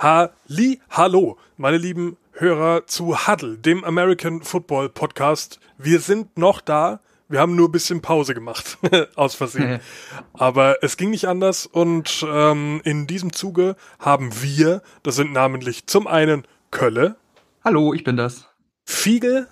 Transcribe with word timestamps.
Halli, 0.00 0.80
hallo, 0.90 1.38
meine 1.56 1.76
lieben 1.76 2.18
Hörer 2.30 2.86
zu 2.86 3.26
Huddle, 3.26 3.58
dem 3.58 3.82
American 3.82 4.42
Football 4.42 4.90
Podcast. 4.90 5.58
Wir 5.76 5.98
sind 5.98 6.38
noch 6.38 6.60
da. 6.60 7.00
Wir 7.28 7.40
haben 7.40 7.56
nur 7.56 7.68
ein 7.68 7.72
bisschen 7.72 8.00
Pause 8.00 8.32
gemacht, 8.32 8.78
aus 9.16 9.34
Versehen. 9.34 9.80
Aber 10.34 10.84
es 10.84 10.98
ging 10.98 11.10
nicht 11.10 11.26
anders 11.26 11.66
und 11.66 12.24
ähm, 12.30 12.80
in 12.84 13.08
diesem 13.08 13.32
Zuge 13.32 13.74
haben 13.98 14.40
wir, 14.40 14.82
das 15.02 15.16
sind 15.16 15.32
namentlich 15.32 15.88
zum 15.88 16.06
einen 16.06 16.46
Kölle. 16.70 17.16
Hallo, 17.64 17.92
ich 17.92 18.04
bin 18.04 18.16
das. 18.16 18.46
Fiegel. 18.84 19.48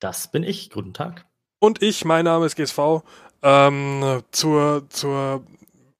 Das 0.00 0.28
bin 0.28 0.42
ich. 0.42 0.70
Guten 0.70 0.92
Tag. 0.92 1.24
Und 1.60 1.82
ich, 1.82 2.04
mein 2.04 2.24
Name 2.24 2.46
ist 2.46 2.56
GSV, 2.56 3.04
ähm, 3.42 4.22
zur, 4.32 4.90
zur 4.90 5.44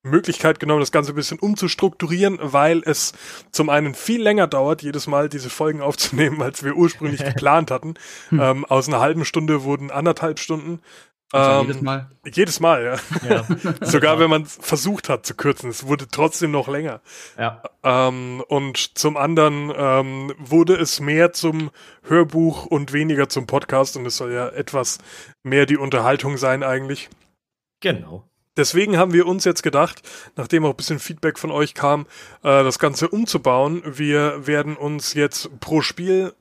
Möglichkeit 0.05 0.61
genommen, 0.61 0.81
das 0.81 0.93
Ganze 0.93 1.13
ein 1.13 1.17
bisschen 1.17 1.39
umzustrukturieren, 1.39 2.39
weil 2.41 2.83
es 2.85 3.13
zum 3.51 3.69
einen 3.69 3.95
viel 3.95 4.23
länger 4.23 4.47
dauert, 4.47 4.83
jedes 4.83 5.07
Mal 5.07 5.29
diese 5.29 5.51
Folgen 5.51 5.81
aufzunehmen, 5.81 6.43
als 6.43 6.63
wir 6.63 6.77
ursprünglich 6.77 7.25
geplant 7.25 7.71
hatten. 7.71 7.95
Hm. 8.29 8.41
Ähm, 8.41 8.65
aus 8.67 8.89
einer 8.89 9.01
halben 9.01 9.25
Stunde 9.25 9.65
wurden 9.65 9.91
anderthalb 9.91 10.39
Stunden. 10.39 10.81
Also 11.33 11.63
ähm, 11.63 11.67
jedes 11.67 11.83
Mal? 11.83 12.11
Jedes 12.33 12.61
Mal, 12.61 12.85
ja. 12.85 13.29
ja. 13.29 13.45
Sogar 13.81 14.21
wenn 14.21 14.31
man 14.31 14.47
versucht 14.47 15.09
hat 15.09 15.27
zu 15.27 15.35
kürzen, 15.35 15.69
es 15.71 15.87
wurde 15.87 16.07
trotzdem 16.09 16.53
noch 16.53 16.69
länger. 16.69 17.01
Ja. 17.37 17.63
Ähm, 17.83 18.43
und 18.47 18.97
zum 18.97 19.17
anderen 19.17 19.73
ähm, 19.77 20.33
wurde 20.39 20.77
es 20.77 21.01
mehr 21.01 21.33
zum 21.33 21.71
Hörbuch 22.03 22.67
und 22.67 22.93
weniger 22.93 23.29
zum 23.29 23.47
Podcast 23.47 23.97
und 23.97 24.07
es 24.07 24.17
soll 24.17 24.33
ja 24.33 24.49
etwas 24.49 24.99
mehr 25.43 25.67
die 25.67 25.77
Unterhaltung 25.77 26.37
sein 26.37 26.63
eigentlich. 26.63 27.09
Genau. 27.81 28.29
Deswegen 28.57 28.97
haben 28.97 29.13
wir 29.13 29.27
uns 29.27 29.45
jetzt 29.45 29.63
gedacht, 29.63 30.03
nachdem 30.37 30.65
auch 30.65 30.71
ein 30.71 30.77
bisschen 30.77 31.01
Feedback 31.01 31.39
von 31.39 31.51
euch 31.51 31.75
kam, 31.75 32.03
äh, 32.43 32.63
das 32.63 32.79
Ganze 32.79 33.09
umzubauen. 33.09 33.83
Wir 33.85 34.47
werden 34.47 34.77
uns 34.77 35.15
jetzt 35.15 35.61
pro 35.61 35.81
Spiel 35.81 36.35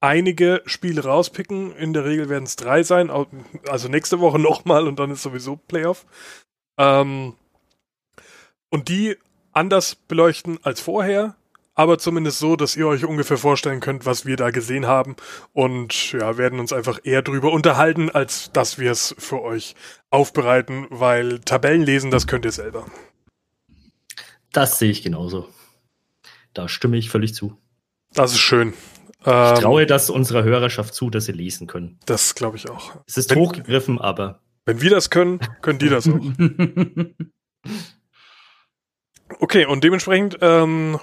einige 0.00 0.62
Spiele 0.66 1.04
rauspicken. 1.04 1.74
In 1.76 1.92
der 1.92 2.04
Regel 2.04 2.28
werden 2.28 2.44
es 2.44 2.56
drei 2.56 2.82
sein, 2.82 3.10
also 3.68 3.88
nächste 3.88 4.20
Woche 4.20 4.38
nochmal 4.40 4.86
und 4.88 4.98
dann 4.98 5.10
ist 5.10 5.22
sowieso 5.22 5.56
Playoff. 5.56 6.06
Ähm, 6.78 7.34
und 8.70 8.88
die 8.88 9.16
anders 9.52 9.94
beleuchten 9.94 10.58
als 10.62 10.80
vorher 10.80 11.34
aber 11.76 11.98
zumindest 11.98 12.38
so, 12.38 12.56
dass 12.56 12.74
ihr 12.74 12.88
euch 12.88 13.04
ungefähr 13.04 13.36
vorstellen 13.36 13.80
könnt, 13.80 14.06
was 14.06 14.24
wir 14.24 14.36
da 14.36 14.50
gesehen 14.50 14.86
haben 14.86 15.14
und 15.52 16.12
ja, 16.12 16.38
werden 16.38 16.58
uns 16.58 16.72
einfach 16.72 16.98
eher 17.04 17.22
drüber 17.22 17.52
unterhalten, 17.52 18.10
als 18.10 18.50
dass 18.52 18.78
wir 18.78 18.90
es 18.90 19.14
für 19.18 19.42
euch 19.42 19.76
aufbereiten, 20.10 20.86
weil 20.90 21.38
Tabellen 21.40 21.82
lesen, 21.82 22.10
das 22.10 22.26
könnt 22.26 22.46
ihr 22.46 22.52
selber. 22.52 22.86
Das 24.52 24.78
sehe 24.78 24.90
ich 24.90 25.02
genauso. 25.02 25.48
Da 26.54 26.66
stimme 26.66 26.96
ich 26.96 27.10
völlig 27.10 27.34
zu. 27.34 27.58
Das 28.14 28.32
ist 28.32 28.40
schön. 28.40 28.72
Ich 29.20 29.26
ähm, 29.26 29.56
traue 29.56 29.84
das 29.84 30.08
unserer 30.08 30.44
Hörerschaft 30.44 30.94
zu, 30.94 31.10
dass 31.10 31.26
sie 31.26 31.32
lesen 31.32 31.66
können. 31.66 31.98
Das 32.06 32.34
glaube 32.34 32.56
ich 32.56 32.70
auch. 32.70 32.96
Es 33.06 33.18
ist 33.18 33.30
wenn, 33.30 33.38
hochgegriffen, 33.38 34.00
aber. 34.00 34.40
Wenn 34.64 34.80
wir 34.80 34.90
das 34.90 35.10
können, 35.10 35.40
können 35.60 35.78
die 35.78 35.90
das 35.90 36.08
auch. 36.08 36.20
Okay, 39.40 39.66
und 39.66 39.82
dementsprechend 39.82 40.38
ähm, 40.40 40.98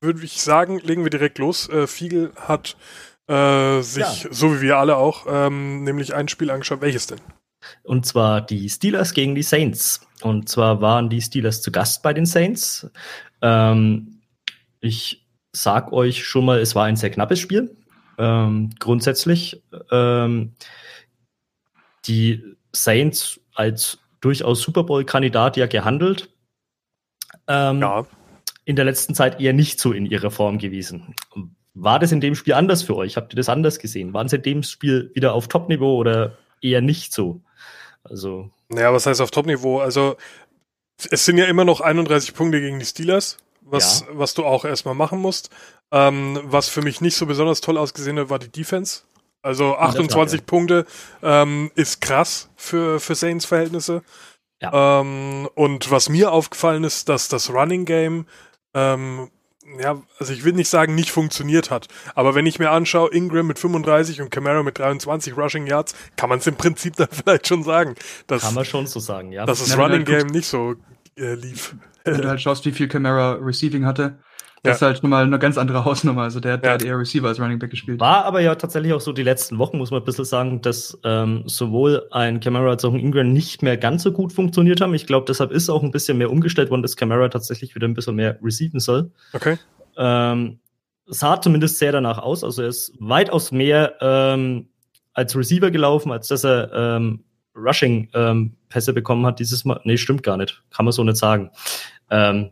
würde 0.00 0.24
ich 0.24 0.42
sagen, 0.42 0.78
legen 0.80 1.04
wir 1.04 1.10
direkt 1.10 1.38
los. 1.38 1.68
Äh, 1.68 1.86
Fiegel 1.86 2.32
hat 2.36 2.76
äh, 3.28 3.80
sich, 3.82 4.24
ja. 4.24 4.32
so 4.32 4.56
wie 4.56 4.62
wir 4.62 4.78
alle 4.78 4.96
auch, 4.96 5.26
ähm, 5.28 5.84
nämlich 5.84 6.14
ein 6.14 6.28
Spiel 6.28 6.50
angeschaut. 6.50 6.80
Welches 6.80 7.06
denn? 7.06 7.20
Und 7.82 8.06
zwar 8.06 8.40
die 8.40 8.68
Steelers 8.68 9.14
gegen 9.14 9.34
die 9.34 9.42
Saints. 9.42 10.06
Und 10.22 10.48
zwar 10.48 10.80
waren 10.80 11.08
die 11.08 11.20
Steelers 11.20 11.62
zu 11.62 11.70
Gast 11.70 12.02
bei 12.02 12.12
den 12.12 12.26
Saints. 12.26 12.90
Ähm, 13.42 14.20
ich 14.80 15.26
sag 15.52 15.92
euch 15.92 16.24
schon 16.24 16.44
mal, 16.44 16.58
es 16.58 16.74
war 16.74 16.84
ein 16.84 16.96
sehr 16.96 17.10
knappes 17.10 17.38
Spiel. 17.38 17.76
Ähm, 18.18 18.70
grundsätzlich 18.78 19.62
ähm, 19.90 20.54
die 22.06 22.56
Saints 22.72 23.40
als 23.54 23.98
durchaus 24.20 24.62
Super 24.62 24.82
Bowl-Kandidat 24.82 25.56
ja 25.56 25.66
gehandelt 25.66 26.28
ähm, 27.48 27.80
ja. 27.80 28.06
in 28.64 28.76
der 28.76 28.84
letzten 28.84 29.14
Zeit 29.14 29.40
eher 29.40 29.52
nicht 29.52 29.80
so 29.80 29.92
in 29.92 30.06
ihrer 30.06 30.30
Form 30.30 30.58
gewesen. 30.58 31.14
War 31.74 31.98
das 31.98 32.12
in 32.12 32.20
dem 32.20 32.34
Spiel 32.34 32.54
anders 32.54 32.82
für 32.82 32.96
euch? 32.96 33.16
Habt 33.16 33.32
ihr 33.32 33.36
das 33.36 33.48
anders 33.48 33.78
gesehen? 33.78 34.12
Waren 34.12 34.28
sie 34.28 34.36
in 34.36 34.42
dem 34.42 34.62
Spiel 34.62 35.10
wieder 35.14 35.32
auf 35.32 35.48
Top-Niveau 35.48 35.96
oder 35.96 36.36
eher 36.60 36.80
nicht 36.80 37.12
so? 37.12 37.40
Also. 38.02 38.50
Naja, 38.68 38.92
was 38.92 39.06
heißt 39.06 39.20
auf 39.20 39.30
Top-Niveau? 39.30 39.80
Also, 39.80 40.16
es 41.10 41.24
sind 41.24 41.38
ja 41.38 41.44
immer 41.46 41.64
noch 41.64 41.80
31 41.80 42.34
Punkte 42.34 42.60
gegen 42.60 42.78
die 42.78 42.84
Steelers, 42.84 43.38
was, 43.62 44.00
ja. 44.00 44.06
was 44.12 44.34
du 44.34 44.44
auch 44.44 44.64
erstmal 44.64 44.94
machen 44.94 45.20
musst. 45.20 45.50
Ähm, 45.90 46.40
was 46.42 46.68
für 46.68 46.82
mich 46.82 47.00
nicht 47.00 47.16
so 47.16 47.26
besonders 47.26 47.60
toll 47.60 47.78
ausgesehen 47.78 48.18
hat, 48.18 48.30
war 48.30 48.38
die 48.38 48.50
Defense. 48.50 49.02
Also 49.40 49.76
28 49.76 50.44
Punkte 50.46 50.84
ähm, 51.22 51.70
ist 51.74 52.00
krass 52.00 52.50
für, 52.56 52.98
für 52.98 53.14
Saints 53.14 53.46
Verhältnisse. 53.46 54.02
Ja. 54.60 55.00
Ähm, 55.00 55.48
und 55.54 55.90
was 55.90 56.08
mir 56.08 56.32
aufgefallen 56.32 56.84
ist, 56.84 57.08
dass 57.08 57.28
das 57.28 57.50
Running 57.50 57.84
Game, 57.84 58.26
ähm, 58.74 59.30
ja, 59.80 60.02
also 60.18 60.32
ich 60.32 60.44
will 60.44 60.54
nicht 60.54 60.68
sagen, 60.68 60.94
nicht 60.94 61.10
funktioniert 61.10 61.70
hat. 61.70 61.88
Aber 62.14 62.34
wenn 62.34 62.46
ich 62.46 62.58
mir 62.58 62.70
anschaue, 62.70 63.12
Ingram 63.12 63.46
mit 63.46 63.58
35 63.58 64.20
und 64.20 64.30
Camaro 64.30 64.62
mit 64.62 64.78
23 64.78 65.36
Rushing 65.36 65.66
Yards, 65.66 65.94
kann 66.16 66.28
man 66.28 66.38
es 66.38 66.46
im 66.46 66.56
Prinzip 66.56 66.96
dann 66.96 67.08
vielleicht 67.10 67.46
schon 67.46 67.62
sagen. 67.62 67.94
Dass, 68.26 68.42
kann 68.42 68.54
man 68.54 68.64
schon 68.64 68.86
so 68.86 68.98
sagen, 68.98 69.32
ja. 69.32 69.46
Dass 69.46 69.60
das 69.60 69.76
Running 69.76 70.04
Game 70.04 70.28
nicht 70.28 70.46
so 70.46 70.74
äh, 71.16 71.34
lief. 71.34 71.76
Wenn 72.04 72.22
du 72.22 72.28
halt 72.28 72.40
schaust, 72.40 72.64
wie 72.64 72.72
viel 72.72 72.88
Camara 72.88 73.32
Receiving 73.34 73.84
hatte, 73.84 74.18
das 74.62 74.70
ja. 74.70 74.72
ist 74.72 74.82
halt 74.82 74.98
schon 74.98 75.10
mal 75.10 75.24
eine 75.24 75.38
ganz 75.38 75.58
andere 75.58 75.84
Hausnummer. 75.84 76.22
Also 76.22 76.40
der, 76.40 76.58
der 76.58 76.70
ja. 76.70 76.74
hat 76.74 76.82
eher 76.82 76.98
Receiver 76.98 77.28
als 77.28 77.40
Running 77.40 77.58
Back 77.58 77.70
gespielt. 77.70 78.00
War 78.00 78.24
aber 78.24 78.40
ja 78.40 78.54
tatsächlich 78.54 78.92
auch 78.92 79.00
so 79.00 79.12
die 79.12 79.22
letzten 79.22 79.58
Wochen, 79.58 79.78
muss 79.78 79.90
man 79.90 80.00
ein 80.00 80.04
bisschen 80.04 80.24
sagen, 80.24 80.60
dass 80.62 80.98
ähm, 81.04 81.42
sowohl 81.46 82.06
ein 82.10 82.40
Camara 82.40 82.70
als 82.70 82.84
auch 82.84 82.92
ein 82.92 83.00
Ingram 83.00 83.32
nicht 83.32 83.62
mehr 83.62 83.76
ganz 83.76 84.02
so 84.02 84.12
gut 84.12 84.32
funktioniert 84.32 84.80
haben. 84.80 84.94
Ich 84.94 85.06
glaube, 85.06 85.26
deshalb 85.26 85.50
ist 85.50 85.68
auch 85.68 85.82
ein 85.82 85.90
bisschen 85.90 86.18
mehr 86.18 86.30
umgestellt 86.30 86.70
worden, 86.70 86.82
dass 86.82 86.96
Camara 86.96 87.28
tatsächlich 87.28 87.74
wieder 87.74 87.86
ein 87.86 87.94
bisschen 87.94 88.16
mehr 88.16 88.38
receiven 88.42 88.80
soll. 88.80 89.10
Okay. 89.32 89.58
Ähm, 89.96 90.58
sah 91.06 91.40
zumindest 91.40 91.78
sehr 91.78 91.92
danach 91.92 92.18
aus. 92.18 92.44
Also 92.44 92.62
er 92.62 92.68
ist 92.68 92.92
weitaus 92.98 93.52
mehr 93.52 93.94
ähm, 94.00 94.68
als 95.14 95.36
Receiver 95.36 95.70
gelaufen, 95.70 96.12
als 96.12 96.28
dass 96.28 96.44
er 96.44 96.72
ähm, 96.72 97.24
Rushing-Pässe 97.56 98.90
ähm, 98.90 98.94
bekommen 98.94 99.26
hat 99.26 99.40
dieses 99.40 99.64
Mal. 99.64 99.80
Nee, 99.84 99.96
stimmt 99.96 100.22
gar 100.22 100.36
nicht. 100.36 100.62
Kann 100.70 100.84
man 100.84 100.92
so 100.92 101.02
nicht 101.02 101.16
sagen. 101.16 101.50
Ähm, 102.10 102.50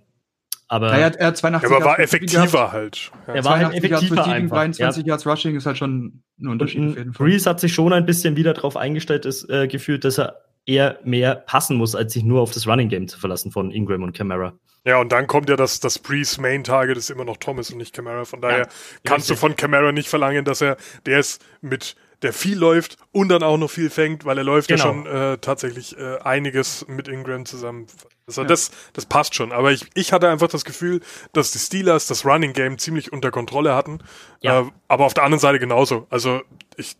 aber 0.69 0.88
ja, 0.88 0.99
er, 0.99 1.04
hat, 1.06 1.16
er 1.16 1.27
hat 1.28 1.37
82 1.37 1.71
aber 1.71 1.84
war 1.84 1.99
effektiver 2.00 2.72
halt. 2.72 3.10
Ja. 3.27 3.34
Er 3.34 3.44
war 3.44 3.59
halt 3.59 3.75
effektiver 3.75 4.27
einfach. 4.27 4.56
23 4.56 5.03
ja. 5.03 5.09
Yards 5.09 5.27
Rushing 5.27 5.56
ist 5.56 5.66
halt 5.66 5.78
schon 5.78 6.22
ein 6.41 6.49
Unterschied 6.49 6.81
Und 6.81 6.91
auf 6.91 6.97
jeden 6.97 7.15
Fall. 7.15 7.27
Breeze 7.27 7.49
hat 7.49 7.60
sich 7.60 7.72
schon 7.72 7.93
ein 7.93 8.04
bisschen 8.04 8.37
wieder 8.37 8.53
darauf 8.53 8.77
eingestellt, 8.77 9.27
ist, 9.27 9.49
äh, 9.49 9.69
gefühlt, 9.69 10.04
dass 10.04 10.19
er 10.19 10.43
eher 10.66 10.99
mehr 11.04 11.37
passen 11.37 11.77
muss, 11.77 11.94
als 11.94 12.12
sich 12.12 12.25
nur 12.25 12.41
auf 12.41 12.50
das 12.50 12.66
Running 12.66 12.88
Game 12.88 13.06
zu 13.06 13.19
verlassen 13.19 13.53
von 13.53 13.71
Ingram 13.71 14.03
und 14.03 14.12
Camara. 14.12 14.54
Ja, 14.84 15.00
und 15.00 15.10
dann 15.12 15.27
kommt 15.27 15.49
ja 15.49 15.56
das, 15.56 15.81
das 15.81 15.99
Breeze 15.99 16.41
Main 16.41 16.65
Target 16.65 16.97
ist 16.97 17.10
immer 17.10 17.25
noch 17.25 17.37
Thomas 17.38 17.71
und 17.71 17.78
nicht 17.78 17.93
Camara. 17.93 18.25
Von 18.25 18.41
daher 18.41 18.59
ja, 18.59 18.65
kannst 19.04 19.31
richtig. 19.31 19.37
du 19.37 19.41
von 19.41 19.56
Camara 19.56 19.93
nicht 19.93 20.09
verlangen, 20.09 20.44
dass 20.44 20.60
er, 20.60 20.77
der 21.06 21.21
ist 21.21 21.44
mit 21.60 21.97
der 22.22 22.32
viel 22.32 22.59
läuft 22.59 22.97
und 23.12 23.28
dann 23.28 23.43
auch 23.43 23.59
noch 23.59 23.71
viel 23.71 23.91
fängt, 23.91 24.25
weil 24.25 24.38
er 24.38 24.44
läuft 24.44 24.69
genau. 24.69 24.78
ja 24.78 24.88
schon 24.88 25.06
äh, 25.06 25.38
tatsächlich 25.38 25.97
äh, 25.99 26.19
einiges 26.19 26.87
mit 26.88 27.09
Ingram 27.09 27.44
zusammen. 27.44 27.87
Also 28.27 28.43
ja. 28.43 28.49
das, 28.49 28.71
das 28.93 29.06
passt 29.06 29.34
schon. 29.34 29.53
Aber 29.53 29.72
ich, 29.72 29.87
ich 29.94 30.12
hatte 30.12 30.28
einfach 30.28 30.49
das 30.49 30.65
Gefühl, 30.65 31.00
dass 31.32 31.53
die 31.53 31.59
Steelers 31.59 32.06
das 32.06 32.25
Running 32.25 32.53
Game 32.53 32.78
ziemlich 32.78 33.12
unter 33.12 33.31
Kontrolle 33.31 33.75
hatten. 33.75 33.99
Ja. 34.41 34.62
Äh, 34.62 34.65
aber 34.88 35.04
auf 35.04 35.15
der 35.15 35.25
anderen 35.25 35.41
Seite 35.41 35.59
genauso. 35.59 36.06
Also 36.10 36.43
ich. 36.77 36.97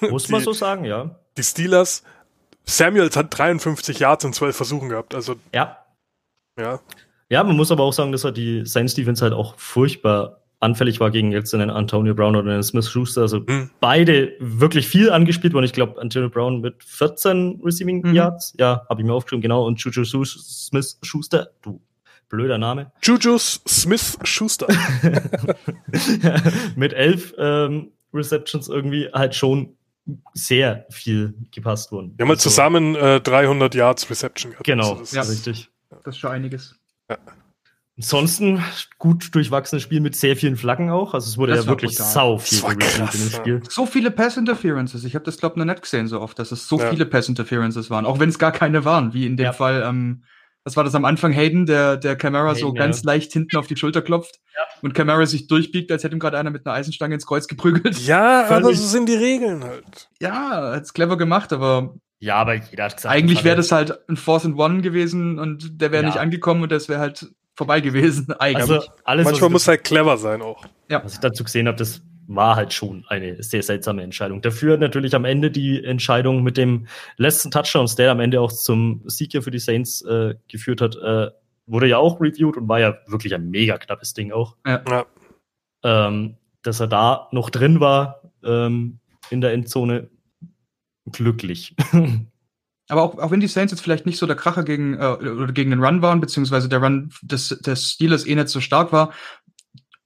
Muss 0.00 0.24
die, 0.24 0.32
man 0.32 0.42
so 0.42 0.52
sagen, 0.52 0.84
ja. 0.84 1.16
Die 1.36 1.42
Steelers, 1.42 2.02
Samuels 2.64 3.16
hat 3.16 3.36
53 3.36 3.98
Yards 3.98 4.24
in 4.24 4.32
12 4.32 4.56
Versuchen 4.56 4.88
gehabt. 4.88 5.14
Also. 5.14 5.36
Ja. 5.52 5.84
Ja. 6.58 6.80
Ja, 7.28 7.42
man 7.44 7.56
muss 7.56 7.72
aber 7.72 7.82
auch 7.82 7.94
sagen, 7.94 8.12
dass 8.12 8.24
er 8.24 8.32
die 8.32 8.66
Saints 8.66 8.94
Defense 8.94 9.24
halt 9.24 9.32
auch 9.32 9.54
furchtbar 9.56 10.41
anfällig 10.62 11.00
war 11.00 11.10
gegen 11.10 11.32
jetzt 11.32 11.52
einen 11.54 11.70
Antonio 11.70 12.14
Brown 12.14 12.36
oder 12.36 12.52
einen 12.52 12.62
Smith 12.62 12.88
Schuster. 12.88 13.22
Also 13.22 13.40
mhm. 13.40 13.70
beide 13.80 14.32
wirklich 14.38 14.86
viel 14.86 15.10
angespielt 15.10 15.54
worden. 15.54 15.64
Ich 15.64 15.72
glaube, 15.72 16.00
Antonio 16.00 16.30
Brown 16.30 16.60
mit 16.60 16.82
14 16.84 17.60
Receiving 17.64 18.02
mhm. 18.02 18.14
Yards. 18.14 18.54
Ja, 18.58 18.86
habe 18.88 19.00
ich 19.00 19.06
mir 19.06 19.12
aufgeschrieben, 19.12 19.42
genau. 19.42 19.66
Und 19.66 19.80
Juju 19.80 20.04
Smith 20.04 20.98
Schuster, 21.02 21.50
du 21.62 21.82
blöder 22.28 22.58
Name. 22.58 22.92
Juju 23.02 23.38
Smith 23.38 24.18
Schuster. 24.22 24.66
mit 26.76 26.92
elf 26.92 27.34
ähm, 27.38 27.90
Receptions 28.14 28.68
irgendwie 28.68 29.08
halt 29.12 29.34
schon 29.34 29.76
sehr 30.32 30.86
viel 30.90 31.34
gepasst 31.52 31.92
worden. 31.92 32.14
Wir 32.16 32.24
haben 32.24 32.28
mal 32.28 32.34
also, 32.34 32.48
zusammen 32.48 32.94
äh, 32.94 33.20
300 33.20 33.74
Yards 33.74 34.08
Reception 34.08 34.52
gehabt. 34.52 34.66
Genau, 34.66 34.94
also 34.94 35.16
ja, 35.16 35.22
richtig. 35.22 35.68
Das 35.90 36.14
ist 36.14 36.18
schon 36.18 36.30
einiges. 36.30 36.76
Ja. 37.10 37.18
Ansonsten 37.98 38.62
gut 38.98 39.34
durchwachsenes 39.34 39.82
Spiel 39.82 40.00
mit 40.00 40.16
sehr 40.16 40.34
vielen 40.36 40.56
Flaggen 40.56 40.90
auch. 40.90 41.12
Also 41.14 41.28
es 41.28 41.36
wurde 41.36 41.52
das 41.54 41.66
ja 41.66 41.70
wirklich 41.70 41.92
brutal. 41.96 42.12
sau 42.12 42.38
viel 42.38 42.60
krass, 42.60 43.14
in 43.14 43.20
dem 43.20 43.30
Spiel. 43.30 43.62
So 43.68 43.84
viele 43.86 44.10
Pass 44.10 44.36
Interferences. 44.38 45.04
Ich 45.04 45.14
habe 45.14 45.24
das 45.24 45.36
glaube 45.36 45.54
ich 45.54 45.58
noch 45.58 45.66
nicht 45.66 45.82
gesehen 45.82 46.08
so 46.08 46.20
oft, 46.20 46.38
dass 46.38 46.52
es 46.52 46.66
so 46.68 46.78
ja. 46.80 46.88
viele 46.88 47.04
Pass 47.04 47.28
Interferences 47.28 47.90
waren, 47.90 48.06
auch 48.06 48.18
wenn 48.18 48.30
es 48.30 48.38
gar 48.38 48.52
keine 48.52 48.84
waren, 48.84 49.12
wie 49.12 49.26
in 49.26 49.36
dem 49.36 49.44
ja. 49.44 49.52
Fall 49.52 49.82
ähm, 49.86 50.24
Das 50.64 50.74
war 50.76 50.84
das 50.84 50.94
am 50.94 51.04
Anfang 51.04 51.32
Hayden, 51.32 51.66
der, 51.66 51.98
der 51.98 52.16
Camara 52.16 52.50
Hayden, 52.52 52.60
so 52.60 52.68
ja. 52.68 52.80
ganz 52.82 53.04
leicht 53.04 53.32
hinten 53.32 53.56
auf 53.56 53.66
die 53.66 53.76
Schulter 53.76 54.00
klopft 54.00 54.40
Ja. 54.56 54.62
und 54.80 54.94
Camara 54.94 55.26
sich 55.26 55.46
durchbiegt, 55.46 55.92
als 55.92 56.02
hätte 56.02 56.16
ihm 56.16 56.18
gerade 56.20 56.38
einer 56.38 56.50
mit 56.50 56.64
einer 56.66 56.74
Eisenstange 56.74 57.14
ins 57.14 57.26
Kreuz 57.26 57.46
geprügelt. 57.46 57.98
Ja, 58.06 58.46
aber 58.48 58.74
so 58.74 58.86
sind 58.86 59.06
die 59.08 59.14
Regeln 59.16 59.62
halt. 59.64 60.08
Ja, 60.20 60.72
hat's 60.74 60.94
clever 60.94 61.18
gemacht, 61.18 61.52
aber 61.52 61.94
Ja, 62.20 62.36
aber 62.36 62.54
jeder 62.54 62.84
hat 62.84 62.96
gesagt, 62.96 63.14
eigentlich 63.14 63.38
das 63.40 63.44
wäre 63.44 63.56
das 63.56 63.70
halt 63.70 64.08
ein 64.08 64.16
Fourth 64.16 64.46
and 64.46 64.56
One 64.58 64.80
gewesen 64.80 65.38
und 65.38 65.80
der 65.82 65.92
wäre 65.92 66.04
Ja. 66.04 66.08
nicht 66.08 66.18
angekommen 66.18 66.62
und 66.62 66.72
das 66.72 66.88
wäre 66.88 66.98
halt 67.00 67.28
vorbei 67.54 67.80
gewesen, 67.80 68.32
eigentlich. 68.38 68.70
also 68.70 68.86
alles, 69.04 69.24
Manchmal 69.24 69.50
muss 69.50 69.68
halt 69.68 69.84
clever 69.84 70.16
sein 70.16 70.42
auch. 70.42 70.64
was 70.88 71.14
ich 71.14 71.20
dazu 71.20 71.44
gesehen 71.44 71.68
habe, 71.68 71.76
das 71.76 72.02
war 72.28 72.56
halt 72.56 72.72
schon 72.72 73.04
eine 73.08 73.42
sehr 73.42 73.62
seltsame 73.62 74.02
Entscheidung. 74.02 74.40
Dafür 74.42 74.76
natürlich 74.78 75.14
am 75.14 75.24
Ende 75.24 75.50
die 75.50 75.82
Entscheidung 75.84 76.42
mit 76.42 76.56
dem 76.56 76.86
letzten 77.16 77.50
Touchdown, 77.50 77.90
der 77.98 78.12
am 78.12 78.20
Ende 78.20 78.40
auch 78.40 78.52
zum 78.52 79.02
Sieg 79.06 79.32
hier 79.32 79.42
für 79.42 79.50
die 79.50 79.58
Saints 79.58 80.02
äh, 80.02 80.34
geführt 80.48 80.80
hat, 80.80 80.96
äh, 80.96 81.30
wurde 81.66 81.88
ja 81.88 81.98
auch 81.98 82.20
reviewed 82.20 82.56
und 82.56 82.68
war 82.68 82.80
ja 82.80 82.96
wirklich 83.06 83.34
ein 83.34 83.50
mega 83.50 83.78
knappes 83.78 84.14
Ding 84.14 84.32
auch. 84.32 84.56
Ja. 84.66 85.06
Ähm, 85.84 86.36
dass 86.62 86.80
er 86.80 86.86
da 86.86 87.28
noch 87.32 87.50
drin 87.50 87.80
war 87.80 88.22
ähm, 88.44 88.98
in 89.30 89.40
der 89.40 89.52
Endzone, 89.52 90.08
glücklich. 91.10 91.74
Aber 92.92 93.02
auch, 93.04 93.18
auch 93.18 93.30
wenn 93.30 93.40
die 93.40 93.46
Saints 93.48 93.72
jetzt 93.72 93.80
vielleicht 93.80 94.04
nicht 94.04 94.18
so 94.18 94.26
der 94.26 94.36
Kracher 94.36 94.64
gegen, 94.64 94.98
äh, 95.00 95.06
oder 95.06 95.50
gegen 95.54 95.70
den 95.70 95.82
Run 95.82 96.02
waren, 96.02 96.20
beziehungsweise 96.20 96.68
der 96.68 96.82
Run 96.82 97.10
des, 97.22 97.48
des 97.48 97.90
Steelers 97.92 98.26
eh 98.26 98.34
nicht 98.34 98.50
so 98.50 98.60
stark 98.60 98.92
war, 98.92 99.14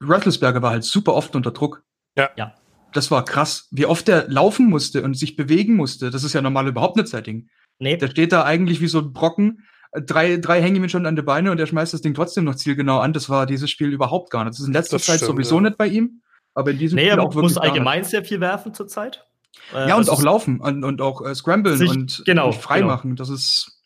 Rattlesberger 0.00 0.62
war 0.62 0.70
halt 0.70 0.84
super 0.84 1.14
oft 1.14 1.34
unter 1.34 1.50
Druck. 1.50 1.82
Ja. 2.16 2.30
Ja. 2.36 2.54
Das 2.92 3.10
war 3.10 3.24
krass. 3.24 3.66
Wie 3.72 3.86
oft 3.86 4.06
der 4.06 4.28
laufen 4.28 4.66
musste 4.68 5.02
und 5.02 5.14
sich 5.18 5.34
bewegen 5.34 5.74
musste, 5.74 6.10
das 6.10 6.22
ist 6.22 6.32
ja 6.32 6.40
normal 6.42 6.68
überhaupt 6.68 6.94
nicht 6.94 7.08
sein 7.08 7.24
Ding. 7.24 7.48
nee, 7.80 7.96
Der 7.96 8.06
steht 8.08 8.30
da 8.30 8.44
eigentlich 8.44 8.80
wie 8.80 8.86
so 8.86 9.00
ein 9.00 9.12
Brocken. 9.12 9.64
Äh, 9.90 10.02
Drei, 10.02 10.36
drei 10.36 10.62
hängen 10.62 10.76
ihm 10.76 10.88
schon 10.88 11.06
an 11.06 11.16
die 11.16 11.22
Beine 11.22 11.50
und 11.50 11.58
er 11.58 11.66
schmeißt 11.66 11.92
das 11.92 12.02
Ding 12.02 12.14
trotzdem 12.14 12.44
noch 12.44 12.54
zielgenau 12.54 13.00
an. 13.00 13.12
Das 13.12 13.28
war 13.28 13.46
dieses 13.46 13.68
Spiel 13.68 13.88
überhaupt 13.92 14.30
gar 14.30 14.44
nicht. 14.44 14.52
Das 14.52 14.60
ist 14.60 14.68
in 14.68 14.72
letzter 14.72 14.98
Das 14.98 15.06
Zeit 15.06 15.16
stimmt, 15.16 15.32
sowieso 15.32 15.56
ja. 15.56 15.62
nicht 15.62 15.76
bei 15.76 15.88
ihm, 15.88 16.22
aber 16.54 16.70
in 16.70 16.78
diesem 16.78 16.94
nee, 16.94 17.06
Spiel 17.06 17.18
er 17.18 17.22
auch 17.24 17.34
wirklich 17.34 17.42
muss 17.42 17.54
gar 17.56 17.62
nicht. 17.62 17.72
allgemein 17.72 18.04
sehr 18.04 18.24
viel 18.24 18.38
werfen 18.38 18.72
zurzeit. 18.74 19.26
Äh, 19.72 19.88
Ja, 19.88 19.94
und 19.94 20.00
also 20.00 20.12
auch 20.12 20.22
laufen 20.22 20.60
und, 20.60 20.84
und 20.84 21.00
auch 21.00 21.22
äh, 21.22 21.34
scramblen 21.34 21.76
Sich- 21.76 21.90
und, 21.90 22.22
genau, 22.26 22.46
und 22.48 22.54
frei 22.54 22.80
genau. 22.80 22.88
machen. 22.92 23.16
Das 23.16 23.28
ist 23.28 23.82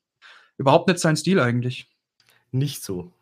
überhaupt 0.58 0.88
nicht 0.88 1.00
sein 1.00 1.16
Stil 1.16 1.40
eigentlich. 1.40 1.88
nicht 2.52 2.82
so. 2.82 3.12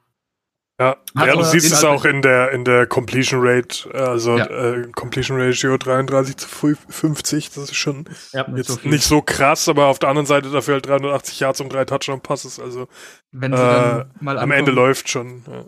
Ja, 0.80 0.96
ja 1.16 1.34
du 1.34 1.42
siehst 1.42 1.72
es 1.72 1.82
auch 1.84 2.04
in 2.04 2.22
der, 2.22 2.52
in 2.52 2.64
der 2.64 2.86
Completion 2.86 3.40
Rate, 3.42 3.92
also 3.92 4.38
Ja. 4.38 4.46
äh, 4.46 4.88
Completion 4.92 5.40
Ratio 5.40 5.76
33 5.76 6.36
zu 6.36 6.48
50, 6.88 7.48
das 7.50 7.64
ist 7.64 7.74
schon 7.74 8.08
Ja, 8.32 8.46
Nicht 8.48 8.68
jetzt 8.68 8.82
so 8.82 8.88
nicht 8.88 9.02
so 9.02 9.20
krass, 9.20 9.68
aber 9.68 9.86
auf 9.86 9.98
der 9.98 10.08
anderen 10.10 10.26
Seite 10.26 10.50
dafür 10.50 10.74
halt 10.74 10.86
380 10.86 11.40
Yards 11.40 11.60
und 11.60 11.72
drei 11.72 11.84
Touchdown-Passes, 11.84 12.60
also 12.60 12.86
Wenn 13.32 13.52
sie 13.56 13.58
Äh, 13.60 13.66
dann 13.66 14.14
mal 14.20 14.38
am 14.38 14.52
Ende 14.52 14.70
läuft 14.70 15.08
schon. 15.10 15.42
Ja. 15.50 15.64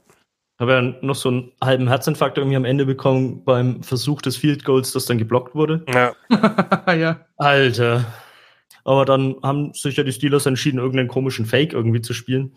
Habe 0.61 0.73
ja 0.73 0.83
noch 1.01 1.15
so 1.15 1.29
einen 1.31 1.53
halben 1.62 1.89
Herzinfarkt 1.89 2.39
irgendwie 2.39 2.57
am 2.57 2.65
Ende 2.65 2.87
bekommen 2.87 3.45
beim 3.45 3.83
Versuch 3.83 4.21
des 4.23 4.37
Field 4.37 4.65
Goals, 4.65 4.93
das 4.93 5.07
dann 5.07 5.19
geblockt 5.19 5.55
wurde. 5.55 5.85
Ja. 5.93 6.12
ja. 6.95 7.27
Alter. 7.37 8.05
Aber 8.85 9.05
dann 9.05 9.37
haben 9.43 9.73
sich 9.75 9.97
ja 9.97 10.05
die 10.05 10.12
Steelers 10.12 10.47
entschieden, 10.47 10.79
irgendeinen 10.79 11.09
komischen 11.09 11.47
Fake 11.47 11.73
irgendwie 11.73 12.01
zu 12.01 12.12
spielen. 12.12 12.57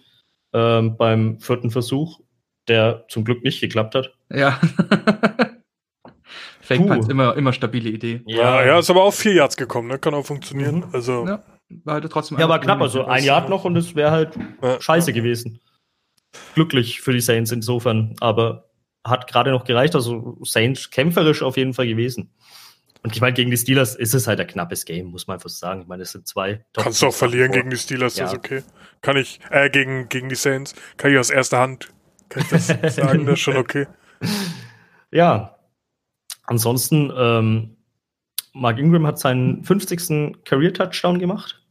Ähm, 0.54 0.98
beim 0.98 1.40
vierten 1.40 1.72
Versuch, 1.72 2.20
der 2.68 3.06
zum 3.10 3.24
Glück 3.24 3.44
nicht 3.44 3.60
geklappt 3.62 3.96
hat. 3.96 4.14
Ja. 4.30 4.60
Fake. 6.62 6.88
Punts, 6.88 7.10
immer, 7.10 7.36
immer 7.36 7.52
stabile 7.52 7.90
Idee. 7.90 8.22
Ja, 8.26 8.64
ja, 8.66 8.80
ist 8.80 8.90
aber 8.90 9.04
auf 9.04 9.16
vier 9.16 9.34
Yards 9.34 9.58
gekommen, 9.58 9.90
ne? 9.90 10.00
Kann 10.00 10.14
auch 10.14 10.26
funktionieren. 10.26 10.78
Mhm. 10.78 10.86
Also, 10.94 11.26
Ja. 11.28 11.44
War 11.86 11.96
halt 11.96 12.12
trotzdem 12.12 12.38
Ja, 12.38 12.46
aber 12.46 12.60
knapp, 12.60 12.82
also 12.82 13.06
ein 13.06 13.24
Yard 13.24 13.50
noch 13.50 13.66
und 13.66 13.76
es 13.76 13.96
wäre 13.96 14.12
halt 14.12 14.38
Ja. 14.62 14.80
scheiße 14.80 15.12
gewesen. 15.12 15.60
Glücklich 16.56 17.02
für 17.02 17.14
die 17.14 17.22
Saints 17.22 17.52
insofern, 17.52 18.16
aber 18.20 18.70
hat 19.06 19.28
gerade 19.28 19.52
noch 19.52 19.66
gereicht. 19.66 19.96
Also 19.96 20.38
Saints 20.44 20.90
kämpferisch 20.90 21.42
auf 21.42 21.58
jeden 21.58 21.74
Fall 21.74 21.88
gewesen. 21.88 22.32
Und 23.04 23.14
ich 23.14 23.20
meine, 23.22 23.34
gegen 23.34 23.52
die 23.52 23.58
Steelers 23.58 23.96
ist 23.96 24.14
es 24.14 24.28
halt 24.28 24.40
ein 24.40 24.48
knappes 24.48 24.86
Game, 24.86 25.08
muss 25.08 25.28
man 25.28 25.36
einfach 25.36 25.50
sagen. 25.50 25.82
Ich 25.82 25.88
meine, 25.88 26.04
es 26.04 26.12
sind 26.14 26.26
zwei. 26.26 26.64
kannst 26.74 27.02
du 27.02 27.08
auch 27.08 27.14
verlieren 27.14 27.48
Top- 27.52 27.58
gegen 27.58 27.70
die 27.70 27.76
Steelers, 27.78 28.16
das 28.16 28.28
ist 28.28 28.34
Ja. 28.34 28.38
okay. 28.40 28.64
Kann 29.02 29.18
ich, 29.18 29.42
äh, 29.50 29.70
gegen, 29.70 30.08
gegen 30.08 30.30
die 30.30 30.36
Saints, 30.36 30.74
kann 30.96 31.12
ich 31.12 31.18
aus 31.18 31.30
erster 31.30 31.60
Hand, 31.60 31.90
kann 32.30 32.44
ich 32.44 32.48
das 32.50 32.68
sagen, 32.96 33.26
das 33.26 33.34
ist 33.34 33.40
schon 33.42 33.58
okay. 33.58 33.88
Ja. 35.12 35.58
Ansonsten, 36.46 37.12
ähm, 37.16 37.76
Mark 38.54 38.78
Ingram 38.80 39.06
hat 39.08 39.20
seinen 39.20 39.64
50. 39.64 40.44
Career-Touchdown 40.46 41.20
gemacht 41.20 41.62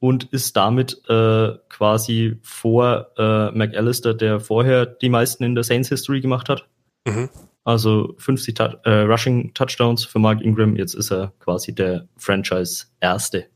und 0.00 0.32
ist 0.32 0.56
damit 0.56 1.00
äh, 1.08 1.52
quasi 1.68 2.38
vor 2.42 3.10
äh, 3.16 3.50
McAllister, 3.52 4.14
der 4.14 4.40
vorher 4.40 4.86
die 4.86 5.08
meisten 5.10 5.44
in 5.44 5.54
der 5.54 5.62
Saints 5.64 5.88
History 5.90 6.20
gemacht 6.20 6.48
hat. 6.48 6.68
Mhm. 7.06 7.28
Also 7.64 8.14
50 8.18 8.54
Tou- 8.54 8.76
äh, 8.84 9.02
Rushing 9.02 9.52
Touchdowns 9.54 10.04
für 10.06 10.18
Mark 10.18 10.40
Ingram. 10.40 10.76
Jetzt 10.76 10.94
ist 10.94 11.12
er 11.12 11.32
quasi 11.38 11.74
der 11.74 12.08
Franchise-Erste. 12.16 13.46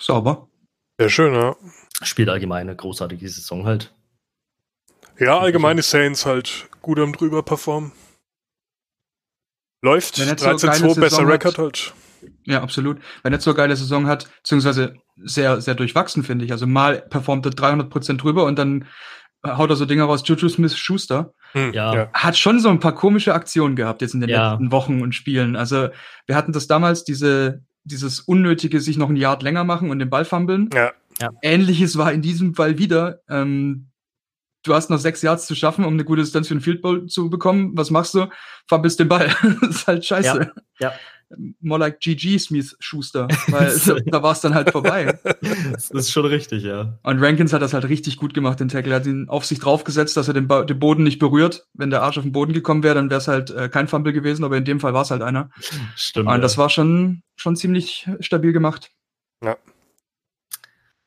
Sauber. 0.00 0.48
Sehr 0.98 1.08
schön, 1.08 1.34
ja. 1.34 1.54
Spielt 2.02 2.28
allgemein 2.28 2.68
eine 2.68 2.76
großartige 2.76 3.28
Saison 3.28 3.64
halt. 3.66 3.94
Ja, 5.20 5.38
allgemeine 5.38 5.82
Saints 5.82 6.26
halt 6.26 6.68
gut 6.82 6.98
am 6.98 7.12
drüber 7.12 7.44
performen. 7.44 7.92
Läuft, 9.82 10.18
Wenn 10.18 10.28
er 10.28 10.38
so 10.38 10.46
eine 10.48 10.56
13-2, 10.58 10.66
geile 10.66 10.94
besser 10.94 11.10
Saison 11.10 11.26
Rekord 11.26 11.44
hat. 11.52 11.58
halt. 11.58 11.94
Ja, 12.44 12.62
absolut. 12.62 13.00
Wenn 13.22 13.32
er 13.32 13.40
so 13.40 13.50
eine 13.50 13.56
geile 13.56 13.76
Saison 13.76 14.06
hat, 14.06 14.28
beziehungsweise 14.38 14.96
sehr, 15.16 15.60
sehr 15.60 15.74
durchwachsen, 15.74 16.22
finde 16.24 16.44
ich. 16.44 16.52
Also 16.52 16.66
mal 16.66 17.00
performt 17.00 17.46
er 17.46 17.52
300% 17.52 18.16
drüber 18.16 18.44
und 18.44 18.58
dann 18.58 18.86
haut 19.46 19.70
er 19.70 19.76
so 19.76 19.84
Dinger 19.84 20.04
raus, 20.04 20.22
Juju 20.24 20.48
Smith-Schuster. 20.48 21.32
Hm, 21.52 21.72
Ja. 21.72 22.08
Hat 22.14 22.36
schon 22.36 22.60
so 22.60 22.68
ein 22.70 22.80
paar 22.80 22.94
komische 22.94 23.34
Aktionen 23.34 23.76
gehabt 23.76 24.00
jetzt 24.02 24.14
in 24.14 24.20
den 24.20 24.30
Ja. 24.30 24.52
letzten 24.52 24.72
Wochen 24.72 25.02
und 25.02 25.14
Spielen. 25.14 25.54
Also 25.56 25.88
wir 26.26 26.34
hatten 26.36 26.52
das 26.52 26.66
damals, 26.66 27.04
diese, 27.04 27.62
dieses 27.84 28.20
unnötige 28.20 28.80
sich 28.80 28.96
noch 28.96 29.10
ein 29.10 29.16
Yard 29.16 29.42
länger 29.42 29.64
machen 29.64 29.90
und 29.90 29.98
den 29.98 30.08
Ball 30.10 30.24
fummeln. 30.24 30.70
Ja. 30.74 30.92
Ähnliches 31.42 31.96
war 31.98 32.12
in 32.12 32.22
diesem 32.22 32.54
Fall 32.54 32.78
wieder. 32.78 33.20
Ähm, 33.28 33.88
du 34.64 34.74
hast 34.74 34.88
noch 34.90 34.98
sechs 34.98 35.20
Yards 35.22 35.46
zu 35.46 35.54
schaffen, 35.54 35.84
um 35.84 35.92
eine 35.92 36.04
gute 36.04 36.22
Distanz 36.22 36.48
für 36.48 36.54
den 36.54 36.60
Field 36.60 36.82
Goal 36.82 37.06
zu 37.06 37.28
bekommen. 37.30 37.72
Was 37.76 37.90
machst 37.90 38.14
du? 38.14 38.26
Fummelst 38.68 38.98
den 38.98 39.08
Ball. 39.08 39.28
das 39.60 39.70
ist 39.70 39.86
halt 39.86 40.04
scheiße. 40.04 40.52
Ja. 40.80 40.92
More 41.60 41.80
like 41.80 42.00
GG 42.00 42.38
Smith 42.38 42.76
Schuster, 42.80 43.28
weil 43.48 43.76
da, 44.06 44.22
war 44.22 44.32
es 44.32 44.40
dann 44.40 44.54
halt 44.54 44.70
vorbei. 44.70 45.18
Das 45.40 45.90
ist 45.90 46.12
schon 46.12 46.26
richtig, 46.26 46.62
ja. 46.62 46.98
Und 47.02 47.22
Rankins 47.22 47.52
hat 47.52 47.62
das 47.62 47.74
halt 47.74 47.88
richtig 47.88 48.16
gut 48.16 48.34
gemacht, 48.34 48.60
den 48.60 48.68
Tackle. 48.68 48.92
Er 48.92 48.96
hat 48.96 49.06
ihn 49.06 49.28
auf 49.28 49.44
sich 49.44 49.58
draufgesetzt, 49.58 50.16
dass 50.16 50.28
er 50.28 50.34
den, 50.34 50.48
ba 50.48 50.64
den 50.64 50.78
Boden 50.78 51.02
nicht 51.02 51.18
berührt. 51.18 51.66
Wenn 51.74 51.90
der 51.90 52.02
Arsch 52.02 52.18
auf 52.18 52.24
den 52.24 52.32
Boden 52.32 52.52
gekommen 52.52 52.82
wäre, 52.82 52.94
dann 52.94 53.10
wäre 53.10 53.20
es 53.20 53.28
halt 53.28 53.50
äh, 53.50 53.68
kein 53.68 53.88
Fumble 53.88 54.12
gewesen, 54.12 54.44
aber 54.44 54.56
in 54.56 54.64
dem 54.64 54.80
Fall 54.80 54.94
war 54.94 55.02
es 55.02 55.10
halt 55.10 55.22
einer. 55.22 55.50
Stimmt. 55.96 56.26
Und 56.28 56.34
ja. 56.34 56.40
das 56.40 56.58
war 56.58 56.70
schon, 56.70 57.22
schon 57.36 57.56
ziemlich 57.56 58.08
stabil 58.20 58.52
gemacht. 58.52 58.90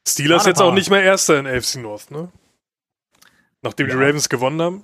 Steelers 0.08 0.40
Warte 0.40 0.50
jetzt 0.50 0.62
auch 0.62 0.74
nicht 0.74 0.90
mehr 0.90 1.04
Erster 1.04 1.38
in 1.38 1.46
AFC 1.46 1.76
North, 1.78 2.12
ne? 2.12 2.32
Nachdem 3.62 3.88
die 3.88 3.94
Ja. 3.94 4.00
Ravens 4.00 4.30
gewonnen 4.30 4.62
haben. 4.62 4.84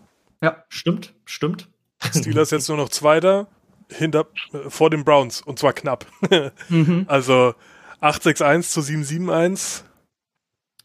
Stimmt, 0.67 1.13
stimmt. 1.25 1.69
Steelers 2.13 2.51
jetzt 2.51 2.67
nur 2.67 2.77
noch 2.77 2.89
Zweiter 2.89 3.47
hinter, 3.89 4.27
äh, 4.53 4.69
vor 4.69 4.89
den 4.89 5.03
Browns. 5.03 5.41
Und 5.41 5.59
zwar 5.59 5.73
knapp. 5.73 6.05
Mhm. 6.69 7.05
Also 7.07 7.53
8-6-1 8.01 8.69
zu 8.69 8.81
7-7-1. 8.81 9.83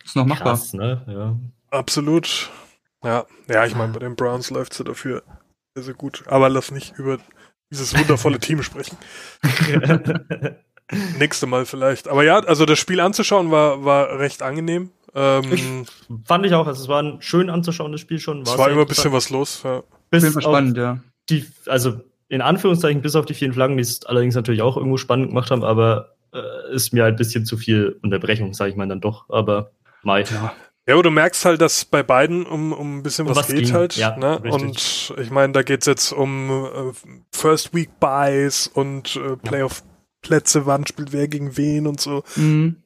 Ist 0.05 0.17
noch 0.17 0.27
machbar. 0.27 0.55
Krass, 0.55 0.73
ne? 0.73 1.05
Ja. 1.07 1.37
Absolut. 1.71 2.51
Ja, 3.03 3.27
ja 3.49 3.67
ich 3.67 3.75
meine, 3.75 3.93
bei 3.93 4.01
den 4.01 4.17
Browns 4.17 4.51
läuft 4.51 4.73
es 4.73 4.79
ja 4.79 4.85
dafür 4.85 5.23
sehr, 5.75 5.85
sehr 5.85 5.95
gut. 5.95 6.25
Aber 6.27 6.49
lass 6.49 6.71
nicht 6.71 6.99
über 6.99 7.19
dieses 7.71 7.97
wundervolle 7.97 8.39
Team 8.41 8.63
sprechen. 8.63 8.97
Nächste 11.19 11.47
Mal 11.47 11.67
vielleicht. 11.67 12.09
Aber 12.09 12.25
ja, 12.25 12.39
also 12.41 12.65
das 12.65 12.79
Spiel 12.79 13.01
anzuschauen 13.01 13.51
war, 13.51 13.85
war 13.85 14.19
recht 14.19 14.43
angenehm. 14.43 14.91
Ähm, 15.15 15.87
Fand 16.25 16.47
ich 16.47 16.55
auch, 16.55 16.67
also 16.67 16.83
es 16.83 16.89
war 16.89 17.03
ein 17.03 17.21
schön 17.21 17.51
anzuschauendes 17.51 18.01
Spiel 18.01 18.19
schon. 18.19 18.43
es 18.43 18.51
sehr 18.51 18.59
war 18.59 18.71
immer 18.71 18.83
ein 18.83 18.87
bisschen 18.87 19.13
was 19.13 19.31
los. 19.31 19.63
Ja. 19.63 19.83
Bis 20.11 20.33
spannend, 20.33 20.77
ja. 20.77 20.99
die, 21.29 21.47
also 21.67 22.01
in 22.29 22.41
Anführungszeichen 22.41 23.03
bis 23.03 23.17
auf 23.17 23.27
die 23.27 23.35
vielen 23.35 23.53
Flaggen, 23.53 23.77
die 23.77 23.83
es 23.83 24.05
allerdings 24.05 24.35
natürlich 24.35 24.63
auch 24.63 24.77
irgendwo 24.77 24.97
spannend 24.97 25.29
gemacht 25.29 25.51
haben, 25.51 25.65
aber 25.65 26.17
äh, 26.33 26.75
ist 26.75 26.93
mir 26.93 27.05
halt 27.05 27.15
ein 27.15 27.19
bisschen 27.19 27.47
zu 27.47 27.57
viel 27.57 27.99
Unterbrechung, 28.03 28.55
sage 28.55 28.71
ich 28.71 28.77
mal 28.77 28.87
dann 28.89 29.01
doch. 29.01 29.29
Aber 29.31 29.73
Mai. 30.03 30.23
Ja. 30.23 30.55
Ja, 30.87 30.95
aber 30.95 31.03
du 31.03 31.11
merkst 31.11 31.45
halt, 31.45 31.61
dass 31.61 31.85
bei 31.85 32.03
beiden 32.03 32.47
um, 32.47 32.73
um 32.73 32.99
ein 32.99 33.03
bisschen 33.03 33.27
Um 33.27 33.33
was, 33.33 33.41
was 33.41 33.49
geht 33.49 33.67
ging, 33.67 33.75
halt. 33.75 33.97
ja, 33.97 34.17
ne? 34.17 34.43
richtig. 34.43 35.13
Und 35.13 35.21
ich 35.23 35.31
meine, 35.31 35.53
da 35.53 35.63
geht's 35.63 35.85
jetzt 35.85 36.13
um 36.13 36.51
äh, 36.51 37.11
First 37.31 37.75
Week 37.75 37.91
Buys 38.01 38.69
und 38.69 39.17
äh, 39.17 39.37
Playoff-Plätze, 39.37 40.65
wann 40.65 40.87
spielt 40.87 41.13
wer 41.13 41.29
gegen 41.29 41.59
wen 41.59 41.87
und 41.87 42.01
so. 42.01 42.23
Mhm. 42.37 42.77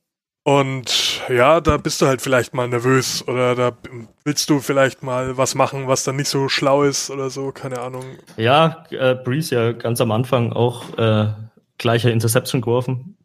Und 0.45 1.23
ja, 1.29 1.61
da 1.61 1.77
bist 1.77 2.03
du 2.03 2.07
halt 2.07 2.21
vielleicht 2.21 2.53
mal 2.53 2.67
nervös 2.67 3.27
oder 3.29 3.55
da 3.55 3.77
willst 4.25 4.51
du 4.51 4.59
vielleicht 4.59 5.03
mal 5.03 5.37
was 5.37 5.55
machen, 5.55 5.87
was 5.87 6.03
dann 6.03 6.17
nicht 6.17 6.29
so 6.29 6.49
schlau 6.49 6.83
ist 6.83 7.11
oder 7.11 7.31
so, 7.31 7.53
keine 7.53 7.81
Ahnung. 7.81 8.05
Ja, 8.37 8.85
äh, 8.91 9.15
Breeze 9.15 9.55
ja 9.55 9.73
ganz 9.73 10.01
am 10.01 10.11
Anfang 10.11 10.53
auch 10.53 10.99
äh, 10.99 11.33
gleicher 11.79 12.11
Interception 12.11 12.61
geworfen. 12.61 13.17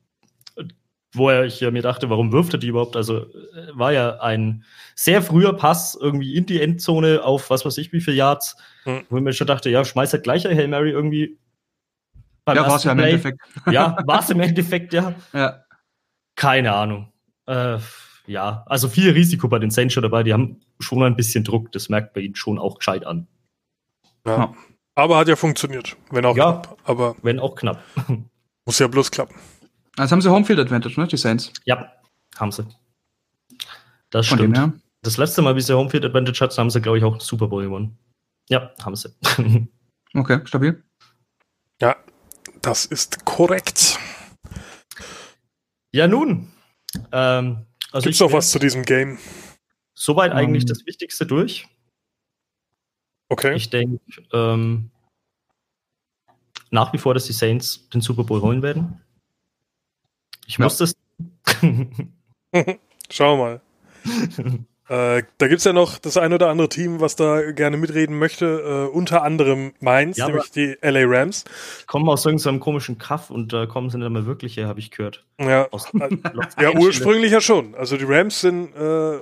wo 1.13 1.29
er, 1.29 1.45
ich 1.45 1.61
mir 1.61 1.81
dachte, 1.81 2.11
warum 2.11 2.31
wirft 2.31 2.53
er 2.53 2.59
die 2.59 2.67
überhaupt? 2.67 2.95
Also 2.95 3.21
äh, 3.21 3.25
war 3.73 3.91
ja 3.93 4.19
ein 4.19 4.63
sehr 4.93 5.23
früher 5.23 5.53
Pass 5.53 5.97
irgendwie 5.99 6.35
in 6.35 6.45
die 6.45 6.61
Endzone 6.61 7.23
auf 7.23 7.49
was 7.49 7.65
weiß 7.65 7.79
ich 7.79 7.91
wie 7.93 8.01
viel 8.01 8.13
Yards, 8.13 8.57
hm. 8.83 9.05
wo 9.09 9.17
ich 9.17 9.23
mir 9.23 9.33
schon 9.33 9.47
dachte, 9.47 9.71
ja, 9.71 9.83
schmeiß 9.83 10.13
halt 10.13 10.23
gleich 10.23 10.45
Hail 10.45 10.67
Mary 10.67 10.91
irgendwie. 10.91 11.39
ja, 12.47 12.55
war 12.57 12.75
es 12.75 12.83
ja 12.83 12.91
im 12.91 12.99
Endeffekt. 12.99 13.39
Ja, 13.71 13.97
war 14.05 14.19
es 14.19 14.29
im 14.29 14.39
Endeffekt, 14.39 14.93
ja. 14.93 15.15
Ja. 15.33 15.63
Keine 16.37 16.73
Ahnung. 16.73 17.11
Äh, 17.47 17.79
ja, 18.27 18.63
also 18.67 18.87
viel 18.87 19.11
Risiko 19.11 19.49
bei 19.49 19.59
den 19.59 19.71
Saints 19.71 19.93
schon 19.93 20.03
dabei. 20.03 20.23
Die 20.23 20.31
haben 20.31 20.61
schon 20.79 21.03
ein 21.03 21.17
bisschen 21.17 21.43
Druck. 21.43 21.71
Das 21.73 21.89
merkt 21.89 22.13
bei 22.13 22.21
ihnen 22.21 22.35
schon 22.35 22.59
auch 22.59 22.77
gescheit 22.77 23.05
an. 23.05 23.27
Ja. 24.25 24.53
Aber 24.95 25.17
hat 25.17 25.27
ja 25.27 25.35
funktioniert. 25.35 25.97
Wenn 26.11 26.25
auch 26.25 26.37
ja, 26.37 26.53
knapp. 26.53 26.77
Aber 26.85 27.15
wenn 27.23 27.39
auch 27.39 27.55
knapp. 27.55 27.83
Muss 28.65 28.79
ja 28.79 28.87
bloß 28.87 29.11
klappen. 29.11 29.35
Also 29.97 30.11
haben 30.11 30.21
sie 30.21 30.31
Homefield 30.31 30.59
Advantage, 30.59 30.99
ne? 30.99 31.07
Die 31.07 31.17
Saints. 31.17 31.51
Ja, 31.65 31.91
haben 32.37 32.51
sie. 32.51 32.65
Das 34.11 34.27
Von 34.27 34.37
stimmt. 34.37 34.57
Dem, 34.57 34.81
Das 35.01 35.17
letzte 35.17 35.41
Mal, 35.41 35.55
wie 35.55 35.61
sie 35.61 35.75
Homefield 35.75 36.05
Advantage 36.05 36.39
hatten, 36.41 36.57
haben 36.57 36.69
sie, 36.69 36.81
glaube 36.81 36.99
ich, 36.99 37.03
auch 37.03 37.19
Super 37.19 37.47
Bowl 37.47 37.63
gewonnen. 37.63 37.97
Ja, 38.49 38.71
haben 38.83 38.95
sie. 38.95 39.09
okay, 40.13 40.41
stabil. 40.45 40.83
Ja, 41.81 41.95
das 42.61 42.85
ist 42.85 43.25
korrekt. 43.25 43.97
Ja, 45.97 46.07
nun. 46.07 46.47
Ähm, 47.11 47.65
also 47.91 48.03
Gibt's 48.03 48.19
noch 48.19 48.31
was 48.31 48.51
zu 48.51 48.59
diesem 48.59 48.83
Game? 48.83 49.17
Soweit 49.95 50.31
um, 50.31 50.37
eigentlich 50.37 50.61
ähm. 50.61 50.67
das 50.67 50.85
Wichtigste 50.85 51.25
durch. 51.25 51.67
Okay. 53.29 53.55
Ich 53.55 53.71
denke 53.71 53.99
ähm, 54.31 54.91
nach 56.69 56.93
wie 56.93 56.99
vor, 56.99 57.15
dass 57.15 57.25
die 57.25 57.33
Saints 57.33 57.89
den 57.89 58.01
Super 58.01 58.23
Bowl 58.25 58.41
holen 58.41 58.61
werden. 58.61 59.01
Ich 60.45 60.59
ja. 60.59 60.65
muss 60.65 60.77
das. 60.77 60.95
Schauen 63.09 63.39
wir 63.39 63.43
mal. 63.43 63.61
äh, 64.89 65.23
da 65.37 65.47
gibt 65.47 65.59
es 65.59 65.65
ja 65.65 65.73
noch 65.73 65.97
das 65.97 66.17
ein 66.17 66.33
oder 66.33 66.49
andere 66.49 66.69
Team, 66.69 67.01
was 67.01 67.15
da 67.15 67.51
gerne 67.51 67.77
mitreden 67.77 68.17
möchte. 68.17 68.89
Äh, 68.91 68.95
unter 68.95 69.23
anderem 69.23 69.73
Mainz, 69.79 70.17
ja, 70.17 70.27
nämlich 70.27 70.51
die 70.51 70.77
LA 70.81 71.03
Rams. 71.05 71.43
Kommen 71.87 72.07
aus 72.07 72.25
irgendeinem 72.25 72.59
komischen 72.59 72.97
Kaff 72.97 73.29
und 73.29 73.51
da 73.51 73.63
äh, 73.63 73.67
kommen 73.67 73.89
sie 73.89 73.97
nicht 73.97 74.09
mehr 74.09 74.25
wirklich 74.25 74.55
her, 74.57 74.67
habe 74.67 74.79
ich 74.79 74.91
gehört. 74.91 75.25
Ja, 75.39 75.67
ja 76.59 76.71
ursprünglich 76.73 77.31
ja 77.31 77.41
schon. 77.41 77.75
Also 77.75 77.97
die 77.97 78.05
Rams 78.05 78.41
sind 78.41 78.75
äh, 78.75 79.19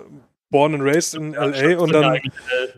born 0.49 0.75
and 0.75 0.83
raised 0.83 1.15
in 1.15 1.33
ja, 1.33 1.45
LA 1.45 1.79
und 1.79 1.91
dann. 1.93 2.19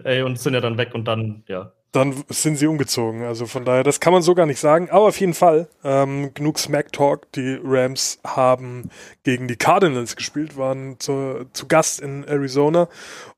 LA 0.04 0.26
und 0.26 0.40
sind 0.40 0.54
ja 0.54 0.62
dann 0.62 0.78
weg 0.78 0.92
und 0.94 1.06
dann, 1.06 1.44
ja 1.48 1.74
dann 1.92 2.24
sind 2.30 2.58
sie 2.58 2.68
umgezogen. 2.68 3.24
Also 3.24 3.46
von 3.46 3.66
daher, 3.66 3.84
das 3.84 4.00
kann 4.00 4.14
man 4.14 4.22
so 4.22 4.36
gar 4.36 4.46
nicht 4.46 4.60
sagen. 4.60 4.90
Aber 4.90 5.08
auf 5.08 5.20
jeden 5.20 5.34
Fall, 5.34 5.70
ähm, 5.84 6.34
genug 6.34 6.60
Smack 6.60 6.92
Talk. 6.92 7.32
Die 7.34 7.60
Rams 7.64 8.20
haben 8.26 8.90
gegen 9.24 9.48
die 9.48 9.56
Cardinals 9.56 10.16
gespielt, 10.16 10.58
waren 10.58 11.00
zu, 11.00 11.46
zu 11.54 11.68
Gast 11.68 12.00
in 12.02 12.24
Arizona. 12.26 12.88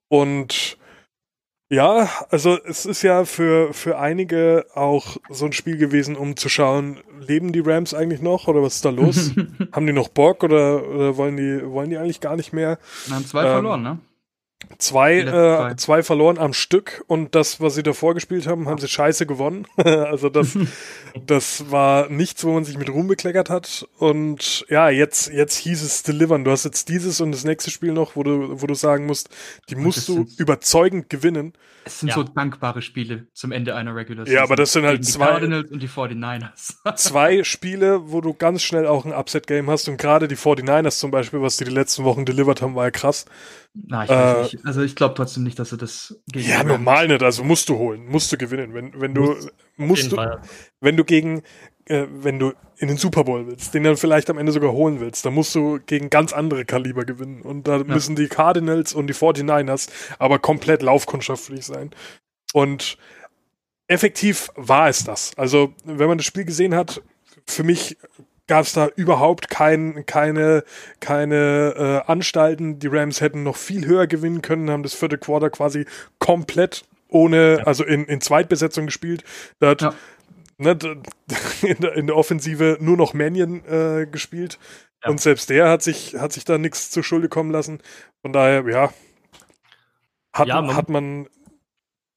Und 0.07 0.77
ja, 1.71 2.09
also 2.31 2.57
es 2.65 2.87
ist 2.87 3.03
ja 3.03 3.25
für, 3.25 3.73
für 3.73 3.99
einige 3.99 4.65
auch 4.73 5.17
so 5.29 5.45
ein 5.45 5.53
Spiel 5.53 5.77
gewesen, 5.77 6.15
um 6.15 6.35
zu 6.35 6.49
schauen, 6.49 6.97
leben 7.19 7.51
die 7.51 7.59
Rams 7.59 7.93
eigentlich 7.93 8.21
noch 8.21 8.47
oder 8.47 8.63
was 8.63 8.77
ist 8.77 8.85
da 8.85 8.89
los? 8.89 9.31
haben 9.71 9.85
die 9.85 9.93
noch 9.93 10.09
Bock 10.09 10.43
oder, 10.43 10.83
oder 10.87 11.17
wollen, 11.17 11.37
die, 11.37 11.63
wollen 11.69 11.91
die 11.91 11.97
eigentlich 11.97 12.21
gar 12.21 12.35
nicht 12.35 12.53
mehr? 12.53 12.79
Wir 13.05 13.15
haben 13.15 13.25
zwei 13.25 13.43
ähm, 13.43 13.51
verloren, 13.51 13.83
ne? 13.83 13.99
Zwei, 14.77 15.19
äh, 15.19 15.75
zwei 15.77 16.03
verloren 16.03 16.37
am 16.37 16.53
Stück 16.53 17.03
und 17.07 17.33
das, 17.33 17.61
was 17.61 17.75
sie 17.75 17.83
davor 17.83 18.13
gespielt 18.13 18.45
haben, 18.45 18.67
haben 18.67 18.77
sie 18.77 18.89
scheiße 18.89 19.25
gewonnen. 19.25 19.65
also 19.77 20.29
das, 20.29 20.57
das 21.25 21.71
war 21.71 22.09
nichts, 22.09 22.43
wo 22.43 22.51
man 22.51 22.65
sich 22.65 22.77
mit 22.77 22.89
Ruhm 22.89 23.07
bekleckert 23.07 23.49
hat. 23.49 23.87
Und 23.97 24.65
ja, 24.69 24.89
jetzt, 24.89 25.31
jetzt 25.31 25.55
hieß 25.55 25.81
es 25.81 26.03
delivern. 26.03 26.43
Du 26.43 26.51
hast 26.51 26.65
jetzt 26.65 26.89
dieses 26.89 27.21
und 27.21 27.31
das 27.31 27.45
nächste 27.45 27.71
Spiel 27.71 27.93
noch, 27.93 28.15
wo 28.15 28.23
du, 28.23 28.61
wo 28.61 28.67
du 28.67 28.73
sagen 28.73 29.05
musst, 29.05 29.29
die 29.69 29.75
musst 29.75 30.07
du 30.09 30.27
überzeugend 30.37 31.09
gewinnen. 31.09 31.53
Es 31.85 32.01
sind 32.01 32.09
ja. 32.09 32.15
so 32.15 32.23
dankbare 32.23 32.81
Spiele 32.81 33.27
zum 33.33 33.51
Ende 33.51 33.75
einer 33.75 33.95
Regular 33.95 34.25
Season. 34.25 34.35
Ja, 34.35 34.43
aber 34.43 34.55
das 34.55 34.73
sind 34.73 34.85
halt 34.85 34.99
die 34.99 35.07
zwei. 35.07 35.27
Cardinals 35.27 35.71
und 35.71 35.81
die 35.81 35.87
49ers. 35.87 36.75
zwei 36.95 37.43
Spiele, 37.43 38.11
wo 38.11 38.21
du 38.21 38.33
ganz 38.33 38.61
schnell 38.61 38.85
auch 38.85 39.05
ein 39.05 39.13
Upset-Game 39.13 39.69
hast 39.69 39.87
und 39.87 39.97
gerade 39.97 40.27
die 40.27 40.35
49ers 40.35 40.99
zum 40.99 41.11
Beispiel, 41.11 41.41
was 41.41 41.57
die 41.57 41.63
die 41.63 41.71
letzten 41.71 42.03
Wochen 42.03 42.25
delivered 42.25 42.61
haben, 42.61 42.75
war 42.75 42.85
ja 42.85 42.91
krass. 42.91 43.25
Na, 43.73 44.03
ich 44.03 44.09
weiß 44.09 44.37
äh, 44.37 44.41
nicht. 44.41 44.48
Also 44.63 44.81
ich 44.81 44.95
glaube 44.95 45.15
trotzdem 45.15 45.43
nicht, 45.43 45.59
dass 45.59 45.71
er 45.71 45.77
das 45.77 46.21
gegen. 46.27 46.47
Ja, 46.47 46.63
normal 46.63 47.07
nicht. 47.07 47.23
Also 47.23 47.43
musst 47.43 47.69
du 47.69 47.77
holen, 47.77 48.05
musst 48.07 48.31
du 48.31 48.37
gewinnen. 48.37 48.73
Wenn, 48.73 48.99
wenn 48.99 49.13
du 49.13 49.35
musst 49.77 50.11
du, 50.11 50.17
wenn 50.81 50.97
du 50.97 51.03
gegen, 51.03 51.43
äh, 51.85 52.05
wenn 52.09 52.39
du 52.39 52.53
in 52.77 52.87
den 52.87 52.97
Super 52.97 53.23
Bowl 53.23 53.47
willst, 53.47 53.73
den 53.73 53.83
dann 53.83 53.97
vielleicht 53.97 54.29
am 54.29 54.37
Ende 54.37 54.51
sogar 54.51 54.71
holen 54.71 54.99
willst, 54.99 55.25
dann 55.25 55.33
musst 55.33 55.53
du 55.55 55.79
gegen 55.85 56.09
ganz 56.09 56.33
andere 56.33 56.65
Kaliber 56.65 57.05
gewinnen. 57.05 57.41
Und 57.41 57.67
da 57.67 57.77
ja. 57.77 57.83
müssen 57.83 58.15
die 58.15 58.27
Cardinals 58.27 58.93
und 58.93 59.07
die 59.07 59.13
49ers 59.13 59.89
aber 60.17 60.39
komplett 60.39 60.81
laufkundschaftlich 60.81 61.65
sein. 61.65 61.91
Und 62.53 62.97
effektiv 63.87 64.49
war 64.55 64.87
es 64.87 65.03
das. 65.03 65.31
Also, 65.37 65.73
wenn 65.83 66.07
man 66.07 66.17
das 66.17 66.25
Spiel 66.25 66.45
gesehen 66.45 66.75
hat, 66.75 67.01
für 67.45 67.63
mich 67.63 67.97
gab 68.49 68.65
es 68.65 68.73
da 68.73 68.87
überhaupt 68.87 69.49
kein, 69.49 70.05
keine, 70.05 70.63
keine 70.99 72.03
äh, 72.05 72.11
Anstalten. 72.11 72.79
Die 72.79 72.87
Rams 72.87 73.21
hätten 73.21 73.43
noch 73.43 73.55
viel 73.55 73.85
höher 73.85 74.07
gewinnen 74.07 74.41
können, 74.41 74.69
haben 74.69 74.83
das 74.83 74.95
vierte 74.95 75.17
Quarter 75.17 75.49
quasi 75.49 75.85
komplett 76.17 76.83
ohne, 77.07 77.59
ja. 77.59 77.63
also 77.63 77.85
in, 77.85 78.05
in 78.05 78.19
Zweitbesetzung 78.19 78.87
gespielt. 78.87 79.23
Da 79.59 79.69
hat 79.69 79.81
ja. 79.83 79.93
ne, 80.57 80.71
in, 81.61 81.77
der, 81.79 81.93
in, 81.93 82.07
der, 82.07 82.17
Offensive 82.17 82.77
nur 82.81 82.97
noch 82.97 83.13
Mannion 83.13 83.63
äh, 83.65 84.07
gespielt. 84.11 84.59
Ja. 85.03 85.11
Und 85.11 85.21
selbst 85.21 85.49
der 85.49 85.69
hat 85.69 85.81
sich, 85.83 86.15
hat 86.15 86.33
sich 86.33 86.43
da 86.43 86.57
nichts 86.57 86.89
zur 86.89 87.03
Schulde 87.03 87.29
kommen 87.29 87.51
lassen. 87.51 87.79
Von 88.21 88.33
daher, 88.33 88.67
ja, 88.67 88.91
hat, 90.33 90.47
man, 90.47 90.75
hat 90.75 90.89
man 90.89 91.27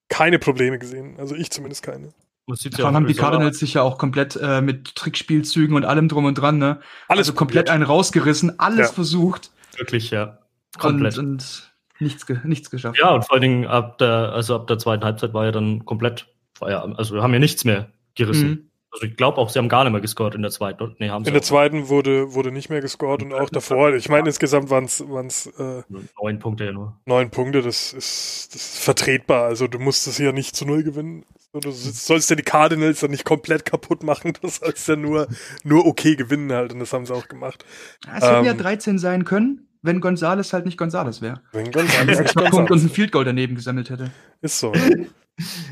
keine 0.08 0.38
Probleme 0.38 0.78
gesehen. 0.78 1.16
Also 1.18 1.34
ich 1.34 1.50
zumindest 1.50 1.82
keine. 1.82 2.12
Dann 2.46 2.94
haben 2.94 3.06
die 3.06 3.14
Cardinals 3.14 3.58
sich 3.58 3.74
ja 3.74 3.82
auch 3.82 3.98
komplett 3.98 4.36
äh, 4.36 4.60
mit 4.60 4.96
Trickspielzügen 4.96 5.76
und 5.76 5.84
allem 5.84 6.08
drum 6.08 6.24
und 6.24 6.34
dran, 6.34 6.58
ne? 6.58 6.80
Alles 7.08 7.28
also 7.28 7.34
komplett 7.34 7.70
einen 7.70 7.84
rausgerissen, 7.84 8.58
alles 8.58 8.88
ja. 8.88 8.92
versucht. 8.92 9.52
Wirklich, 9.76 10.10
ja. 10.10 10.38
Komplett. 10.78 11.18
Und, 11.18 11.26
und 11.26 11.72
nichts, 12.00 12.26
ge 12.26 12.38
nichts 12.44 12.70
geschafft. 12.70 12.98
Ja, 12.98 13.10
und 13.10 13.24
vor 13.24 13.34
allen 13.34 13.42
Dingen 13.42 13.66
ab 13.66 13.98
der, 13.98 14.32
also 14.32 14.56
ab 14.56 14.66
der 14.66 14.78
zweiten 14.78 15.04
Halbzeit 15.04 15.32
war 15.34 15.44
ja 15.44 15.52
dann 15.52 15.84
komplett, 15.84 16.26
war 16.58 16.70
ja, 16.70 16.82
also 16.82 17.14
wir 17.14 17.22
haben 17.22 17.32
ja 17.32 17.38
nichts 17.38 17.64
mehr 17.64 17.92
gerissen. 18.14 18.48
Mhm. 18.48 18.70
Also 18.92 19.06
ich 19.06 19.16
glaube 19.16 19.38
auch, 19.38 19.48
sie 19.48 19.58
haben 19.58 19.70
gar 19.70 19.84
nicht 19.84 19.92
mehr 19.92 20.02
gescored 20.02 20.34
in 20.34 20.42
der 20.42 20.50
zweiten. 20.50 20.94
Nee, 20.98 21.08
haben 21.08 21.24
in 21.24 21.32
der 21.32 21.42
zweiten 21.42 21.88
wurde, 21.88 22.34
wurde 22.34 22.52
nicht 22.52 22.68
mehr 22.68 22.82
gescored 22.82 23.22
und 23.22 23.32
auch 23.32 23.48
davor. 23.48 23.94
Ich 23.94 24.10
meine, 24.10 24.28
insgesamt 24.28 24.68
waren 24.68 24.84
es 24.84 25.00
äh, 25.46 25.82
neun 26.20 26.38
Punkte 26.38 26.66
ja 26.66 26.72
nur. 26.72 27.00
Neun 27.06 27.30
Punkte, 27.30 27.62
das 27.62 27.94
ist, 27.94 28.54
das 28.54 28.62
ist 28.74 28.84
vertretbar. 28.84 29.44
Also 29.44 29.66
du 29.66 29.78
musst 29.78 30.06
es 30.06 30.18
ja 30.18 30.32
nicht 30.32 30.54
zu 30.54 30.66
null 30.66 30.82
gewinnen. 30.82 31.24
Du 31.54 31.70
sollst 31.70 32.28
ja 32.28 32.36
die 32.36 32.42
Cardinals 32.42 33.00
dann 33.00 33.10
nicht 33.10 33.24
komplett 33.24 33.64
kaputt 33.64 34.02
machen, 34.02 34.34
du 34.40 34.48
sollst 34.48 34.88
ja 34.88 34.96
nur, 34.96 35.28
nur 35.64 35.86
okay 35.86 36.16
gewinnen 36.16 36.50
halt 36.52 36.72
und 36.72 36.78
das 36.78 36.92
haben 36.94 37.04
sie 37.04 37.14
auch 37.14 37.28
gemacht. 37.28 37.64
Es 38.06 38.24
hätten 38.24 38.40
ähm, 38.40 38.44
ja 38.44 38.54
13 38.54 38.98
sein 38.98 39.24
können, 39.24 39.68
wenn 39.82 40.00
Gonzales 40.00 40.52
halt 40.54 40.64
nicht 40.64 40.78
Gonzales 40.78 41.20
wäre. 41.20 41.42
Wenn 41.52 41.70
Gonzales 41.70 42.20
nicht 42.20 42.34
Gonzales 42.34 42.70
und 42.70 42.84
ein 42.84 42.88
Field 42.90 43.12
Goal 43.12 43.26
daneben 43.26 43.54
gesammelt 43.54 43.90
hätte. 43.90 44.10
Ist 44.40 44.60
so. 44.60 44.72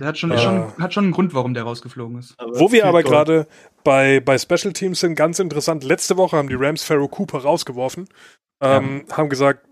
Der 0.00 0.07
hat 0.09 0.19
schon, 0.19 0.31
äh, 0.31 0.38
schon, 0.38 0.73
hat 0.79 0.95
schon 0.95 1.05
einen 1.05 1.12
Grund, 1.12 1.35
warum 1.35 1.55
der 1.55 1.64
rausgeflogen 1.64 2.19
ist. 2.19 2.35
Aber 2.38 2.59
Wo 2.59 2.73
wir 2.73 2.87
aber 2.87 3.02
gerade 3.02 3.47
bei, 3.85 4.21
bei 4.21 4.38
Special 4.38 4.73
Teams 4.73 5.00
sind, 5.00 5.14
ganz 5.14 5.38
interessant. 5.38 5.85
Letzte 5.85 6.17
Woche 6.17 6.37
haben 6.37 6.49
die 6.49 6.55
Rams 6.55 6.83
Pharaoh 6.83 7.09
Cooper 7.09 7.38
rausgeworfen. 7.38 8.09
Ähm, 8.62 9.05
ja. 9.09 9.17
Haben 9.17 9.29
gesagt, 9.29 9.67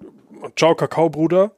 ciao 0.56 0.74
Kakao, 0.74 1.08
Bruder 1.08 1.52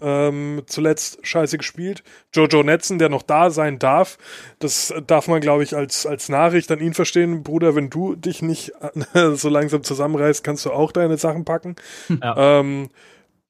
ähm, 0.00 0.62
zuletzt 0.66 1.26
scheiße 1.26 1.58
gespielt. 1.58 2.02
Jojo 2.34 2.62
Netzen, 2.62 2.98
der 2.98 3.08
noch 3.08 3.22
da 3.22 3.50
sein 3.50 3.78
darf, 3.78 4.18
das 4.58 4.92
darf 5.06 5.28
man, 5.28 5.40
glaube 5.40 5.62
ich, 5.62 5.74
als, 5.74 6.06
als 6.06 6.28
Nachricht 6.28 6.70
an 6.70 6.80
ihn 6.80 6.94
verstehen. 6.94 7.42
Bruder, 7.42 7.74
wenn 7.74 7.90
du 7.90 8.14
dich 8.14 8.42
nicht 8.42 8.72
so 9.34 9.48
langsam 9.48 9.82
zusammenreißt, 9.82 10.44
kannst 10.44 10.64
du 10.66 10.72
auch 10.72 10.92
deine 10.92 11.16
Sachen 11.16 11.44
packen. 11.44 11.76
Ja. 12.22 12.60
Ähm, 12.60 12.90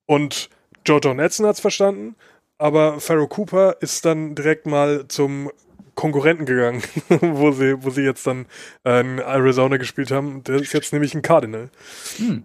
und 0.06 0.50
Jojo 0.86 1.14
Netzen 1.14 1.46
hat 1.46 1.56
es 1.56 1.60
verstanden, 1.60 2.14
aber 2.58 3.00
Pharaoh 3.00 3.28
Cooper 3.28 3.76
ist 3.80 4.04
dann 4.04 4.34
direkt 4.34 4.66
mal 4.66 5.06
zum 5.08 5.50
Konkurrenten 5.94 6.46
gegangen, 6.46 6.82
wo 7.20 7.50
sie, 7.52 7.82
wo 7.82 7.90
sie 7.90 8.02
jetzt 8.02 8.26
dann 8.26 8.46
äh, 8.84 9.00
in 9.00 9.18
Arizona 9.18 9.78
gespielt 9.78 10.10
haben. 10.10 10.44
Der 10.44 10.56
ist 10.56 10.72
jetzt 10.72 10.92
nämlich 10.92 11.14
ein 11.14 11.22
Cardinal. 11.22 11.70
Hm. 12.18 12.44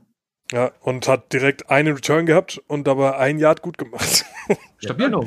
Ja, 0.52 0.72
und 0.82 1.08
hat 1.08 1.32
direkt 1.32 1.70
einen 1.70 1.94
Return 1.94 2.26
gehabt 2.26 2.62
und 2.68 2.86
dabei 2.86 3.16
ein 3.18 3.40
Yard 3.40 3.62
gut 3.62 3.78
gemacht. 3.78 4.26
Stabil. 4.80 5.12
Ja, 5.12 5.22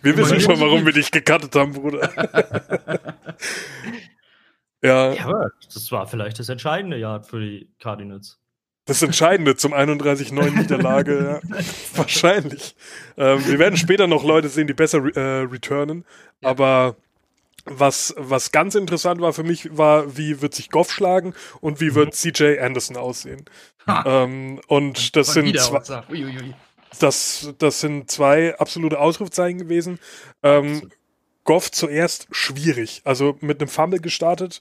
wir 0.00 0.16
wissen 0.16 0.40
schon, 0.40 0.58
warum 0.60 0.86
wir 0.86 0.92
dich 0.92 1.10
gecuttet 1.10 1.54
haben, 1.54 1.72
Bruder. 1.72 2.10
ja. 4.82 5.12
ja, 5.12 5.50
das 5.72 5.92
war 5.92 6.06
vielleicht 6.06 6.38
das 6.38 6.48
entscheidende 6.48 6.96
Yard 6.96 7.26
für 7.26 7.40
die 7.40 7.70
Cardinals. 7.78 8.38
Das 8.86 9.02
Entscheidende 9.02 9.56
zum 9.56 9.74
31-9 9.74 10.58
Niederlage, 10.58 11.40
ja. 11.42 11.58
Wahrscheinlich. 11.94 12.76
Ähm, 13.16 13.44
wir 13.46 13.58
werden 13.58 13.76
später 13.76 14.06
noch 14.06 14.24
Leute 14.24 14.48
sehen, 14.48 14.68
die 14.68 14.74
besser 14.74 14.98
äh, 15.16 15.42
returnen, 15.42 16.04
ja. 16.40 16.50
aber 16.50 16.96
was, 17.64 18.14
was 18.16 18.52
ganz 18.52 18.76
interessant 18.76 19.20
war 19.20 19.32
für 19.32 19.42
mich, 19.42 19.76
war, 19.76 20.16
wie 20.16 20.40
wird 20.40 20.54
sich 20.54 20.70
Goff 20.70 20.92
schlagen 20.92 21.34
und 21.60 21.80
wie 21.80 21.96
wird 21.96 22.14
CJ 22.14 22.60
Anderson 22.60 22.96
aussehen. 22.96 23.44
Ähm, 24.04 24.60
und 24.68 25.16
das 25.16 25.32
Von 25.32 25.46
sind, 25.46 25.60
zwei. 25.60 26.02
Uiuiui. 26.08 26.54
das, 27.00 27.54
das 27.58 27.80
sind 27.80 28.10
zwei 28.10 28.56
absolute 28.56 29.00
Ausrufzeichen 29.00 29.58
gewesen. 29.58 29.98
Ähm, 30.44 30.90
Goff 31.44 31.70
zuerst 31.70 32.28
schwierig. 32.30 33.02
Also 33.04 33.36
mit 33.40 33.60
einem 33.60 33.68
Fumble 33.68 34.00
gestartet. 34.00 34.60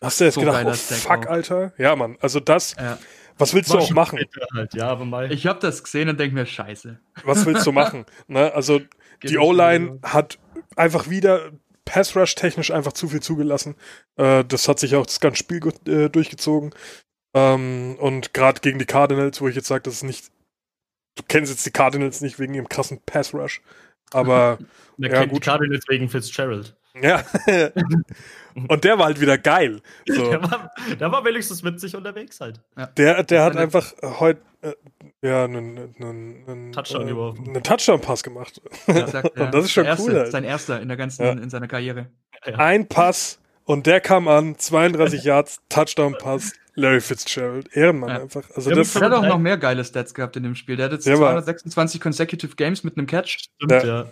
Hast 0.00 0.20
du 0.20 0.24
jetzt 0.24 0.34
So 0.34 0.40
gedacht, 0.40 0.64
oh, 0.66 0.72
fuck. 0.72 1.26
Alter? 1.28 1.72
Ja, 1.78 1.96
Mann. 1.96 2.18
Also 2.20 2.40
das, 2.40 2.74
Ja. 2.78 2.98
Was 3.38 3.54
willst 3.54 3.72
du 3.72 3.78
auch 3.78 3.90
machen? 3.90 4.20
Halt, 4.54 4.74
ja, 4.74 4.88
aber 4.88 5.04
mal. 5.04 5.32
Ich 5.32 5.46
habe 5.46 5.58
das 5.60 5.82
gesehen 5.82 6.08
und 6.08 6.20
denke 6.20 6.34
mir, 6.34 6.46
scheiße. 6.46 7.00
Was 7.24 7.46
willst 7.46 7.66
du 7.66 7.72
machen? 7.72 8.06
Ne? 8.28 8.52
Also 8.52 8.80
Geht 9.20 9.30
die 9.30 9.38
O-Line 9.38 9.98
hat 10.02 10.38
einfach 10.76 11.08
wieder 11.08 11.52
Pass 11.84 12.16
Rush 12.16 12.34
technisch 12.34 12.70
einfach 12.70 12.92
zu 12.92 13.08
viel 13.08 13.20
zugelassen. 13.20 13.76
Äh, 14.16 14.44
das 14.44 14.68
hat 14.68 14.78
sich 14.78 14.96
auch 14.96 15.06
das 15.06 15.20
ganze 15.20 15.38
Spiel 15.38 15.60
gut, 15.60 15.86
äh, 15.88 16.08
durchgezogen. 16.08 16.74
Ähm, 17.34 17.96
und 17.98 18.32
gerade 18.32 18.60
gegen 18.60 18.78
die 18.78 18.86
Cardinals, 18.86 19.40
wo 19.40 19.48
ich 19.48 19.56
jetzt 19.56 19.68
sage, 19.68 19.82
das 19.82 19.94
ist 19.94 20.04
nicht. 20.04 20.30
Du 21.16 21.22
kennst 21.28 21.52
jetzt 21.52 21.66
die 21.66 21.70
Cardinals 21.70 22.20
nicht 22.20 22.38
wegen 22.38 22.54
ihrem 22.54 22.68
krassen 22.68 23.00
Pass 23.04 23.34
Rush. 23.34 23.60
Aber 24.12 24.58
Man 24.96 25.10
ja, 25.10 25.18
kennt 25.18 25.32
gut. 25.32 25.42
die 25.42 25.48
Cardinals 25.48 25.84
wegen 25.88 26.08
Fitzgerald. 26.08 26.76
Ja. 27.00 27.22
und 28.68 28.84
der 28.84 28.98
war 28.98 29.06
halt 29.06 29.20
wieder 29.20 29.38
geil. 29.38 29.80
So. 30.06 30.30
Der, 30.30 30.42
war, 30.42 30.70
der 31.00 31.12
war 31.12 31.24
wenigstens 31.24 31.62
witzig 31.64 31.96
unterwegs 31.96 32.40
halt. 32.40 32.60
Der, 32.96 33.22
der 33.22 33.42
hat 33.44 33.56
einfach 33.56 33.92
heute 34.02 34.40
äh, 34.62 34.72
ja 35.22 35.44
einen, 35.44 35.94
einen, 36.00 36.44
einen, 36.48 36.72
Touchdown 36.72 37.06
geworfen. 37.06 37.48
einen 37.48 37.62
Touchdown-Pass 37.62 38.22
gemacht. 38.22 38.60
Ja, 38.86 39.06
sagt. 39.06 39.38
Und 39.40 39.52
das 39.52 39.64
ist 39.66 39.72
schon 39.72 39.84
erste, 39.86 40.10
cool, 40.10 40.18
halt. 40.18 40.32
Sein 40.32 40.44
erster 40.44 40.80
in 40.80 40.88
der 40.88 40.96
ganzen, 40.96 41.24
Ja. 41.24 41.32
in 41.32 41.50
seiner 41.50 41.68
Karriere. 41.68 42.06
Ein 42.56 42.88
Pass 42.88 43.38
und 43.64 43.86
der 43.86 44.00
kam 44.00 44.28
an, 44.28 44.58
32 44.58 45.24
Yards, 45.24 45.60
Touchdown-Pass, 45.70 46.52
Larry 46.74 47.00
Fitzgerald. 47.00 47.74
Ehrenmann 47.74 48.10
Ja. 48.10 48.20
einfach. 48.22 48.42
Also 48.54 48.68
Ja, 48.70 48.76
das, 48.76 48.92
Der 48.92 49.02
hat 49.02 49.12
auch 49.12 49.22
noch 49.26 49.38
mehr 49.38 49.56
geile 49.56 49.82
Stats 49.84 50.12
gehabt 50.12 50.36
in 50.36 50.42
dem 50.42 50.54
Spiel. 50.54 50.76
Der 50.76 50.86
hat 50.86 50.92
jetzt 50.92 51.06
Der 51.06 51.14
war- 51.18 51.30
226 51.32 52.00
consecutive 52.00 52.54
Games 52.56 52.84
mit 52.84 52.98
einem 52.98 53.06
Catch, 53.06 53.38
Stimmt, 53.56 53.72
Ja. 53.72 53.84
ja. 53.84 54.06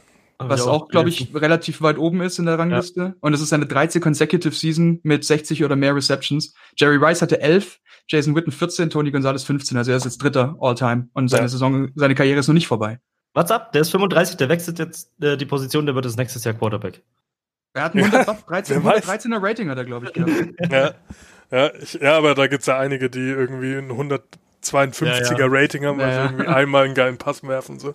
Was 0.49 0.67
auch, 0.67 0.89
glaube 0.89 1.09
ich, 1.09 1.35
relativ 1.35 1.83
weit 1.83 1.99
oben 1.99 2.21
ist 2.23 2.39
in 2.39 2.47
der 2.47 2.59
Rangliste. 2.59 3.15
Und 3.21 3.33
es 3.35 3.41
ist 3.41 3.51
seine 3.51 3.67
13 3.67 4.01
consecutive 4.01 4.55
Season 4.55 5.01
mit 5.03 5.25
60 5.25 5.65
oder 5.65 5.77
mehr 5.77 5.95
Receptions. 5.95 6.55
Jerry 6.77 6.97
Rice 6.97 7.23
hatte 7.23 7.41
11, 7.41 7.79
Jason 8.09 8.35
Witten 8.35 8.53
14, 8.53 8.91
Tony 8.91 9.11
Gonzalez 9.11 9.45
15. 9.45 9.77
Also 9.77 9.91
er 9.91 9.97
ist 9.97 10.05
jetzt 10.05 10.23
Dritter 10.23 10.57
All-Time. 10.61 11.09
Und 11.13 11.29
seine 11.29 11.43
Ja. 11.43 11.49
Saison, 11.49 11.91
seine 11.95 12.15
Karriere 12.15 12.41
ist 12.41 12.49
noch 12.49 12.55
nicht 12.55 12.67
vorbei. 12.67 12.99
What's 13.35 13.51
up? 13.51 13.73
Der 13.73 13.81
ist 13.83 13.91
35, 13.91 14.37
der 14.37 14.49
wechselt 14.49 14.79
jetzt 14.79 15.11
äh, 15.23 15.37
die 15.37 15.47
Position, 15.47 15.87
der 15.87 15.95
wird 15.95 16.05
das 16.05 16.17
nächstes 16.17 16.45
Jahr 16.45 16.55
Quarterback. 16.55 17.03
Er 17.75 17.85
hat 17.85 17.95
ein 17.95 18.01
Ja, 18.01 18.05
113, 18.21 18.85
wer 18.85 18.93
weiß. 18.93 19.09
113er 19.09 19.43
Rating, 19.43 19.71
hat 19.71 19.79
er, 19.79 19.85
glaube 19.87 20.07
ich, 20.07 20.13
gehabt. 20.13 20.33
ja, 20.71 20.91
ja, 21.51 21.71
ich, 21.81 21.95
ja, 21.95 22.19
aber 22.19 22.35
da 22.35 22.47
gibt's 22.47 22.67
ja 22.67 22.79
einige, 22.79 23.09
die 23.09 23.21
irgendwie 23.21 23.75
ein 23.77 23.91
152er 24.63 25.39
Ja, 25.39 25.47
Rating 25.49 25.85
haben, 25.85 26.01
Ja, 26.01 26.07
also 26.07 26.19
ja. 26.19 26.25
irgendwie 26.27 26.47
einmal 26.47 26.85
einen 26.85 26.95
geilen 26.95 27.19
Pass 27.19 27.43
werfen. 27.43 27.79
So. 27.79 27.95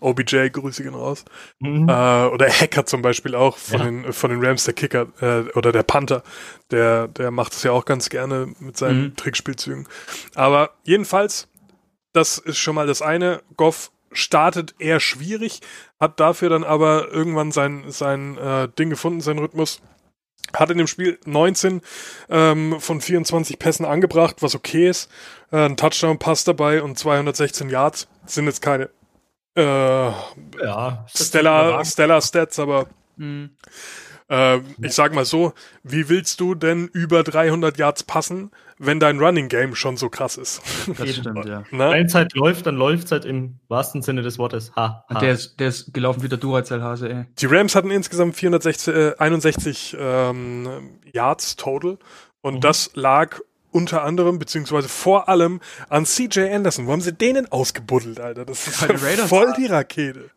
OBJ, 0.00 0.48
Grüße 0.50 0.82
gehen 0.82 0.94
raus. 0.94 1.24
Mhm. 1.60 1.88
Äh, 1.88 1.92
oder 2.26 2.48
Hacker 2.48 2.86
zum 2.86 3.02
Beispiel 3.02 3.34
auch 3.34 3.56
von, 3.56 3.80
den, 3.80 4.12
von 4.12 4.30
den 4.30 4.44
Rams, 4.44 4.64
der 4.64 4.74
Kicker 4.74 5.06
äh, 5.20 5.50
oder 5.56 5.72
der 5.72 5.82
Panther, 5.82 6.22
der, 6.70 7.08
der 7.08 7.30
macht 7.30 7.52
es 7.52 7.62
ja 7.62 7.72
auch 7.72 7.84
ganz 7.84 8.08
gerne 8.08 8.48
mit 8.60 8.76
seinen 8.76 9.02
Mhm. 9.02 9.16
Trickspielzügen. 9.16 9.86
Aber 10.34 10.70
jedenfalls, 10.84 11.48
das 12.12 12.38
ist 12.38 12.58
schon 12.58 12.74
mal 12.74 12.86
das 12.86 13.02
eine. 13.02 13.42
Goff 13.56 13.90
startet 14.10 14.74
eher 14.78 15.00
schwierig, 15.00 15.60
hat 16.00 16.18
dafür 16.18 16.48
dann 16.48 16.64
aber 16.64 17.08
irgendwann 17.12 17.52
sein, 17.52 17.84
sein 17.88 18.38
äh, 18.38 18.68
Ding 18.78 18.90
gefunden, 18.90 19.20
seinen 19.20 19.38
Rhythmus. 19.38 19.80
Hat 20.54 20.70
in 20.70 20.78
dem 20.78 20.86
Spiel 20.86 21.18
19 21.26 21.82
ähm, 22.30 22.80
von 22.80 23.00
24 23.00 23.58
Pässen 23.58 23.84
angebracht, 23.84 24.36
was 24.40 24.54
okay 24.54 24.88
ist. 24.88 25.10
Äh, 25.52 25.66
ein 25.66 25.76
Touchdown-Pass 25.76 26.44
dabei 26.44 26.82
und 26.82 26.98
216 26.98 27.68
Yards. 27.68 28.08
Sind 28.26 28.46
jetzt 28.46 28.62
keine 28.62 28.88
äh, 29.56 29.62
Ja. 29.62 31.04
Stellar, 31.14 31.84
Stellar 31.84 32.22
Stats, 32.22 32.58
aber 32.58 32.86
Mhm. 33.16 33.50
Äh, 34.28 34.58
ich 34.82 34.92
sag 34.94 35.14
mal 35.14 35.24
so, 35.24 35.52
wie 35.82 36.08
willst 36.08 36.40
du 36.40 36.54
denn 36.54 36.88
über 36.92 37.22
300 37.22 37.78
Yards 37.78 38.02
passen, 38.02 38.50
wenn 38.78 39.00
dein 39.00 39.18
Running 39.18 39.48
Game 39.48 39.74
schon 39.74 39.96
so 39.96 40.08
krass 40.08 40.36
ist? 40.36 40.62
Das 40.98 41.14
stimmt, 41.14 41.44
ja. 41.46 41.64
Ne? 41.70 41.90
Wenn 41.90 42.06
es 42.06 42.14
halt 42.14 42.34
läuft, 42.34 42.66
dann 42.66 42.76
läuft 42.76 43.06
es 43.06 43.12
halt 43.12 43.24
im 43.24 43.56
wahrsten 43.68 44.02
Sinne 44.02 44.22
des 44.22 44.38
Wortes. 44.38 44.72
Ha. 44.76 45.04
ha. 45.08 45.14
Und 45.14 45.22
der 45.22 45.32
ist, 45.32 45.58
der 45.60 45.68
ist 45.68 45.92
gelaufen 45.94 46.22
wie 46.22 46.28
der 46.28 46.38
Duracell-Hase, 46.38 47.08
ey. 47.08 47.24
Die 47.38 47.46
Rams 47.46 47.74
hatten 47.74 47.90
insgesamt 47.90 48.36
461 48.36 48.94
äh, 48.94 49.14
61, 49.18 49.96
ähm, 49.98 51.00
Yards 51.12 51.56
total 51.56 51.98
und 52.40 52.54
Mhm. 52.56 52.60
das 52.60 52.90
lag 52.94 53.40
unter 53.70 54.02
anderem, 54.02 54.38
beziehungsweise 54.38 54.88
vor 54.88 55.28
allem 55.28 55.60
an 55.88 56.06
CJ 56.06 56.40
Anderson. 56.52 56.86
Wo 56.86 56.92
haben 56.92 57.00
sie 57.00 57.12
den 57.12 57.34
denn 57.34 57.52
ausgebuddelt, 57.52 58.18
Alter? 58.20 58.44
Das 58.44 58.66
ist 58.66 58.76
voll 59.28 59.52
die 59.58 59.66
Rakete. 59.66 60.30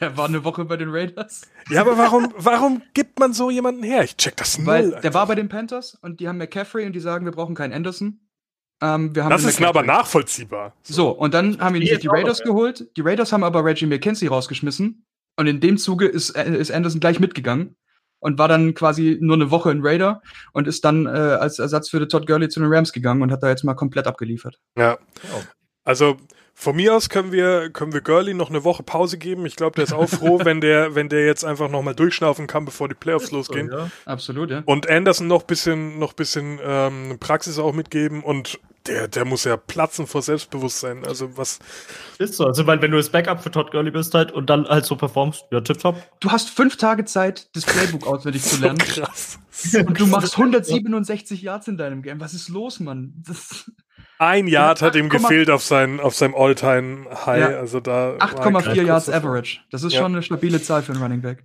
Der 0.00 0.16
war 0.16 0.26
eine 0.26 0.44
Woche 0.44 0.64
bei 0.64 0.76
den 0.76 0.90
Raiders. 0.90 1.42
Ja, 1.68 1.80
aber 1.80 1.98
warum, 1.98 2.32
warum 2.36 2.82
gibt 2.94 3.18
man 3.18 3.32
so 3.32 3.50
jemanden 3.50 3.82
her? 3.82 4.04
Ich 4.04 4.16
check 4.16 4.36
das 4.36 4.58
null. 4.58 4.66
Weil 4.66 4.90
der 5.00 5.14
war 5.14 5.26
bei 5.26 5.34
den 5.34 5.48
Panthers 5.48 5.98
und 6.02 6.20
die 6.20 6.28
haben 6.28 6.38
McCaffrey 6.38 6.86
und 6.86 6.92
die 6.92 7.00
sagen, 7.00 7.24
wir 7.24 7.32
brauchen 7.32 7.54
keinen 7.54 7.72
Anderson. 7.72 8.20
Ähm, 8.80 9.14
wir 9.14 9.24
haben 9.24 9.30
das 9.30 9.44
ist 9.44 9.60
mir 9.60 9.68
aber 9.68 9.82
nachvollziehbar. 9.82 10.74
So, 10.82 11.10
und 11.10 11.34
dann 11.34 11.60
haben 11.60 11.74
ihn 11.76 11.82
Die 11.82 11.88
sich 11.88 11.98
die 11.98 12.06
jetzt 12.06 12.10
auch 12.10 12.14
Raiders 12.14 12.38
ja. 12.40 12.44
geholt. 12.46 12.88
Die 12.96 13.00
Raiders 13.00 13.32
haben 13.32 13.44
aber 13.44 13.64
Reggie 13.64 13.86
McKenzie 13.86 14.28
rausgeschmissen. 14.28 15.04
Und 15.36 15.46
in 15.46 15.60
dem 15.60 15.78
Zuge 15.78 16.06
ist, 16.06 16.30
äh, 16.30 16.56
ist 16.56 16.70
Anderson 16.70 17.00
gleich 17.00 17.18
mitgegangen 17.18 17.76
und 18.18 18.38
war 18.38 18.48
dann 18.48 18.74
quasi 18.74 19.18
nur 19.20 19.36
eine 19.36 19.50
Woche 19.50 19.70
in 19.70 19.84
Raider 19.84 20.22
und 20.52 20.68
ist 20.68 20.84
dann 20.84 21.06
äh, 21.06 21.08
als 21.08 21.58
Ersatz 21.58 21.88
für 21.88 21.98
den 21.98 22.08
Todd 22.08 22.26
Gurley 22.26 22.48
zu 22.48 22.60
den 22.60 22.72
Rams 22.72 22.92
gegangen 22.92 23.22
und 23.22 23.32
hat 23.32 23.42
da 23.42 23.48
jetzt 23.48 23.64
mal 23.64 23.74
komplett 23.74 24.06
abgeliefert. 24.06 24.60
Ja. 24.76 24.98
Oh. 25.34 25.42
Also 25.84 26.16
von 26.62 26.76
mir 26.76 26.94
aus 26.94 27.08
können 27.08 27.32
wir 27.32 27.70
können 27.70 27.92
wir 27.92 28.02
Gurley 28.02 28.34
noch 28.34 28.48
eine 28.48 28.62
Woche 28.62 28.84
Pause 28.84 29.18
geben. 29.18 29.44
Ich 29.46 29.56
glaube, 29.56 29.74
der 29.74 29.84
ist 29.84 29.92
auch 29.92 30.08
froh, 30.08 30.40
wenn 30.44 30.60
der 30.60 30.94
wenn 30.94 31.08
der 31.08 31.26
jetzt 31.26 31.44
einfach 31.44 31.68
noch 31.68 31.82
mal 31.82 31.94
durchschnaufen 31.94 32.46
kann, 32.46 32.64
bevor 32.64 32.88
die 32.88 32.94
Playoffs 32.94 33.32
losgehen. 33.32 33.68
So, 33.68 33.78
ja. 33.78 33.90
Absolut, 34.04 34.50
ja. 34.50 34.62
Und 34.64 34.88
Anderson 34.88 35.26
noch 35.26 35.42
bisschen 35.42 35.98
noch 35.98 36.12
bisschen 36.12 36.60
ähm, 36.64 37.16
Praxis 37.18 37.58
auch 37.58 37.72
mitgeben 37.72 38.22
und 38.22 38.60
der 38.86 39.08
der 39.08 39.24
muss 39.24 39.42
ja 39.42 39.56
platzen 39.56 40.06
vor 40.06 40.22
Selbstbewusstsein. 40.22 41.04
Also 41.04 41.36
was 41.36 41.58
Ist 42.18 42.34
so. 42.34 42.46
Also, 42.46 42.64
weil 42.66 42.80
wenn 42.80 42.92
du 42.92 42.96
das 42.96 43.10
Backup 43.10 43.42
für 43.42 43.50
Todd 43.50 43.72
Gurley 43.72 43.90
bist 43.90 44.14
halt 44.14 44.30
und 44.30 44.48
dann 44.48 44.68
halt 44.68 44.84
so 44.84 44.94
performst, 44.94 45.44
ja, 45.50 45.60
tipptopp. 45.60 45.96
Du 46.20 46.30
hast 46.30 46.48
fünf 46.48 46.76
Tage 46.76 47.04
Zeit, 47.04 47.48
das 47.56 47.64
Playbook 47.64 48.06
auswendig 48.06 48.42
zu 48.42 48.54
so 48.56 48.62
lernen. 48.62 48.78
krass. 48.78 49.40
Und 49.74 49.98
du 49.98 50.06
machst 50.06 50.36
167 50.36 51.42
Yards 51.42 51.66
in 51.66 51.76
deinem 51.76 52.02
Game. 52.02 52.20
Was 52.20 52.34
ist 52.34 52.48
los, 52.48 52.78
Mann? 52.78 53.14
Das 53.26 53.70
Ein 54.22 54.46
Yard 54.46 54.82
hat 54.82 54.94
ihm 54.94 55.06
8,4 55.06 55.10
gefehlt 55.10 55.50
auf 55.50 55.62
sein 55.64 55.98
auf 55.98 56.14
seinem 56.14 56.34
All-Time 56.34 57.06
High. 57.26 57.40
Ja. 57.40 57.58
Also 57.58 57.80
da 57.80 58.18
war 58.18 58.22
8,4 58.22 58.74
kein 58.76 58.86
Yards. 58.86 59.08
Average. 59.10 59.58
Das 59.70 59.82
ist 59.82 59.92
Ja. 59.94 60.02
schon 60.02 60.12
eine 60.12 60.22
stabile 60.22 60.62
Zahl 60.62 60.82
für 60.82 60.92
einen 60.92 61.02
Running 61.02 61.22
Back. 61.22 61.42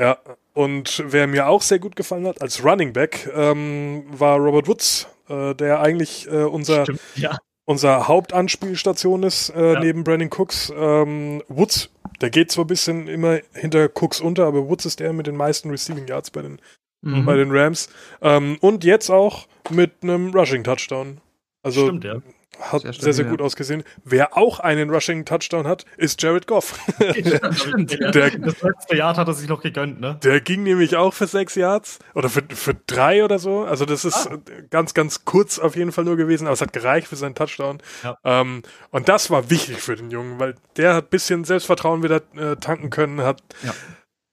Ja, 0.00 0.18
und 0.54 1.02
wer 1.08 1.26
mir 1.26 1.48
auch 1.48 1.60
sehr 1.62 1.80
gut 1.80 1.96
gefallen 1.96 2.26
hat 2.26 2.40
als 2.40 2.64
Running 2.64 2.92
Back 2.92 3.28
ähm, 3.34 4.04
war 4.10 4.38
Robert 4.38 4.68
Woods, 4.68 5.08
äh, 5.28 5.54
der 5.56 5.80
eigentlich 5.80 6.28
äh, 6.30 6.44
unser 6.44 6.84
Stimmt. 6.84 7.00
Ja. 7.16 7.36
unser 7.64 8.06
Hauptanspielstation 8.06 9.24
ist, 9.24 9.50
äh, 9.50 9.72
Ja. 9.72 9.80
neben 9.80 10.04
Brandon 10.04 10.30
Cooks. 10.30 10.72
Ähm, 10.76 11.42
Woods, 11.48 11.90
der 12.20 12.30
geht 12.30 12.52
zwar 12.52 12.64
ein 12.64 12.68
bisschen 12.68 13.08
immer 13.08 13.40
hinter 13.54 13.88
Cooks 13.94 14.20
unter, 14.20 14.46
aber 14.46 14.68
Woods 14.68 14.86
ist 14.86 15.00
der 15.00 15.12
mit 15.12 15.26
den 15.26 15.36
meisten 15.36 15.68
Receiving 15.70 16.06
Yards 16.06 16.30
bei 16.30 16.42
den, 16.42 16.60
Mhm. 17.02 17.24
bei 17.24 17.34
den 17.36 17.50
Rams. 17.50 17.88
Ähm, 18.22 18.56
und 18.60 18.84
jetzt 18.84 19.10
auch 19.10 19.48
mit 19.70 19.94
einem 20.02 20.30
Rushing 20.32 20.62
Touchdown. 20.62 21.20
Also 21.62 21.86
Stimmt, 21.86 22.04
ja. 22.04 22.16
hat 22.60 22.82
Sehr 22.82 22.92
sehr, 22.92 23.12
sehr 23.12 23.24
ja. 23.24 23.30
gut 23.30 23.42
ausgesehen. 23.42 23.82
Wer 24.04 24.36
auch 24.36 24.60
einen 24.60 24.90
Rushing 24.90 25.24
Touchdown 25.24 25.66
hat, 25.66 25.84
ist 25.96 26.22
Jared 26.22 26.46
Goff. 26.46 26.78
Stimmt. 27.52 27.92
Der, 28.14 28.30
das 28.30 28.62
letzte 28.62 28.96
Jahr 28.96 29.16
hat 29.16 29.28
er 29.28 29.34
sich 29.34 29.48
noch 29.48 29.60
gegönnt, 29.62 30.00
ne? 30.00 30.18
Der 30.22 30.40
ging 30.40 30.62
nämlich 30.62 30.96
auch 30.96 31.12
für 31.12 31.26
sechs 31.26 31.54
Yards 31.56 31.98
oder 32.14 32.28
für, 32.28 32.42
für 32.48 32.74
drei 32.86 33.24
oder 33.24 33.38
so. 33.38 33.60
Also 33.64 33.84
das 33.84 34.04
ist 34.04 34.28
Ah. 34.28 34.38
ganz, 34.70 34.94
ganz 34.94 35.24
kurz 35.24 35.58
auf 35.58 35.76
jeden 35.76 35.92
Fall 35.92 36.04
nur 36.04 36.16
gewesen, 36.16 36.46
aber 36.46 36.54
es 36.54 36.60
hat 36.60 36.72
gereicht 36.72 37.08
für 37.08 37.16
seinen 37.16 37.34
Touchdown. 37.34 37.78
Ja. 38.02 38.16
Ähm, 38.24 38.62
und 38.90 39.08
das 39.08 39.30
war 39.30 39.50
wichtig 39.50 39.78
für 39.80 39.96
den 39.96 40.10
Jungen, 40.10 40.38
weil 40.40 40.54
der 40.76 40.94
hat 40.94 41.10
bisschen 41.10 41.44
Selbstvertrauen 41.44 42.02
wieder 42.02 42.22
äh, 42.36 42.56
tanken 42.56 42.90
können, 42.90 43.20
hat 43.22 43.42
Ja. 43.62 43.74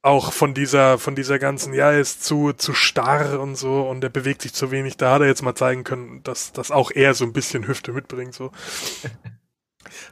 Auch 0.05 0.31
von 0.33 0.53
dieser, 0.53 0.97
von 0.99 1.15
dieser 1.15 1.39
ganzen, 1.39 1.73
ja, 1.73 1.91
er 1.91 1.99
ist 1.99 2.23
zu, 2.23 2.53
zu 2.53 2.73
starr 2.73 3.39
und 3.39 3.55
so 3.55 3.81
und 3.89 4.03
er 4.03 4.09
bewegt 4.11 4.43
sich 4.43 4.53
zu 4.53 4.69
wenig. 4.71 4.97
Da 4.97 5.13
hat 5.13 5.21
er 5.21 5.27
jetzt 5.27 5.41
mal 5.41 5.55
zeigen 5.55 5.83
können, 5.83 6.21
dass, 6.23 6.51
dass 6.53 6.69
auch 6.71 6.91
er 6.91 7.13
so 7.15 7.25
ein 7.25 7.33
bisschen 7.33 7.67
Hüfte 7.67 7.91
mitbringt. 7.91 8.33
So. 8.33 8.51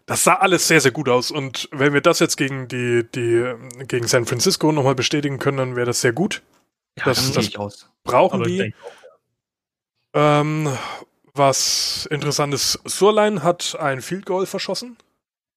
Das 0.06 0.24
sah 0.24 0.36
alles 0.36 0.68
sehr, 0.68 0.80
sehr 0.82 0.92
gut 0.92 1.10
aus. 1.10 1.32
Und 1.32 1.68
wenn 1.72 1.94
wir 1.94 2.02
das 2.02 2.20
jetzt 2.20 2.38
gegen 2.38 2.68
die, 2.68 3.04
die, 3.16 3.54
gegen 3.88 4.08
San 4.08 4.26
Francisco 4.26 4.72
nochmal 4.72 4.94
bestätigen 4.96 5.40
können, 5.40 5.58
dann 5.58 5.76
wäre 5.76 5.88
das 5.88 6.02
sehr 6.02 6.14
gut. 6.14 6.42
Ja, 6.98 7.06
Das- 7.06 7.32
das, 7.32 7.48
ich. 7.48 7.58
Brauchen 8.04 8.36
Aber 8.42 8.46
ich 8.46 8.52
die. 8.52 8.58
denke 8.60 8.78
auch. 8.86 8.92
Ähm, 10.42 10.78
was 11.34 12.06
interessant 12.12 12.54
ist, 12.54 12.80
Surlein 12.86 13.42
hat 13.44 13.76
ein 13.80 14.02
Field 14.02 14.26
Goal 14.28 14.46
verschossen, 14.46 14.96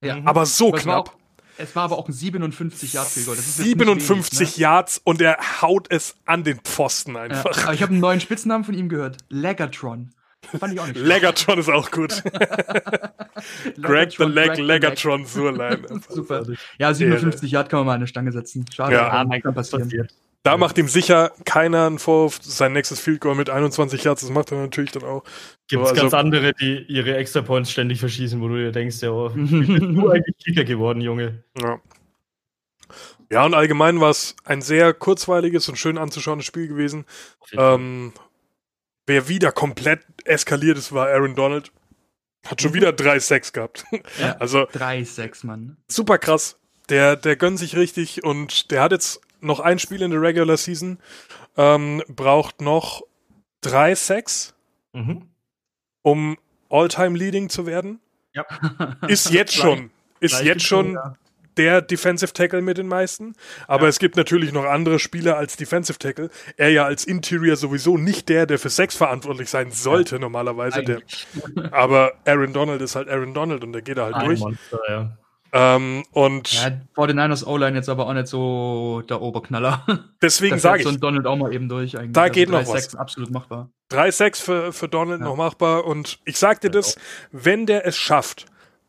Ja. 0.03 0.19
Aber 0.25 0.47
so 0.47 0.73
Was 0.73 0.83
knapp. 0.83 1.15
Es 1.59 1.75
war 1.75 1.85
aber 1.85 1.99
auch 1.99 2.09
ein 2.09 2.13
57 2.13 2.93
Yard 2.93 3.09
Field 3.09 3.27
Goal. 3.27 3.37
Das 3.37 3.47
ist 3.47 3.59
jetzt 3.59 3.67
nicht 3.67 3.79
57 3.79 4.41
wenig, 4.41 4.57
Yards 4.59 5.01
und 5.03 5.21
er 5.21 5.39
haut 5.63 5.87
es 5.91 6.17
an 6.25 6.45
den 6.45 6.59
Pfosten 6.61 7.13
ne? 7.13 7.21
einfach. 7.21 7.57
Ja, 7.57 7.65
aber 7.65 7.75
ich 7.75 7.83
habe 7.83 7.93
einen 7.93 8.01
neuen 8.01 8.21
Spitznamen 8.21 8.65
von 8.65 8.75
ihm 8.75 8.89
gehört. 8.89 9.19
Legatron. 9.29 10.13
Fand 10.59 10.73
ich 10.75 10.81
auch 10.81 10.87
nicht 10.87 10.99
schlecht. 10.99 11.09
Legatron 11.09 11.59
ist 11.59 11.69
auch 11.69 11.91
gut. 11.91 12.23
Greg 13.83 14.13
the 14.13 14.25
Leg, 14.25 14.57
Legatron 14.59 15.27
Surline. 15.27 15.83
Super. 16.09 16.45
Ja, 16.79 16.95
57 16.95 17.51
Yard 17.51 17.69
kann 17.69 17.81
man 17.81 17.87
mal 17.87 17.93
an 17.93 17.97
eine 17.97 18.07
Stange 18.07 18.33
setzen. 18.33 18.65
Schade, 18.73 18.95
Ja. 18.95 19.25
kann 19.25 19.55
passieren. 19.55 19.85
passiert. 19.85 20.15
Da 20.47 20.57
macht 20.57 20.79
ihm 20.79 20.87
sicher 20.87 21.33
keiner 21.45 21.87
einen 21.87 21.99
Vorwurf. 21.99 22.39
Sein 22.41 22.73
nächstes 22.73 23.01
Field 23.01 23.21
Goal 23.21 23.35
mit 23.35 23.51
21 23.51 24.05
Yards, 24.05 24.21
das 24.21 24.31
macht 24.31 24.53
er 24.53 24.59
natürlich 24.59 24.93
dann 24.93 25.03
auch. 25.03 25.25
Gibt 25.67 25.83
es 25.83 25.89
So, 25.89 25.95
also- 25.95 26.03
ganz 26.03 26.15
andere, 26.15 26.53
die 26.55 26.85
ihre 26.89 27.17
Extra 27.17 27.43
Points 27.43 27.71
ständig 27.73 27.99
verschießen, 27.99 28.41
wo 28.41 28.47
du 28.49 28.55
dir 28.57 28.71
denkst, 28.71 29.01
ja, 29.03 29.11
oh, 29.11 29.31
wie 29.35 29.67
bist 29.67 29.81
du 29.83 30.09
eigentlich 30.11 30.37
Kicker 30.45 30.63
geworden, 30.65 31.01
Junge? 31.01 31.43
Ja. 31.61 31.81
Ja, 33.31 33.45
und 33.45 33.55
allgemein 33.55 34.01
war 34.01 34.11
es 34.11 34.37
ein 34.45 34.63
sehr 34.63 34.95
kurzweiliges 34.95 35.69
und 35.69 35.77
schön 35.77 35.99
anzuschauendes 35.99 36.47
Spiel 36.47 36.69
gewesen. 36.69 37.05
Ähm, 37.53 38.13
wer 39.07 39.29
wieder 39.29 39.51
komplett 39.51 40.03
eskaliert 40.25 40.79
ist, 40.79 40.93
war 40.93 41.09
Aaron 41.09 41.35
Donald. 41.35 41.73
Hat 42.47 42.61
Mhm. 42.61 42.63
schon 42.63 42.75
wieder 42.75 42.93
drei 42.93 43.19
Sacks 43.19 43.53
gehabt. 43.53 43.85
Ja. 44.21 44.37
Also 44.39 44.61
3-6, 44.67 45.45
Mann. 45.45 45.77
super 45.89 46.19
krass. 46.19 46.57
Der, 46.89 47.17
der 47.17 47.35
gönnt 47.35 47.59
sich 47.59 47.75
richtig 47.75 48.23
und 48.23 48.71
der 48.71 48.81
hat 48.83 48.93
jetzt 48.93 49.21
noch 49.47 49.61
ein 49.61 49.79
Spiel 49.79 50.03
in 50.03 50.11
der 50.11 50.21
Regular 50.21 50.57
Season, 50.57 50.99
ähm, 51.57 52.03
braucht 52.09 52.61
noch 52.61 53.03
drei 53.63 53.95
Sacks, 53.95 54.55
Mhm. 54.93 55.29
um 56.03 56.37
All-Time 56.71 57.17
Leading 57.19 57.49
zu 57.49 57.67
werden. 57.67 58.01
Ja. 58.35 58.45
Ist 59.09 59.31
jetzt 59.31 59.55
schon, 59.55 59.91
ist 60.21 60.33
Gleich 60.37 60.47
jetzt 60.47 60.65
schon 60.65 60.93
ja. 60.95 61.15
der 61.57 61.81
Defensive 61.81 62.33
Tackle 62.33 62.61
mit 62.61 62.77
den 62.77 62.87
meisten. 62.89 63.35
Aber 63.67 63.85
Ja. 63.85 63.89
es 63.89 63.99
gibt 63.99 64.17
natürlich 64.17 64.53
noch 64.53 64.65
andere 64.65 64.99
Spieler 64.99 65.37
als 65.39 65.57
Defensive 65.57 65.99
Tackle. 65.99 66.29
Er 66.57 66.71
ja 66.71 66.85
als 66.85 67.05
Interior 67.05 67.57
sowieso 67.57 67.97
nicht 67.97 68.29
der, 68.29 68.47
der 68.47 68.59
für 68.59 68.69
Sacks 68.69 68.95
verantwortlich 68.97 69.49
sein 69.49 69.71
sollte 69.71 70.19
normalerweise. 70.19 70.83
Der, 70.83 71.01
aber 71.73 72.13
Aaron 72.27 72.53
Donald 72.53 72.83
ist 72.83 72.95
halt 72.97 73.09
Aaron 73.09 73.33
Donald 73.33 73.65
und 73.65 73.73
der 73.73 73.83
geht 73.83 73.97
da 73.97 74.05
halt 74.07 74.17
Ein 74.17 74.27
durch. 74.27 74.41
Monster, 74.41 74.81
ja. 74.89 75.17
Ähm, 75.53 76.05
und 76.13 76.53
Ja, 76.53 76.73
vor 76.95 77.07
den 77.07 77.17
Niners 77.17 77.47
O-Line 77.47 77.77
jetzt 77.77 77.89
aber 77.89 78.07
auch 78.07 78.13
nicht 78.13 78.27
so 78.27 79.03
der 79.09 79.21
Oberknaller. 79.23 79.85
deswegen 80.23 80.57
Das 80.57 80.63
sage 80.63 80.83
ich, 80.83 80.89
ein 80.89 81.01
Donald 81.01 81.27
auch 81.27 81.37
mal 81.37 81.53
eben 81.55 81.69
durch 81.69 81.97
eigentlich. 81.97 82.13
Da 82.13 82.29
geht 82.29 82.49
noch 82.51 82.61
3-6 82.63 82.75
was. 82.75 82.95
absolut 82.97 83.31
machbar. 83.31 83.71
drei 83.89 84.11
Sacks 84.11 84.41
für, 84.41 84.73
für 84.73 84.89
Donald 84.89 85.21
Ja. 85.21 85.27
noch 85.27 85.37
machbar. 85.37 85.85
Und 85.87 86.19
ich 86.25 86.39
sag 86.39 86.61
dir 86.61 86.71
das, 86.71 86.97
wenn 87.33 87.67
der 87.67 87.87
es 87.87 87.97
schafft, 87.97 88.47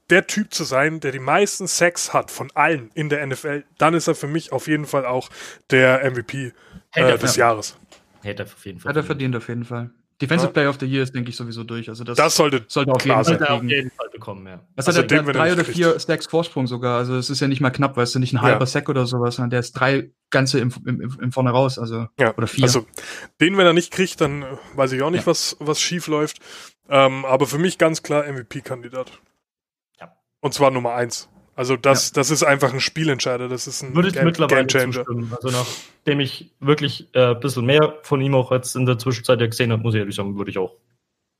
der 0.09 0.25
Typ 0.25 0.53
zu 0.53 0.63
sein, 0.63 0.99
der 0.99 1.11
die 1.11 1.19
meisten 1.19 1.67
Sacks 1.67 2.13
hat 2.13 2.31
von 2.31 2.49
allen 2.55 2.91
in 2.93 3.09
der 3.09 3.25
NFL, 3.27 3.63
dann 3.77 3.93
ist 3.93 4.07
er 4.07 4.15
für 4.15 4.27
mich 4.27 4.51
auf 4.51 4.67
jeden 4.67 4.85
Fall 4.85 5.05
auch 5.05 5.29
der 5.69 6.09
MVP 6.09 6.53
äh, 6.93 7.17
des. 7.17 7.35
Jahres. 7.35 7.77
Hätte 8.23 8.43
er 8.43 8.45
auf 8.45 8.65
jeden 8.65 8.79
Fall. 8.79 8.89
Hat 8.89 8.95
er 8.97 9.03
verdient 9.03 9.35
auf 9.35 9.47
jeden 9.49 9.65
Fall. 9.65 9.91
Defensive 10.21 10.47
Ja. 10.49 10.53
Player 10.53 10.69
of 10.69 10.77
the 10.79 10.85
Year 10.87 11.03
ist, 11.03 11.13
denke 11.13 11.29
ich, 11.29 11.35
sowieso 11.35 11.63
durch. 11.63 11.89
Also 11.89 12.03
das, 12.03 12.17
Das 12.17 12.35
sollte 12.35 12.65
sollte 12.67 12.91
auf 12.91 12.97
klar 13.01 13.17
jeden 13.17 13.25
sein. 13.25 13.37
Fall 13.37 13.47
Sollte 13.47 13.53
er 13.53 13.55
auf 13.57 13.63
jeden 13.63 13.91
Fall 13.91 14.09
bekommen, 14.09 14.47
ja. 14.47 14.59
Was 14.75 14.87
Also 14.87 14.99
hat 14.99 15.11
er? 15.11 15.17
den, 15.19 15.27
wenn 15.27 15.33
Der 15.33 15.41
drei 15.43 15.53
oder 15.53 15.63
kriegt. 15.63 15.77
vier 15.77 15.99
Stacks 15.99 16.25
Vorsprung 16.25 16.65
sogar. 16.65 16.97
Also 16.97 17.15
es 17.17 17.29
ist 17.29 17.39
ja 17.39 17.47
nicht 17.47 17.61
mal 17.61 17.69
knapp, 17.69 17.95
weißt 17.97 18.15
du, 18.15 18.19
nicht 18.19 18.33
ein 18.33 18.37
Ja. 18.37 18.41
halber 18.43 18.65
Sack 18.65 18.89
oder 18.89 19.05
sowas, 19.05 19.35
sondern 19.35 19.51
der 19.51 19.59
ist 19.59 19.73
drei 19.73 20.09
ganze 20.31 20.59
im, 20.59 20.73
im, 20.85 21.01
im, 21.01 21.17
im 21.21 21.31
vorne 21.31 21.51
raus. 21.51 21.77
Also 21.77 22.07
Ja, 22.19 22.35
Oder 22.35 22.47
vier. 22.47 22.63
Also, 22.63 22.85
den, 23.39 23.57
wenn 23.57 23.65
er 23.67 23.73
nicht 23.73 23.91
kriegt, 23.93 24.19
dann 24.21 24.43
weiß 24.75 24.91
ich 24.93 25.01
auch 25.03 25.11
nicht, 25.11 25.21
Ja. 25.21 25.27
was, 25.27 25.55
was 25.59 25.79
schief 25.79 26.07
läuft. 26.07 26.39
Ähm, 26.89 27.23
aber 27.25 27.45
für 27.45 27.57
mich 27.59 27.77
ganz 27.77 28.01
klar 28.01 28.25
MVP-Kandidat. 28.25 29.11
Ja. 29.99 30.13
Und 30.41 30.53
zwar 30.53 30.71
Nummer 30.71 30.93
eins. 30.95 31.29
Also, 31.57 31.75
das, 31.75 32.11
das 32.11 32.29
ist 32.31 32.43
einfach 32.43 32.71
ein 32.73 32.79
Spielentscheider. 32.79 33.49
Das 33.49 33.65
ist 33.67 33.81
ein 33.83 33.95
Würde 33.95 34.09
ich 34.09 34.13
Game, 34.13 34.25
mittlerweile 34.25 34.65
Gamechanger. 34.67 34.93
zustimmen. 34.93 35.33
Also 35.35 35.49
nachdem 35.49 36.19
ich 36.19 36.51
wirklich 36.59 37.09
äh, 37.13 37.31
ein 37.33 37.39
bisschen 37.39 37.65
mehr 37.65 37.97
von 38.03 38.21
ihm 38.21 38.35
auch 38.35 38.51
jetzt 38.51 38.75
in 38.75 38.85
der 38.85 38.97
Zwischenzeit 38.99 39.41
ja 39.41 39.47
gesehen 39.47 39.71
habe, 39.71 39.81
muss 39.81 39.95
ich 39.95 39.99
ehrlich 39.99 40.15
sagen, 40.15 40.37
würde 40.37 40.51
ich 40.51 40.57
auch 40.59 40.75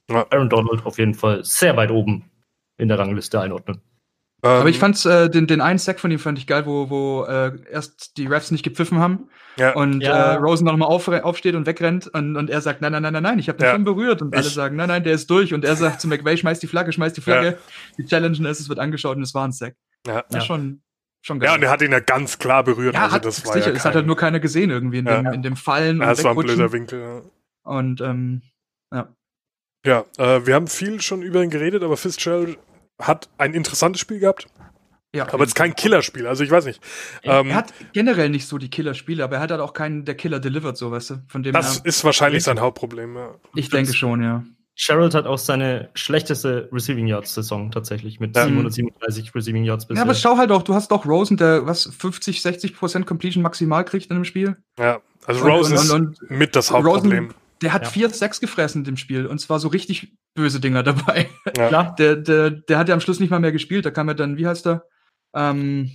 Ja. 0.10 0.26
Aaron 0.32 0.50
Donald 0.50 0.86
auf 0.86 0.98
jeden 0.98 1.14
Fall 1.14 1.44
sehr 1.46 1.78
weit 1.78 1.92
oben 1.92 2.24
in 2.78 2.88
der 2.88 2.98
Rangliste 2.98 3.40
einordnen. 3.40 3.80
Ähm, 4.44 4.50
Aber 4.52 4.70
ich 4.70 4.78
fand's, 4.80 5.06
äh, 5.06 5.30
den, 5.30 5.48
den 5.48 5.62
einen 5.62 5.80
Sack 5.80 6.00
von 6.00 6.12
ihm 6.12 6.20
fand 6.20 6.38
ich 6.40 6.46
geil, 6.48 6.66
wo, 6.66 6.90
wo 6.90 7.26
äh, 7.26 7.52
erst 7.72 8.18
die 8.18 8.28
Refs 8.28 8.52
nicht 8.52 8.64
gepfiffen 8.64 9.00
haben 9.00 9.30
ja, 9.58 9.74
und 9.76 10.02
Ja. 10.02 10.34
äh, 10.34 10.36
Rosen 10.38 10.66
noch 10.66 10.78
mal 10.78 10.86
auf, 10.86 11.08
aufsteht 11.08 11.56
und 11.56 11.66
wegrennt 11.66 12.08
und, 12.08 12.36
und 12.38 12.50
er 12.50 12.62
sagt, 12.62 12.82
nein, 12.82 12.92
nein, 12.92 13.02
nein, 13.04 13.14
nein, 13.14 13.24
nein, 13.24 13.40
ich 13.40 13.50
habe 13.50 13.58
den 13.58 13.66
Ja. 13.66 13.72
schon 13.74 13.84
berührt 13.84 14.22
und 14.22 14.36
alle 14.36 14.46
Ich- 14.48 14.54
sagen, 14.54 14.76
nein, 14.76 14.88
nein, 14.90 15.04
der 15.04 15.14
ist 15.14 15.30
durch 15.30 15.54
und 15.56 15.66
er 15.66 15.76
sagt 15.76 16.02
zu 16.02 16.08
McVay, 16.08 16.38
schmeiß 16.38 16.60
die 16.60 16.68
Flagge, 16.68 16.92
schmeiß 16.92 17.14
die 17.14 17.22
Flagge, 17.22 17.58
die 17.98 18.06
challengen 18.06 18.46
es, 18.46 18.60
es 18.60 18.70
wird 18.70 18.78
angeschaut 18.80 19.18
und 19.18 19.24
es 19.24 19.34
war 19.34 19.44
ein 19.46 19.52
Sack. 19.52 19.76
Ja. 20.08 20.24
Das 20.30 20.44
ist 20.44 20.48
schon, 20.48 20.82
schon 21.22 21.40
geil. 21.40 21.50
ja, 21.50 21.56
und 21.56 21.64
er 21.64 21.70
hat 21.70 21.82
ihn 21.82 21.92
ja 21.92 22.00
ganz 22.00 22.40
klar 22.40 22.64
berührt. 22.64 22.96
Ja, 22.96 23.04
also, 23.04 23.16
hat, 23.16 23.26
das 23.26 23.46
war 23.46 23.54
sicher, 23.54 23.70
ja 23.70 23.76
es 23.76 23.86
hat 23.86 23.96
halt 23.96 24.08
nur 24.08 24.18
keiner 24.18 24.40
gesehen 24.40 24.70
irgendwie 24.70 25.00
in, 25.00 25.06
Ja. 25.06 25.22
dem, 25.22 25.34
in 25.34 25.42
dem 25.44 25.56
Fallen 25.56 26.02
ja, 26.02 26.12
es 26.12 26.24
war 26.24 26.32
ein 26.32 26.38
blöder 26.38 26.72
Winkel. 26.72 27.00
Ja. 27.00 27.22
Und 27.64 28.02
ähm, 28.02 28.42
ja. 28.94 29.14
Ja, 29.86 30.06
äh, 30.18 30.46
wir 30.46 30.56
haben 30.56 30.68
viel 30.68 31.02
schon 31.02 31.22
über 31.22 31.44
ihn 31.44 31.50
geredet, 31.50 31.84
aber 31.84 31.98
Fitzgerald 31.98 32.58
hat 33.00 33.30
ein 33.38 33.54
interessantes 33.54 34.02
Spiel 34.02 34.20
gehabt, 34.20 34.48
ja. 35.14 35.32
aber 35.32 35.44
jetzt 35.44 35.56
kein 35.56 35.76
Killerspiel. 35.76 36.28
Also 36.28 36.44
ich 36.44 36.52
weiß 36.52 36.66
nicht. 36.66 36.82
Ähm, 37.24 37.50
er 37.50 37.56
hat 37.56 37.74
generell 37.94 38.30
nicht 38.30 38.48
so 38.48 38.58
die 38.58 38.70
Killerspiele, 38.70 39.24
aber 39.24 39.36
er 39.38 39.42
hat 39.42 39.52
halt 39.52 39.62
auch 39.62 39.74
keinen, 39.74 40.04
der 40.06 40.16
Killer 40.16 40.40
delivered, 40.40 40.78
so 40.78 40.92
weißt 40.92 41.10
du. 41.12 41.16
Von 41.28 41.44
dem 41.44 41.54
das 41.54 41.78
ist 41.78 42.04
wahrscheinlich 42.04 42.44
sein 42.44 42.60
Hauptproblem. 42.60 43.16
Ja. 43.16 43.36
ich 43.56 43.70
denke 43.70 43.94
schon, 43.94 44.24
ja. 44.24 44.44
Gerald 44.80 45.16
hat 45.16 45.26
auch 45.26 45.40
seine 45.40 45.90
schlechteste 45.96 46.70
Receiving 46.72 47.08
Yards 47.08 47.34
Saison 47.34 47.72
tatsächlich 47.72 48.20
mit 48.20 48.36
Ja. 48.36 48.46
737 48.46 49.34
Receiving 49.34 49.64
Yards 49.64 49.88
bisher. 49.88 49.98
Ja, 49.98 50.04
aber 50.04 50.14
schau 50.14 50.38
halt 50.38 50.52
auch, 50.52 50.62
du 50.62 50.76
hast 50.76 50.92
doch 50.92 51.06
Rosen, 51.06 51.36
der 51.38 51.66
was 51.66 51.86
50, 51.98 52.42
60 52.42 52.76
Prozent 52.76 53.06
Completion 53.08 53.42
maximal 53.42 53.84
kriegt 53.86 54.10
in 54.12 54.16
einem 54.16 54.26
Spiel. 54.26 54.58
ja. 54.80 55.00
Also 55.26 55.44
Und- 55.44 55.52
Rose 55.52 55.94
und- 55.94 56.14
ist 56.14 56.30
mit 56.30 56.56
das 56.56 56.72
Rosen- 56.72 56.86
Hauptproblem. 56.86 57.34
Der 57.62 57.74
hat 57.74 57.84
Ja. 57.86 57.90
vier 57.90 58.10
Sacks 58.12 58.40
gefressen 58.40 58.82
in 58.82 58.86
dem 58.86 58.98
Spiel 58.98 59.26
und 59.26 59.40
zwar 59.40 59.60
so 59.60 59.68
richtig 59.68 60.14
böse 60.36 60.60
Dinger 60.62 60.84
dabei. 60.84 61.28
Ja. 61.58 61.68
Klar. 61.68 61.96
Der, 61.98 62.16
der, 62.16 62.52
der 62.52 62.78
hat 62.78 62.88
ja 62.88 62.94
am 62.94 63.02
Schluss 63.02 63.20
nicht 63.20 63.32
mal 63.32 63.40
mehr 63.40 63.52
gespielt, 63.52 63.84
da 63.86 63.92
kam 63.92 64.08
er 64.08 64.14
dann, 64.16 64.38
wie 64.38 64.48
heißt 64.48 64.68
er? 64.68 64.86
Ähm, 65.36 65.92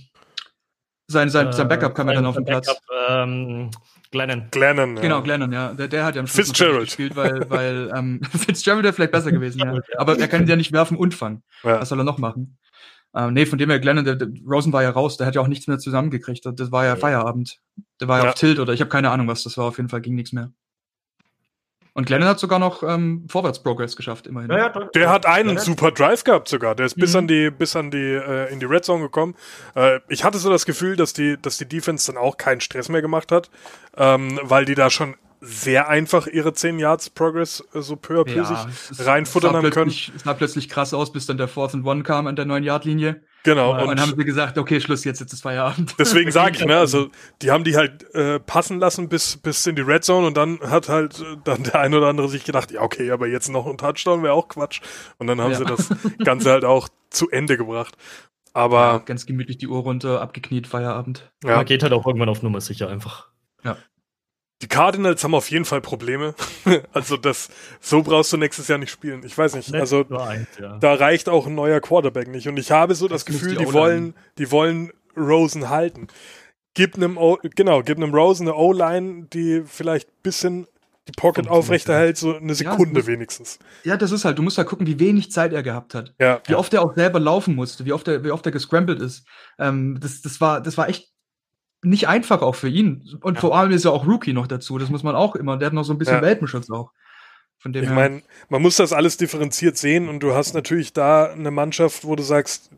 sein, 1.07 1.29
sein, 1.29 1.51
sein 1.53 1.67
Backup 1.67 1.95
kam 1.95 2.07
ja 2.09 2.13
dann 2.15 2.25
auf 2.25 2.35
den 2.35 2.45
Platz. 2.45 2.67
Backup, 2.67 2.81
ähm, 3.09 3.71
Glennon. 4.13 4.47
Glennon. 4.51 4.95
Ja. 4.95 5.01
Genau, 5.01 5.21
Glennon, 5.23 5.51
ja. 5.51 5.73
Der, 5.73 5.87
der 5.87 6.05
hat 6.05 6.13
ja 6.15 6.21
am 6.21 6.27
Schluss 6.27 6.47
Fitzgerald. 6.47 6.85
gespielt, 6.85 7.15
weil, 7.15 7.49
weil 7.49 7.91
ähm, 7.95 8.21
Fitzgerald 8.31 8.83
wäre 8.83 8.93
vielleicht 8.93 9.11
besser 9.11 9.31
gewesen, 9.31 9.59
ja. 9.59 9.79
Aber 9.97 10.19
er 10.19 10.27
kann 10.27 10.45
ja 10.45 10.55
nicht 10.55 10.71
werfen 10.71 10.95
und 10.95 11.15
fangen. 11.15 11.41
Ja. 11.63 11.81
Was 11.81 11.89
soll 11.89 11.99
er 11.99 12.03
noch 12.03 12.19
machen? 12.19 12.57
Ähm, 13.15 13.33
nee, 13.33 13.47
von 13.47 13.57
dem 13.57 13.71
her, 13.71 13.79
Glennon, 13.79 14.05
der, 14.05 14.15
der, 14.15 14.27
Rosen 14.47 14.71
war 14.71 14.83
ja 14.83 14.91
raus, 14.91 15.17
der 15.17 15.25
hat 15.25 15.33
ja 15.33 15.41
auch 15.41 15.47
nichts 15.47 15.67
mehr 15.67 15.79
zusammengekriegt. 15.79 16.45
Das 16.45 16.71
war 16.71 16.85
ja. 16.85 16.95
Feierabend. 16.95 17.57
Der 17.99 18.07
war 18.07 18.19
ja, 18.19 18.25
Ja. 18.25 18.29
auf 18.29 18.35
Tilt 18.35 18.59
oder 18.59 18.73
ich 18.73 18.81
habe 18.81 18.89
keine 18.89 19.09
Ahnung, 19.09 19.27
was 19.27 19.43
das 19.43 19.57
war. 19.57 19.65
Auf 19.65 19.77
jeden 19.77 19.89
Fall 19.89 20.01
ging 20.01 20.13
nichts 20.13 20.31
mehr. 20.31 20.51
Und 21.95 22.05
Glennon 22.07 22.27
hat 22.27 22.39
sogar 22.39 22.57
noch 22.57 22.81
ähm, 22.81 23.25
Vorwärts-Progress 23.29 23.95
geschafft, 23.95 24.25
immerhin. 24.25 24.49
Ja, 24.49 24.57
ja. 24.57 24.69
Der 24.95 25.09
hat 25.11 25.27
einen 25.27 25.55
Ja, 25.57 25.59
super 25.61 25.91
Drive 25.91 26.23
gehabt 26.23 26.47
sogar. 26.47 26.73
Der 26.73 26.87
ist 26.87 26.95
bis 26.95 27.11
Mhm. 27.13 27.19
an 27.19 27.27
die, 27.27 27.51
bis 27.51 27.75
an 27.75 27.91
die, 27.91 27.97
äh, 28.15 28.51
in 28.51 28.59
die 28.59 28.65
Red 28.65 28.83
Zone 28.83 29.03
gekommen. 29.03 29.35
Äh, 29.75 29.99
ich 30.09 30.23
hatte 30.23 30.39
so 30.39 30.49
das 30.49 30.65
Gefühl, 30.65 30.95
dass 30.95 31.13
die, 31.13 31.37
dass 31.39 31.57
die 31.59 31.67
Defense 31.69 32.11
dann 32.11 32.19
auch 32.19 32.37
keinen 32.37 32.61
Stress 32.61 32.89
mehr 32.89 33.01
gemacht 33.03 33.31
hat, 33.31 33.51
ähm, 33.95 34.39
weil 34.41 34.65
die 34.65 34.73
da 34.75 34.89
schon 34.89 35.15
sehr 35.39 35.87
einfach 35.89 36.25
ihre 36.25 36.53
10 36.53 36.79
Yards 36.79 37.09
Progress 37.11 37.63
äh, 37.75 37.81
so 37.81 37.95
peu 37.95 38.21
à 38.21 38.23
peu 38.23 38.43
sich 38.43 38.57
es 38.89 38.91
ist- 38.99 39.05
reinfuttern 39.05 39.55
haben 39.55 39.69
können. 39.69 39.89
plötzlich- 39.91 40.11
Es 40.15 40.23
sah 40.23 40.33
plötzlich 40.33 40.69
krass 40.69 40.93
aus, 40.95 41.11
bis 41.13 41.27
dann 41.27 41.37
der 41.37 41.47
Fourth 41.47 41.75
and 41.75 41.85
One 41.85 42.01
kam 42.03 42.25
an 42.27 42.35
der 42.35 42.45
9-Yard-Linie. 42.45 43.21
Genau. 43.43 43.71
Und, 43.73 43.79
dann 43.79 43.89
Und 43.89 43.99
haben 44.01 44.15
sie 44.17 44.23
gesagt, 44.25 44.57
okay, 44.57 44.79
Schluss, 44.79 45.03
jetzt, 45.03 45.19
jetzt 45.19 45.33
ist 45.33 45.41
Feierabend. 45.41 45.95
deswegen 45.99 46.31
sage 46.31 46.57
ich, 46.57 46.65
ne, 46.65 46.77
also 46.77 47.09
die 47.41 47.51
haben 47.51 47.63
die 47.63 47.75
halt 47.75 48.03
äh, 48.15 48.39
passen 48.39 48.79
lassen 48.79 49.09
bis, 49.09 49.35
bis 49.37 49.65
in 49.67 49.75
die 49.75 49.81
Red 49.81 50.03
Zone 50.03 50.25
und 50.27 50.37
dann 50.37 50.59
hat 50.61 50.87
halt 50.89 51.19
äh, 51.19 51.37
dann 51.43 51.63
der 51.63 51.79
ein 51.81 51.93
oder 51.93 52.07
andere 52.07 52.29
sich 52.29 52.45
gedacht, 52.45 52.71
ja, 52.71 52.81
okay, 52.81 53.11
aber 53.11 53.27
jetzt 53.27 53.49
noch 53.49 53.67
ein 53.67 53.77
Touchdown 53.77 54.23
wäre 54.23 54.33
auch 54.33 54.47
Quatsch. 54.47 54.81
Und 55.17 55.27
dann 55.27 55.41
haben 55.41 55.51
Ja. 55.51 55.57
sie 55.57 55.65
das 55.65 55.89
Ganze 56.23 56.51
halt 56.51 56.63
auch 56.65 56.87
zu 57.09 57.29
Ende 57.29 57.57
gebracht. 57.57 57.95
Aber 58.53 58.77
Ja, 58.79 58.97
ganz 58.99 59.25
gemütlich 59.25 59.57
die 59.57 59.67
Uhr 59.67 59.79
runter, 59.81 60.21
abgekniet, 60.21 60.67
Feierabend. 60.67 61.31
ja, 61.43 61.57
Man 61.57 61.65
geht 61.65 61.83
halt 61.83 61.91
auch 61.91 62.05
irgendwann 62.05 62.29
auf 62.29 62.43
Nummer 62.43 62.61
sicher 62.61 62.87
einfach. 62.89 63.29
Die 64.63 64.69
Cardinals 64.69 65.21
haben 65.25 65.35
auf 65.35 65.51
jeden 65.51 65.65
Fall 65.65 65.81
Probleme. 65.81 66.35
also 66.93 67.17
das, 67.17 67.49
so 67.81 68.01
brauchst 68.01 68.31
du 68.31 68.37
nächstes 68.37 68.69
Jahr 68.69 68.77
nicht 68.77 68.91
spielen. 68.91 69.21
Ich 69.25 69.37
weiß 69.37 69.55
nicht. 69.55 69.75
Also 69.75 70.05
ja. 70.09 70.77
da 70.79 70.93
reicht 70.93 71.27
auch 71.27 71.47
ein 71.47 71.53
neuer 71.53 71.81
Quarterback 71.81 72.29
nicht. 72.29 72.47
Und 72.47 72.57
ich 72.57 72.71
habe 72.71 72.95
so 72.95 73.09
das, 73.09 73.25
Das 73.25 73.33
Gefühl, 73.33 73.57
die 73.57 73.65
die 73.65 73.73
wollen, 73.73 74.13
die 74.37 74.51
wollen 74.51 74.93
Rosen 75.17 75.69
halten. 75.69 76.07
Gib 76.75 76.95
einem, 76.95 77.17
o 77.17 77.37
genau, 77.41 77.83
gib 77.83 77.97
einem 77.97 78.15
Rosen 78.15 78.47
eine 78.47 78.55
O-Line, 78.55 79.27
die 79.33 79.63
vielleicht 79.65 80.07
ein 80.07 80.21
bisschen 80.23 80.67
die 81.09 81.11
Pocket 81.11 81.49
aufrechterhält, 81.49 82.15
so 82.15 82.37
eine 82.37 82.55
Sekunde 82.55 83.01
muss- 83.01 83.07
wenigstens. 83.07 83.59
Ja, 83.83 83.97
das 83.97 84.13
ist 84.13 84.23
halt, 84.23 84.37
du 84.37 84.43
musst 84.43 84.57
halt 84.57 84.69
gucken, 84.69 84.87
wie 84.87 84.97
wenig 84.97 85.29
Zeit 85.29 85.51
er 85.51 85.61
gehabt 85.61 85.93
hat. 85.93 86.13
Ja, 86.19 86.41
Wie 86.47 86.55
oft 86.55 86.73
er 86.73 86.81
auch 86.83 86.95
selber 86.95 87.19
laufen 87.19 87.55
musste, 87.55 87.83
wie 87.83 87.91
oft 87.91 88.07
er, 88.07 88.23
wie 88.23 88.31
oft 88.31 88.45
er 88.45 88.53
gescrambled 88.53 89.01
ist. 89.01 89.27
Ähm, 89.59 89.99
das, 89.99 90.21
das 90.21 90.39
war, 90.39 90.61
das 90.61 90.77
war 90.77 90.87
echt 90.87 91.12
nicht 91.83 92.07
einfach 92.07 92.41
auch 92.41 92.55
für 92.55 92.69
ihn. 92.69 93.17
Und 93.21 93.35
Ja. 93.35 93.41
vor 93.41 93.57
allem 93.57 93.71
ist 93.71 93.85
er 93.85 93.91
auch 93.91 94.07
Rookie 94.07 94.33
noch 94.33 94.47
dazu. 94.47 94.77
Das 94.77 94.89
muss 94.89 95.03
man 95.03 95.15
auch 95.15 95.35
immer. 95.35 95.57
Der 95.57 95.67
hat 95.67 95.73
noch 95.73 95.83
so 95.83 95.93
ein 95.93 95.97
bisschen 95.97 96.15
Ja. 96.15 96.21
Welpenschutz 96.21 96.69
auch. 96.69 96.91
Von 97.59 97.71
dem 97.71 97.83
ich 97.83 97.89
meine, 97.89 98.21
man 98.49 98.61
muss 98.61 98.75
das 98.75 98.91
alles 98.91 99.15
differenziert 99.17 99.77
sehen 99.77 100.09
und 100.09 100.19
du 100.19 100.33
hast 100.33 100.53
natürlich 100.53 100.91
da 100.91 101.31
eine 101.31 101.51
Mannschaft, 101.51 102.03
wo 102.05 102.15
du 102.15 102.23
sagst, 102.23 102.69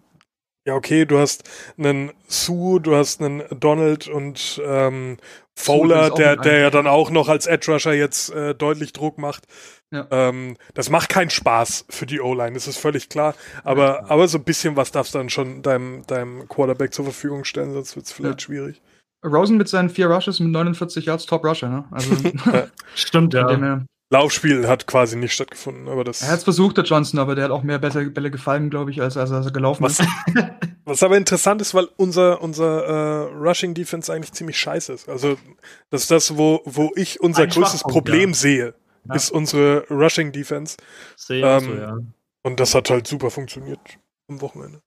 Ja, 0.68 0.74
okay, 0.74 1.06
du 1.06 1.20
hast 1.20 1.48
einen 1.78 2.12
Sue, 2.28 2.82
du 2.82 2.96
hast 2.96 3.22
einen 3.22 3.44
Donald 3.60 4.08
und 4.08 4.60
ähm, 4.66 5.18
Fowler, 5.56 6.10
der, 6.10 6.38
der 6.38 6.58
ja 6.60 6.70
dann 6.72 6.88
auch 6.88 7.12
noch 7.12 7.30
als 7.30 7.46
Edge 7.46 7.72
Rusher 7.72 7.94
jetzt 7.94 8.32
äh, 8.32 8.56
deutlich 8.56 8.92
Druck 8.92 9.20
macht. 9.20 9.44
Ja. 9.92 10.08
Ähm, 10.10 10.58
das 10.74 10.90
macht 10.90 11.10
keinen 11.10 11.30
Spaß 11.30 11.86
für 11.90 12.08
die 12.08 12.20
O-Line, 12.20 12.54
das 12.54 12.68
ist 12.68 12.78
völlig 12.78 13.10
klar. 13.10 13.36
Aber, 13.64 13.86
ja, 13.86 13.94
klar. 13.98 14.12
aber 14.12 14.28
so 14.28 14.40
ein 14.40 14.44
bisschen 14.44 14.76
was 14.76 14.92
darfst 14.92 15.14
du 15.14 15.20
dann 15.20 15.30
schon 15.30 15.62
deinem, 15.62 16.06
deinem 16.08 16.48
Quarterback 16.48 16.94
zur 16.96 17.06
Verfügung 17.06 17.44
stellen, 17.46 17.72
sonst 17.72 17.96
wird 17.96 18.08
es 18.08 18.12
vielleicht 18.12 18.42
ja. 18.42 18.46
schwierig. 18.46 18.82
Rosen 19.26 19.58
mit 19.58 19.68
seinen 19.68 19.90
vier 19.90 20.08
Rushes 20.08 20.40
mit 20.40 20.52
49 20.52 21.06
Yards 21.06 21.26
Top 21.26 21.44
Rusher, 21.44 21.70
ne? 21.70 21.86
Also, 21.92 22.16
Stimmt, 22.96 23.34
ja. 23.34 23.84
Laufspiel 24.12 24.68
hat 24.68 24.86
quasi 24.86 25.16
nicht 25.18 25.34
stattgefunden, 25.34 25.88
aber 25.88 26.04
das. 26.04 26.22
Er 26.22 26.30
hat 26.30 26.38
es 26.38 26.44
versucht, 26.44 26.78
der 26.78 26.84
Johnson, 26.84 27.20
aber 27.20 27.34
der 27.34 27.46
hat 27.46 27.52
auch 27.52 27.64
mehr 27.64 27.80
Bälle, 27.80 28.10
Bälle 28.12 28.30
gefallen, 28.30 28.70
glaube 28.70 28.92
ich, 28.92 29.02
als, 29.02 29.18
als 29.18 29.32
er 29.32 29.52
gelaufen 29.52 29.84
was, 29.84 30.00
ist. 30.00 30.10
was 30.86 31.02
aber 31.02 31.18
interessant 31.18 31.60
ist, 31.62 31.74
weil 31.74 31.88
unser, 31.98 32.42
unser 32.42 32.86
äh, 32.86 33.34
Rushing 33.34 33.74
Defense 33.74 34.14
eigentlich 34.14 34.32
ziemlich 34.34 34.60
scheiße 34.60 34.94
ist. 34.94 35.10
Also, 35.10 35.38
das 35.90 36.04
ist 36.04 36.12
das, 36.12 36.38
wo, 36.38 36.62
wo 36.66 36.92
ich 36.96 37.20
unser 37.20 37.44
Ein 37.44 37.50
größtes 37.50 37.82
Problem 37.82 38.30
ja. 38.30 38.36
sehe, 38.36 38.76
ja. 39.06 39.16
ist 39.16 39.32
unsere 39.32 39.86
Rushing 39.90 40.32
Defense. 40.32 40.78
Sehe 41.16 41.44
ähm, 41.44 41.64
so, 41.64 41.74
ja. 41.74 41.98
Und 42.44 42.60
das 42.60 42.76
hat 42.76 42.92
halt 42.92 43.08
super 43.08 43.32
funktioniert 43.32 43.80
am 44.30 44.40
Wochenende. 44.40 44.82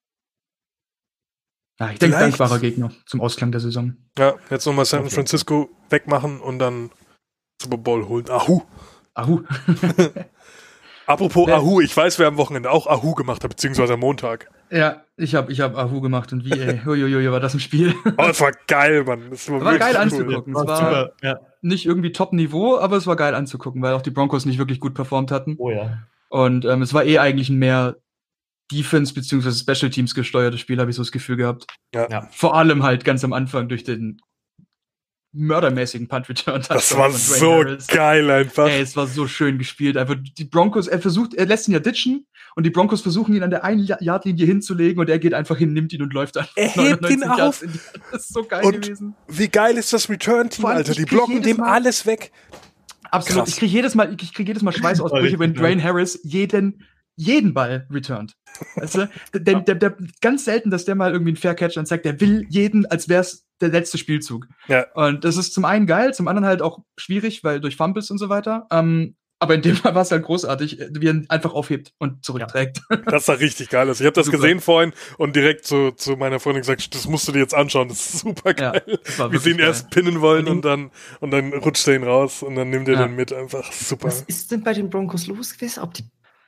Ja, 1.80 1.90
ich 1.92 1.98
denke, 1.98 2.18
dankbarer 2.18 2.58
Gegner 2.58 2.90
zum 3.06 3.20
Ausklang 3.20 3.52
der 3.52 3.60
Saison. 3.60 3.96
Ja, 4.18 4.34
jetzt 4.50 4.66
nochmal 4.66 4.84
San 4.84 5.08
Francisco 5.08 5.70
wegmachen 5.90 6.40
und 6.40 6.58
dann 6.58 6.90
Super 7.62 7.78
Bowl 7.78 8.08
holen. 8.08 8.24
Ahu! 8.28 8.62
Ahu. 9.14 9.42
Apropos 11.06 11.48
Ahu, 11.48 11.80
ich 11.80 11.96
weiß, 11.96 12.18
wer 12.18 12.26
am 12.26 12.36
Wochenende 12.36 12.70
auch 12.70 12.86
Ahu 12.86 13.14
gemacht 13.14 13.42
hat, 13.42 13.50
beziehungsweise 13.50 13.94
am 13.94 14.00
Montag. 14.00 14.50
Ja, 14.70 15.04
ich 15.16 15.34
habe 15.34 15.50
ich 15.50 15.60
hab 15.60 15.74
Ahu 15.76 16.00
gemacht 16.00 16.32
und 16.32 16.44
wie, 16.44 16.52
ey, 16.52 16.80
uiuiui, 16.86 17.30
war 17.30 17.40
das 17.40 17.54
ein 17.54 17.60
Spiel. 17.60 17.94
Oh, 18.04 18.12
das 18.18 18.40
war 18.40 18.52
geil, 18.66 19.04
Mann. 19.04 19.30
Das 19.30 19.50
war, 19.50 19.60
war 19.64 19.78
geil 19.78 19.94
cool. 19.94 20.00
anzugucken. 20.02 20.54
Es 20.54 20.66
war 20.66 20.76
super, 20.76 21.12
ja. 21.22 21.40
nicht 21.62 21.86
irgendwie 21.86 22.12
Top-Niveau, 22.12 22.76
aber 22.78 22.96
es 22.96 23.06
war 23.06 23.16
geil 23.16 23.34
anzugucken, 23.34 23.80
weil 23.80 23.94
auch 23.94 24.02
die 24.02 24.10
Broncos 24.10 24.44
nicht 24.44 24.58
wirklich 24.58 24.80
gut 24.80 24.94
performt 24.94 25.30
hatten. 25.30 25.56
Oh 25.58 25.70
ja. 25.70 25.98
Und 26.28 26.66
ähm, 26.66 26.82
es 26.82 26.92
war 26.92 27.04
eh 27.04 27.18
eigentlich 27.18 27.48
ein 27.48 27.58
mehr 27.58 27.96
Defense- 28.70 29.14
beziehungsweise 29.14 29.58
Special 29.58 29.90
Teams 29.90 30.14
gesteuertes 30.14 30.60
Spiel, 30.60 30.78
habe 30.78 30.90
ich 30.90 30.96
so 30.96 31.02
das 31.02 31.12
Gefühl 31.12 31.36
gehabt. 31.36 31.66
Ja. 31.94 32.08
ja. 32.10 32.28
Vor 32.30 32.56
allem 32.56 32.82
halt 32.82 33.04
ganz 33.04 33.24
am 33.24 33.32
Anfang 33.32 33.68
durch 33.68 33.84
den 33.84 34.20
mördermäßigen 35.32 36.08
Punt 36.08 36.28
Return. 36.28 36.62
Das 36.68 36.96
war 36.96 37.10
so 37.10 37.52
Harris. 37.52 37.86
geil 37.86 38.30
einfach. 38.30 38.68
Ey, 38.68 38.80
es 38.80 38.96
war 38.96 39.06
so 39.06 39.26
schön 39.26 39.58
gespielt. 39.58 39.96
Einfach 39.96 40.16
die 40.20 40.44
Broncos, 40.44 40.88
er 40.88 41.00
versucht, 41.00 41.34
er 41.34 41.46
lässt 41.46 41.68
ihn 41.68 41.74
ja 41.74 41.80
ditchen 41.80 42.26
und 42.56 42.64
die 42.64 42.70
Broncos 42.70 43.02
versuchen 43.02 43.34
ihn 43.34 43.42
an 43.42 43.50
der 43.50 43.64
einen 43.64 43.84
Yardlinie 43.84 44.46
hinzulegen 44.46 45.00
und 45.00 45.08
er 45.08 45.18
geht 45.18 45.34
einfach 45.34 45.56
hin, 45.58 45.72
nimmt 45.72 45.92
ihn 45.92 46.02
und 46.02 46.12
läuft 46.12 46.36
dann. 46.36 46.46
Er 46.56 46.68
hebt 46.68 47.10
ihn 47.10 47.22
auf. 47.24 47.62
Das 48.10 48.22
ist 48.22 48.32
so 48.32 48.42
geil 48.44 48.64
und 48.64 48.82
gewesen. 48.82 49.14
Wie 49.28 49.48
geil 49.48 49.76
ist 49.76 49.92
das 49.92 50.08
Return-Team, 50.08 50.64
Alter? 50.64 50.94
Die 50.94 51.04
blocken 51.04 51.42
dem 51.42 51.58
Mal, 51.58 51.72
alles 51.72 52.06
weg. 52.06 52.32
Absolut. 53.10 53.44
Krass. 53.44 53.50
Ich 53.50 53.56
kriege 53.56 53.72
jedes 53.72 53.94
Mal, 53.94 54.14
ich 54.18 54.34
kriege 54.34 54.48
jedes 54.48 54.62
Mal 54.62 54.72
Schweißausbrüche, 54.72 55.38
wenn 55.38 55.54
Dwayne 55.54 55.82
Harris 55.82 56.20
jeden 56.24 56.84
jeden 57.18 57.52
Ball 57.52 57.86
returned. 57.90 58.34
Weißt 58.76 58.96
du? 58.96 59.10
der, 59.34 59.60
der, 59.60 59.74
der, 59.74 59.96
ganz 60.20 60.44
selten, 60.44 60.70
dass 60.70 60.84
der 60.84 60.94
mal 60.94 61.12
irgendwie 61.12 61.30
einen 61.30 61.36
Fair 61.36 61.54
Catch 61.54 61.76
dann 61.76 61.86
zeigt, 61.86 62.04
der 62.04 62.20
will 62.20 62.46
jeden, 62.48 62.86
als 62.86 63.08
wäre 63.08 63.20
es 63.20 63.46
der 63.60 63.68
letzte 63.70 63.98
Spielzug. 63.98 64.46
Ja. 64.68 64.86
Und 64.94 65.24
das 65.24 65.36
ist 65.36 65.52
zum 65.52 65.64
einen 65.64 65.86
geil, 65.86 66.14
zum 66.14 66.28
anderen 66.28 66.46
halt 66.46 66.62
auch 66.62 66.80
schwierig, 66.96 67.44
weil 67.44 67.60
durch 67.60 67.76
Fumbles 67.76 68.10
und 68.10 68.18
so 68.18 68.28
weiter. 68.28 68.66
Ähm, 68.70 69.16
aber 69.40 69.54
in 69.54 69.62
dem 69.62 69.76
Fall 69.76 69.94
war 69.94 70.02
es 70.02 70.10
halt 70.10 70.24
großartig, 70.24 70.80
wie 70.90 71.06
er 71.06 71.14
ihn 71.14 71.26
einfach 71.28 71.52
aufhebt 71.52 71.92
und 71.98 72.24
zurückträgt. 72.24 72.80
Ja. 72.90 72.96
Das 72.96 73.26
sah 73.26 73.34
richtig 73.34 73.68
geil 73.68 73.88
aus. 73.88 74.00
Ich 74.00 74.06
habe 74.06 74.14
das 74.14 74.26
super. 74.26 74.38
gesehen 74.38 74.60
vorhin 74.60 74.92
und 75.16 75.36
direkt 75.36 75.64
zu, 75.64 75.92
zu 75.92 76.16
meiner 76.16 76.40
Freundin 76.40 76.62
gesagt, 76.62 76.94
das 76.94 77.06
musst 77.06 77.28
du 77.28 77.32
dir 77.32 77.38
jetzt 77.38 77.54
anschauen, 77.54 77.88
das 77.88 78.14
ist 78.14 78.18
super 78.20 78.54
geil. 78.54 78.82
Ja, 79.16 79.32
wie 79.32 79.38
sie 79.38 79.50
ihn 79.50 79.58
geil. 79.58 79.68
erst 79.68 79.90
pinnen 79.90 80.20
wollen 80.20 80.48
und 80.48 80.64
dann, 80.64 80.90
und 81.20 81.30
dann 81.30 81.52
rutscht 81.52 81.86
er 81.86 81.94
ihn 81.94 82.02
raus 82.02 82.42
und 82.42 82.56
dann 82.56 82.70
nimmt 82.70 82.88
er 82.88 82.94
ja. 82.94 83.06
den 83.06 83.14
mit. 83.14 83.32
Einfach 83.32 83.72
super. 83.72 84.08
Was 84.08 84.22
ist 84.22 84.50
denn 84.50 84.62
bei 84.62 84.72
den 84.72 84.90
Broncos 84.90 85.28
los 85.28 85.54
gewesen? 85.54 85.82
Ob 85.82 85.94
die, 85.94 86.04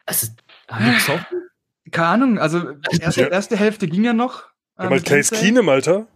also, 0.06 0.26
haben 0.68 0.84
die 0.86 0.94
gesoffen? 0.94 1.49
Keine 1.90 2.08
Ahnung, 2.08 2.38
also 2.38 2.72
erste, 3.00 3.22
erste 3.22 3.56
Hälfte 3.56 3.88
ging 3.88 4.04
ja 4.04 4.12
noch. 4.12 4.44
Ähm, 4.78 4.90
mal 4.90 5.00
Case 5.00 5.34
Keenum, 5.34 5.68
Alter. 5.68 6.06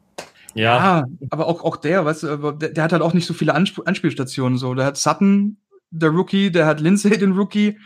Ja. 0.55 1.01
ja. 1.01 1.07
aber 1.31 1.47
auch, 1.47 1.65
auch 1.65 1.77
der, 1.77 2.05
weißt 2.05 2.23
du, 2.23 2.53
der, 2.53 2.71
der, 2.71 2.85
hat 2.85 2.93
halt 2.93 3.03
auch 3.03 3.13
nicht 3.13 3.27
so 3.27 3.35
viele 3.35 3.55
Ansp 3.55 3.81
Anspielstationen. 3.85 4.57
So. 4.57 4.75
Der 4.75 4.87
hat 4.87 4.97
Sutton, 4.97 5.59
der 5.91 6.11
Rookie, 6.11 6.51
der 6.51 6.67
hat 6.67 6.81
Lindsay, 6.81 7.19
den 7.19 7.33
Rookie. 7.33 7.79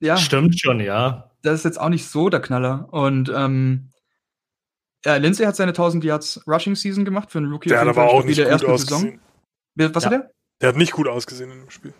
Ja. 0.00 0.16
Stimmt 0.16 0.60
schon, 0.60 0.80
ja. 0.80 1.30
Das 1.42 1.54
ist 1.54 1.64
jetzt 1.64 1.80
auch 1.80 1.88
nicht 1.88 2.06
so 2.06 2.28
der 2.28 2.40
Knaller. 2.40 2.88
Und 2.90 3.32
ähm, 3.34 3.92
ja, 5.04 5.16
Lindsay 5.16 5.46
hat 5.46 5.56
seine 5.56 5.70
1000 5.70 6.04
Yards 6.04 6.40
Rushing 6.46 6.74
Season 6.74 7.04
gemacht 7.04 7.30
für 7.30 7.38
einen 7.38 7.50
Rookie. 7.50 7.68
Der 7.68 7.80
hat 7.80 7.88
aber 7.88 8.10
auch 8.10 8.24
nicht 8.24 8.42
gut 8.42 8.64
ausgesehen. 8.64 9.20
Saison. 9.76 9.94
Was 9.94 10.04
ja. 10.04 10.10
hat 10.10 10.12
der? 10.12 10.30
Der 10.60 10.68
hat 10.70 10.76
nicht 10.76 10.92
gut 10.92 11.08
ausgesehen 11.08 11.50
in 11.50 11.58
dem 11.60 11.70
Spiel. 11.70 11.94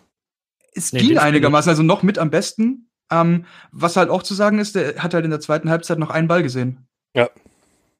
Es 0.73 0.91
nee, 0.91 0.99
ging 0.99 1.17
einigermaßen, 1.17 1.69
also 1.69 1.83
noch 1.83 2.03
mit 2.03 2.17
am 2.17 2.29
besten. 2.29 2.89
Ähm, 3.11 3.45
was 3.71 3.97
halt 3.97 4.09
auch 4.09 4.23
zu 4.23 4.33
sagen 4.33 4.59
ist, 4.59 4.75
der 4.75 5.01
hat 5.01 5.13
halt 5.13 5.25
in 5.25 5.31
der 5.31 5.39
zweiten 5.39 5.69
Halbzeit 5.69 5.99
noch 5.99 6.09
einen 6.09 6.27
Ball 6.27 6.43
gesehen. 6.43 6.87
Ja. 7.13 7.29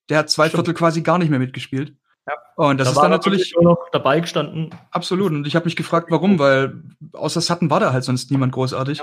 Der 0.09 0.19
hat 0.19 0.29
zwei 0.29 0.49
Viertel 0.49 0.73
quasi 0.73 1.01
gar 1.01 1.17
nicht 1.17 1.29
mehr 1.29 1.39
mitgespielt. 1.39 1.95
Ja. 2.27 2.33
Und 2.55 2.79
das 2.79 2.87
da 2.87 2.91
ist 2.93 3.01
dann 3.01 3.11
natürlich 3.11 3.53
nur 3.55 3.63
noch 3.63 3.89
dabei 3.91 4.19
gestanden. 4.19 4.71
Absolut. 4.91 5.31
Und 5.31 5.45
ich 5.45 5.55
habe 5.55 5.65
mich 5.65 5.75
gefragt, 5.75 6.07
warum, 6.09 6.39
weil 6.39 6.81
außer 7.13 7.41
Sutton 7.41 7.69
war 7.69 7.79
da 7.79 7.93
halt 7.93 8.03
sonst 8.03 8.31
niemand 8.31 8.53
großartig. 8.53 9.01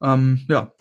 Ja. 0.00 0.14
Ähm, 0.14 0.46
ja. 0.48 0.72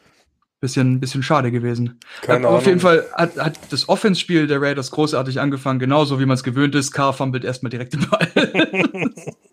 Bisschen, 0.61 0.99
bisschen 0.99 1.23
schade 1.23 1.51
gewesen. 1.51 2.01
Keine 2.21 2.45
Aber 2.45 2.57
auf 2.57 2.65
jeden 2.65 2.81
Fall 2.81 3.05
hat, 3.13 3.37
hat 3.37 3.57
das 3.71 3.87
Offense-Spiel 3.87 4.45
der 4.45 4.61
Raiders 4.61 4.91
großartig 4.91 5.39
angefangen, 5.39 5.79
genauso 5.79 6.19
wie 6.19 6.25
man 6.25 6.35
es 6.35 6.43
gewöhnt 6.43 6.75
ist. 6.75 6.91
Carr 6.91 7.13
fummelt 7.13 7.45
erstmal 7.45 7.69
direkt 7.69 7.93
den 7.93 8.09
Ball. 8.09 8.27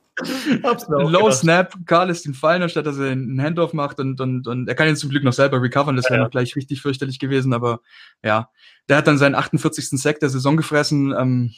Low 0.89 1.31
Snap, 1.31 1.75
Karl 1.85 2.09
lässt 2.09 2.27
ihn 2.27 2.35
fallen, 2.35 2.63
anstatt 2.63 2.87
dass 2.87 2.99
er 2.99 3.11
einen 3.11 3.41
Handoff 3.41 3.73
macht 3.73 4.01
und, 4.01 4.21
und, 4.21 4.47
und 4.47 4.69
er 4.69 4.75
kann 4.75 4.89
ihn 4.89 4.97
zum 4.97 5.11
Glück 5.11 5.25
noch 5.25 5.33
selber 5.33 5.61
recovern, 5.61 5.97
das 5.97 6.07
wäre 6.07 6.21
ja, 6.21 6.25
noch 6.25 6.31
gleich 6.31 6.57
richtig 6.57 6.81
fürchterlich 6.81 7.19
gewesen, 7.19 7.53
aber 7.53 7.81
ja, 8.25 8.49
der 8.89 8.99
hat 8.99 9.07
dann 9.07 9.19
seinen 9.19 9.35
48. 9.35 9.91
Sack 10.01 10.21
der 10.21 10.31
Saison 10.31 10.57
gefressen. 10.57 11.13
Ähm, 11.13 11.53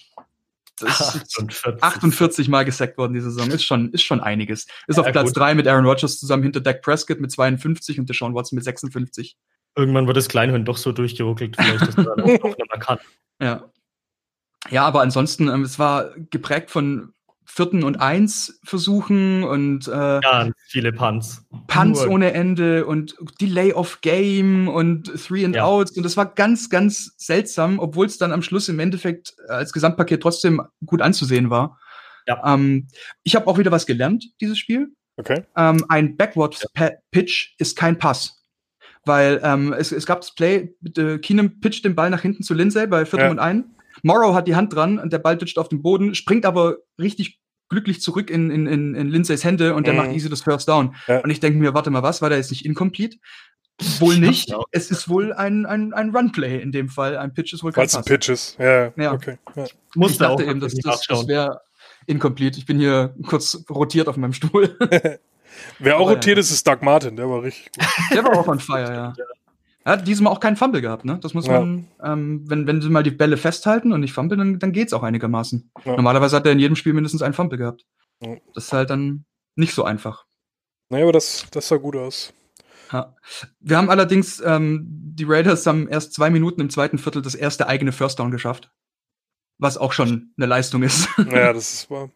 48. 0.81 1.83
48 1.83 2.49
Mal 2.49 2.65
gesackt 2.65 2.99
worden 2.99 3.15
diese 3.15 3.31
Saison. 3.31 3.51
Ist 3.51 3.65
schon, 3.65 3.91
ist 3.93 4.03
schon 4.03 4.21
einiges. 4.21 4.67
Ist 4.87 4.97
ja, 4.97 5.03
auf 5.03 5.13
Platz 5.13 5.29
gut. 5.29 5.37
3 5.37 5.55
mit 5.55 5.67
Aaron 5.67 5.85
Rodgers 5.85 6.19
zusammen 6.21 6.45
hinter 6.45 6.61
Dak 6.61 6.83
Prescott 6.83 7.21
mit 7.21 7.33
52 7.33 7.99
und 7.99 8.09
Deshaun 8.09 8.35
Watson 8.35 8.57
mit 8.57 8.65
56. 8.65 9.37
Irgendwann 9.77 10.07
wird 10.07 10.17
das 10.17 10.29
Kleinhirn 10.29 10.65
doch 10.65 10.77
so 10.77 10.93
durchgeruckelt, 10.93 11.57
vielleicht, 11.57 11.89
dass 11.89 11.97
man 11.97 12.09
auch 12.21 12.27
noch 12.27 12.57
mehr 12.57 12.79
kann. 12.79 12.99
Ja. 13.41 13.71
Ja, 14.71 14.85
aber 14.85 15.03
ansonsten, 15.03 15.49
ähm, 15.49 15.63
es 15.63 15.79
war 15.79 16.11
geprägt 16.31 16.71
von 16.71 17.13
vierten 17.51 17.83
und 17.83 18.01
eins 18.01 18.61
versuchen 18.63 19.43
und 19.43 19.89
äh, 19.89 20.21
ja, 20.21 20.51
viele 20.67 20.93
Punts. 20.93 21.45
Punts 21.67 22.03
Nur. 22.03 22.11
ohne 22.11 22.33
Ende 22.33 22.85
und 22.87 23.17
Delay 23.41 23.73
of 23.73 24.01
Game 24.03 24.69
und 24.69 25.11
Three 25.27 25.45
and 25.45 25.57
ja. 25.57 25.65
Outs 25.65 25.97
und 25.97 26.03
das 26.03 26.17
war 26.17 26.27
ganz, 26.35 26.69
ganz 26.69 27.15
seltsam, 27.17 27.79
obwohl 27.79 28.07
es 28.07 28.19
dann 28.19 28.33
am 28.33 28.43
Schluss 28.43 28.69
im 28.69 28.79
Endeffekt 28.79 29.35
als 29.49 29.73
Gesamtpaket 29.73 30.23
trotzdem 30.23 30.63
gut 30.85 31.01
anzusehen 31.01 31.51
war. 31.51 31.81
Ja. 32.27 32.55
Ähm, 32.55 32.89
ich 33.25 33.35
habe 33.35 33.47
auch 33.47 33.59
wieder 33.59 33.73
was 33.73 33.87
gelernt, 33.87 34.27
dieses 34.41 34.59
Spiel. 34.59 34.89
Okay. 35.17 35.43
Ähm, 35.57 35.85
ein 35.89 36.17
Backwards 36.17 36.67
ja. 36.79 36.91
Pitch 37.11 37.55
ist 37.59 37.77
kein 37.77 37.99
Pass. 37.99 38.45
Weil 39.05 39.41
ähm, 39.43 39.73
es, 39.73 39.91
es 39.91 40.05
gab 40.05 40.21
das 40.21 40.35
Play, 40.35 40.75
äh, 40.97 41.19
Keenum 41.19 41.61
pitcht 41.61 41.85
den 41.85 41.95
Ball 41.95 42.11
nach 42.11 42.21
hinten 42.21 42.43
zu 42.43 42.53
Lindsay 42.53 42.87
bei 42.87 43.07
viertem 43.07 43.27
ja. 43.27 43.31
und 43.31 43.39
ein 43.39 43.75
Morrow 44.03 44.35
hat 44.35 44.49
die 44.49 44.57
Hand 44.57 44.75
dran 44.75 44.99
und 44.99 45.13
der 45.13 45.19
Ball 45.19 45.37
dutscht 45.37 45.59
auf 45.59 45.69
den 45.69 45.83
Boden, 45.83 46.15
springt 46.15 46.47
aber 46.47 46.77
richtig 46.99 47.41
glücklich 47.69 48.01
zurück 48.01 48.31
in, 48.31 48.51
in, 48.51 48.67
in, 48.67 48.95
in 48.95 49.09
Lindsays 49.09 49.45
Hände 49.45 49.75
und 49.75 49.87
der 49.87 49.95
mhm. 49.95 50.01
macht 50.01 50.13
easy 50.13 50.29
das 50.29 50.43
First 50.43 50.69
Down. 50.69 50.95
Ja. 51.07 51.21
Und 51.21 51.31
ich 51.31 51.41
denke 51.41 51.59
mir, 51.59 51.75
warte 51.75 51.91
mal, 51.91 52.03
was, 52.03 52.23
war 52.23 52.29
der 52.29 52.39
jetzt 52.39 52.51
nicht 52.51 52.65
incomplete? 52.65 53.19
Wohl 54.01 54.19
nicht. 54.19 54.53
Es 54.73 54.91
ist 54.91 55.09
wohl 55.09 55.33
ein, 55.33 55.65
ein, 55.65 55.93
ein 55.93 56.11
Runplay 56.11 56.61
in 56.61 56.73
dem 56.73 56.89
Fall. 56.89 57.17
Ein 57.17 57.33
Pitch 57.33 57.53
ist 57.53 57.63
wohl 57.63 57.71
kein 57.71 57.89
Pass. 57.89 58.05
Pitches, 58.05 58.57
ja, 58.59 58.93
ja. 58.97 59.13
okay. 59.13 59.39
Ja. 59.55 59.67
Ich 59.95 60.19
dachte 60.19 60.45
eben, 60.45 60.59
dass 60.59 60.75
das, 60.75 61.07
das 61.07 61.29
wäre 61.29 61.61
incomplete. 62.07 62.59
Ich 62.59 62.67
bin 62.67 62.79
hier 62.79 63.15
kurz 63.27 63.65
rotiert 63.71 64.09
auf 64.09 64.17
meinem 64.17 64.33
Stuhl. 64.33 64.77
Wer 65.79 65.99
auch 65.99 66.11
rotiert 66.11 66.39
ist, 66.39 66.51
ist 66.51 66.67
Doug 66.67 66.79
Martin. 66.81 67.15
Der 67.17 67.29
war 67.29 67.43
richtig 67.43 67.71
gut. 67.73 67.87
Der 68.13 68.25
war 68.25 68.37
auch 68.37 68.49
on 68.49 68.59
fire, 68.59 68.93
ja. 68.93 69.15
Er 69.89 69.93
hat 69.93 70.07
diesmal 70.07 70.31
auch 70.31 70.41
keinen 70.41 70.57
Fumble 70.57 70.83
gehabt, 70.83 71.07
ne? 71.07 71.19
Das 71.19 71.33
muss 71.33 71.47
man, 71.47 71.89
ja. 71.99 72.13
ähm, 72.13 72.45
wenn, 72.47 72.67
wenn 72.67 72.83
sie 72.83 72.91
mal 72.91 73.03
die 73.03 73.11
Bälle 73.11 73.39
festhalten 73.39 73.91
und 73.91 74.01
nicht 74.01 74.13
fumble, 74.13 74.37
dann, 74.37 74.59
dann 74.59 74.73
geht's 74.73 74.93
auch 74.93 75.03
einigermaßen. 75.03 75.71
Ja. 75.83 75.97
Normalerweise 75.97 76.37
hat 76.37 76.45
er 76.45 76.53
in 76.53 76.59
jedem 76.59 76.77
Spiel 76.77 76.93
mindestens 76.93 77.23
einen 77.23 77.33
Fumble 77.33 77.57
gehabt. 77.57 77.87
Ja. 78.21 78.37
Das 78.53 78.67
ist 78.67 78.73
halt 78.75 78.91
dann 78.91 79.25
nicht 79.57 79.73
so 79.73 79.85
einfach. 79.85 80.27
Naja, 80.91 81.05
aber 81.05 81.15
das, 81.15 81.47
das 81.53 81.69
sah 81.69 81.79
gut 81.79 81.97
aus. 81.97 82.35
Ja. 82.93 83.17
Wir 83.61 83.79
haben 83.79 83.89
allerdings, 83.89 84.43
ähm, 84.45 84.85
die 84.91 85.25
Raiders 85.25 85.67
haben 85.67 85.89
erst 85.89 86.13
zwei 86.13 86.29
Minuten 86.29 86.61
im 86.61 86.69
zweiten 86.69 86.99
Viertel 86.99 87.23
das 87.23 87.35
erste 87.35 87.67
eigene 87.67 87.93
First 87.93 88.19
Down 88.19 88.31
geschafft. 88.31 88.71
Was 89.57 89.79
auch 89.79 89.95
schon 89.95 90.35
eine 90.37 90.45
Leistung 90.45 90.83
ist. 90.83 91.09
Ja, 91.33 91.55
das 91.55 91.73
ist 91.73 91.91
wahr. 91.91 92.11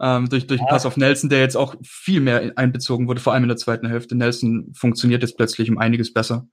ähm, 0.00 0.28
durch 0.28 0.46
durch 0.46 0.60
den 0.60 0.68
Pass 0.68 0.86
auf 0.86 0.96
Nelson, 0.96 1.30
der 1.30 1.40
jetzt 1.40 1.56
auch 1.56 1.74
viel 1.82 2.20
mehr 2.20 2.52
einbezogen 2.54 3.08
wurde, 3.08 3.20
vor 3.20 3.32
allem 3.32 3.42
in 3.42 3.48
der 3.48 3.56
zweiten 3.58 3.88
Hälfte. 3.88 4.14
Nelson 4.14 4.72
funktioniert 4.72 5.22
jetzt 5.22 5.36
plötzlich 5.36 5.68
um 5.68 5.78
einiges 5.78 6.12
besser 6.12 6.46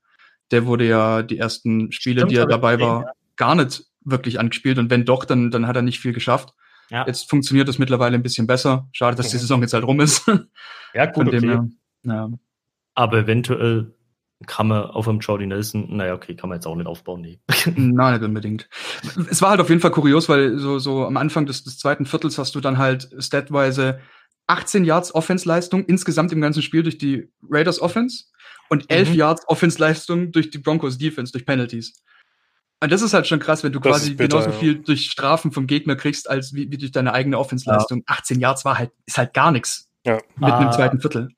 der 0.50 0.66
wurde 0.66 0.86
ja 0.86 1.22
die 1.22 1.38
ersten 1.38 1.92
Spiele, 1.92 2.20
Stimmt, 2.20 2.32
die 2.32 2.36
er 2.36 2.46
dabei 2.46 2.80
war, 2.80 3.12
gar 3.36 3.54
nicht 3.54 3.84
wirklich 4.02 4.38
angespielt. 4.38 4.78
Und 4.78 4.90
wenn 4.90 5.04
doch, 5.04 5.24
dann, 5.24 5.50
dann 5.50 5.66
hat 5.66 5.76
er 5.76 5.82
nicht 5.82 6.00
viel 6.00 6.12
geschafft. 6.12 6.54
Ja, 6.90 7.04
Jetzt 7.06 7.28
funktioniert 7.28 7.68
das 7.68 7.78
mittlerweile 7.78 8.14
ein 8.14 8.22
bisschen 8.22 8.46
besser. 8.46 8.88
Schade, 8.92 9.16
dass 9.16 9.30
die. 9.30 9.38
Saison 9.38 9.60
jetzt 9.60 9.72
halt 9.74 9.84
rum 9.84 10.00
ist. 10.00 10.26
ja 10.94 11.06
gut, 11.06 11.26
okay. 11.26 11.40
her. 11.40 11.68
Ja. 12.04 12.30
Aber 12.94 13.18
eventuell 13.18 13.92
kann 14.46 14.68
man 14.68 14.84
auf 14.84 15.08
einem 15.08 15.20
Jordy 15.20 15.46
Nelson, 15.46 15.96
naja, 15.96 16.14
okay, 16.14 16.36
kann 16.36 16.50
man 16.50 16.56
jetzt 16.56 16.66
auch 16.66 16.76
nicht 16.76 16.86
aufbauen, 16.86 17.22
nee. 17.22 17.40
Nein, 17.74 18.14
nicht 18.14 18.22
unbedingt. 18.22 18.68
Es 19.30 19.40
war 19.40 19.50
halt 19.50 19.60
auf 19.60 19.70
jeden 19.70 19.80
Fall 19.80 19.90
kurios, 19.90 20.28
weil 20.28 20.58
so, 20.58 20.78
so 20.78 21.06
am 21.06 21.16
Anfang 21.16 21.46
des, 21.46 21.64
des 21.64 21.78
zweiten 21.78 22.04
Viertels 22.04 22.36
hast 22.36 22.54
du 22.54 22.60
dann 22.60 22.76
halt 22.76 23.08
statweise 23.18 23.98
18 24.46 24.84
Yards 24.84 25.14
Offense-Leistung 25.14 25.84
insgesamt 25.86 26.32
im 26.32 26.40
ganzen 26.40 26.62
Spiel 26.62 26.82
durch 26.82 26.98
die 26.98 27.30
Raiders 27.50 27.80
Offense 27.80 28.26
und 28.68 28.90
11 28.90 29.10
Mhm. 29.10 29.14
Yards 29.16 29.48
Offense-Leistung 29.48 30.32
durch 30.32 30.50
die 30.50 30.58
Broncos 30.58 30.98
Defense, 30.98 31.32
durch 31.32 31.44
Penalties. 31.46 32.02
Und 32.82 32.92
das 32.92 33.00
ist 33.02 33.14
halt 33.14 33.26
schon 33.26 33.38
krass, 33.38 33.64
wenn 33.64 33.72
du 33.72 33.80
Das 33.80 33.92
quasi 33.92 34.10
bitter, 34.14 34.38
genauso 34.38 34.50
ja. 34.50 34.56
viel 34.56 34.82
durch 34.82 35.06
Strafen 35.10 35.50
vom 35.52 35.66
Gegner 35.66 35.96
kriegst, 35.96 36.28
als 36.28 36.52
wie, 36.54 36.70
wie 36.70 36.76
durch 36.76 36.92
deine 36.92 37.12
eigene 37.14 37.38
Offense-Leistung. 37.38 38.02
18 38.06 38.38
Yards 38.40 38.64
war 38.66 38.78
halt, 38.78 38.90
ist 39.06 39.16
halt 39.16 39.32
gar 39.32 39.50
nichts. 39.50 39.88
Ja. 40.04 40.18
Mitten 40.36 40.44
Ah. 40.52 40.62
im 40.66 40.72
zweiten 40.72 41.00
Viertel. 41.00 41.28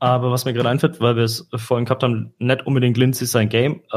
Aber 0.00 0.30
was 0.30 0.44
mir 0.44 0.52
gerade 0.52 0.68
einfällt, 0.68 1.00
weil 1.00 1.16
wir 1.16 1.24
es 1.24 1.48
vorhin 1.56 1.84
gehabt 1.84 2.04
haben, 2.04 2.32
nicht 2.38 2.64
unbedingt 2.66 2.96
Lindsay 2.96 3.26
sein 3.26 3.48
Game. 3.48 3.82
Äh, 3.92 3.96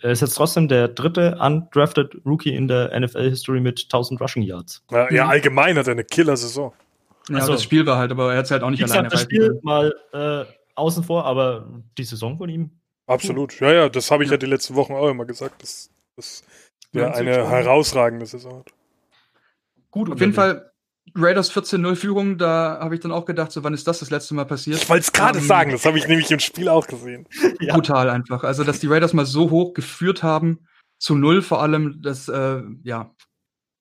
er 0.00 0.10
ist 0.10 0.22
jetzt 0.22 0.32
trotzdem 0.34 0.66
der 0.66 0.88
dritte 0.88 1.36
undrafted 1.38 2.16
Rookie 2.24 2.54
in 2.54 2.68
der 2.68 2.98
NFL-History 2.98 3.60
mit 3.60 3.80
1000 3.90 4.18
Rushing 4.18 4.42
Yards. 4.42 4.82
Ja, 4.90 5.10
ja 5.12 5.24
Mhm. 5.24 5.30
allgemein 5.30 5.76
hat 5.76 5.88
er 5.88 5.92
eine 5.92 6.04
Killer-Saison. 6.04 6.72
Ja, 7.28 7.36
Also- 7.36 7.52
das 7.52 7.62
Spiel 7.62 7.84
war 7.84 7.98
halt, 7.98 8.10
aber 8.12 8.32
er 8.32 8.38
hat 8.38 8.46
es 8.46 8.50
halt 8.50 8.62
auch 8.62 8.70
nicht 8.70 8.80
Wie 8.80 8.84
alleine 8.84 9.08
gesagt, 9.10 9.12
das 9.12 9.20
Spiel 9.22 9.60
mal 9.62 9.94
äh, 10.14 10.44
außen 10.74 11.04
vor, 11.04 11.24
aber 11.24 11.68
die 11.98 12.04
Saison 12.04 12.38
von 12.38 12.48
ihm. 12.48 12.70
Absolut. 13.06 13.58
Ja, 13.60 13.72
ja, 13.72 13.88
das 13.88 14.10
habe 14.10 14.24
ich 14.24 14.30
ja 14.30 14.36
die 14.36 14.46
letzten 14.46 14.74
Wochen 14.74 14.92
auch 14.94 15.08
immer 15.08 15.24
gesagt, 15.24 15.62
dass, 15.62 15.90
dass 16.16 16.42
Ja, 16.92 17.12
eine 17.12 17.34
sicher. 17.34 17.50
herausragende 17.50 18.26
Saison 18.26 18.60
hat. 18.60 18.72
Gut 19.90 20.10
Auf 20.10 20.20
jeden 20.20 20.32
Fall 20.32 20.72
Raiders 21.14 21.52
14-0 21.52 21.96
Führung, 21.96 22.38
da 22.38 22.78
habe 22.80 22.94
ich 22.94 23.00
dann 23.00 23.12
auch 23.12 23.24
gedacht, 23.24 23.50
so 23.52 23.62
wann 23.64 23.74
ist 23.74 23.86
das 23.86 23.98
das 23.98 24.10
letzte 24.10 24.34
Mal 24.34 24.44
passiert? 24.46 24.78
Ich 24.82 24.88
wollte 24.88 25.02
es 25.02 25.12
gerade 25.12 25.38
Ähm, 25.40 25.44
sagen, 25.44 25.70
das 25.72 25.84
habe 25.84 25.98
ich 25.98 26.06
nämlich 26.06 26.30
im 26.30 26.38
Spiel 26.38 26.68
auch 26.68 26.86
gesehen. 26.86 27.26
Ja. 27.60 27.74
Brutal 27.74 28.08
einfach. 28.10 28.42
Also, 28.44 28.64
dass 28.64 28.80
die 28.80 28.86
Raiders 28.88 29.12
mal 29.12 29.26
so 29.26 29.50
hoch 29.50 29.74
geführt 29.74 30.22
haben, 30.22 30.66
zu 30.98 31.14
null 31.14 31.42
vor 31.42 31.60
allem, 31.62 32.00
das, 32.02 32.28
äh, 32.28 32.62
ja. 32.82 33.14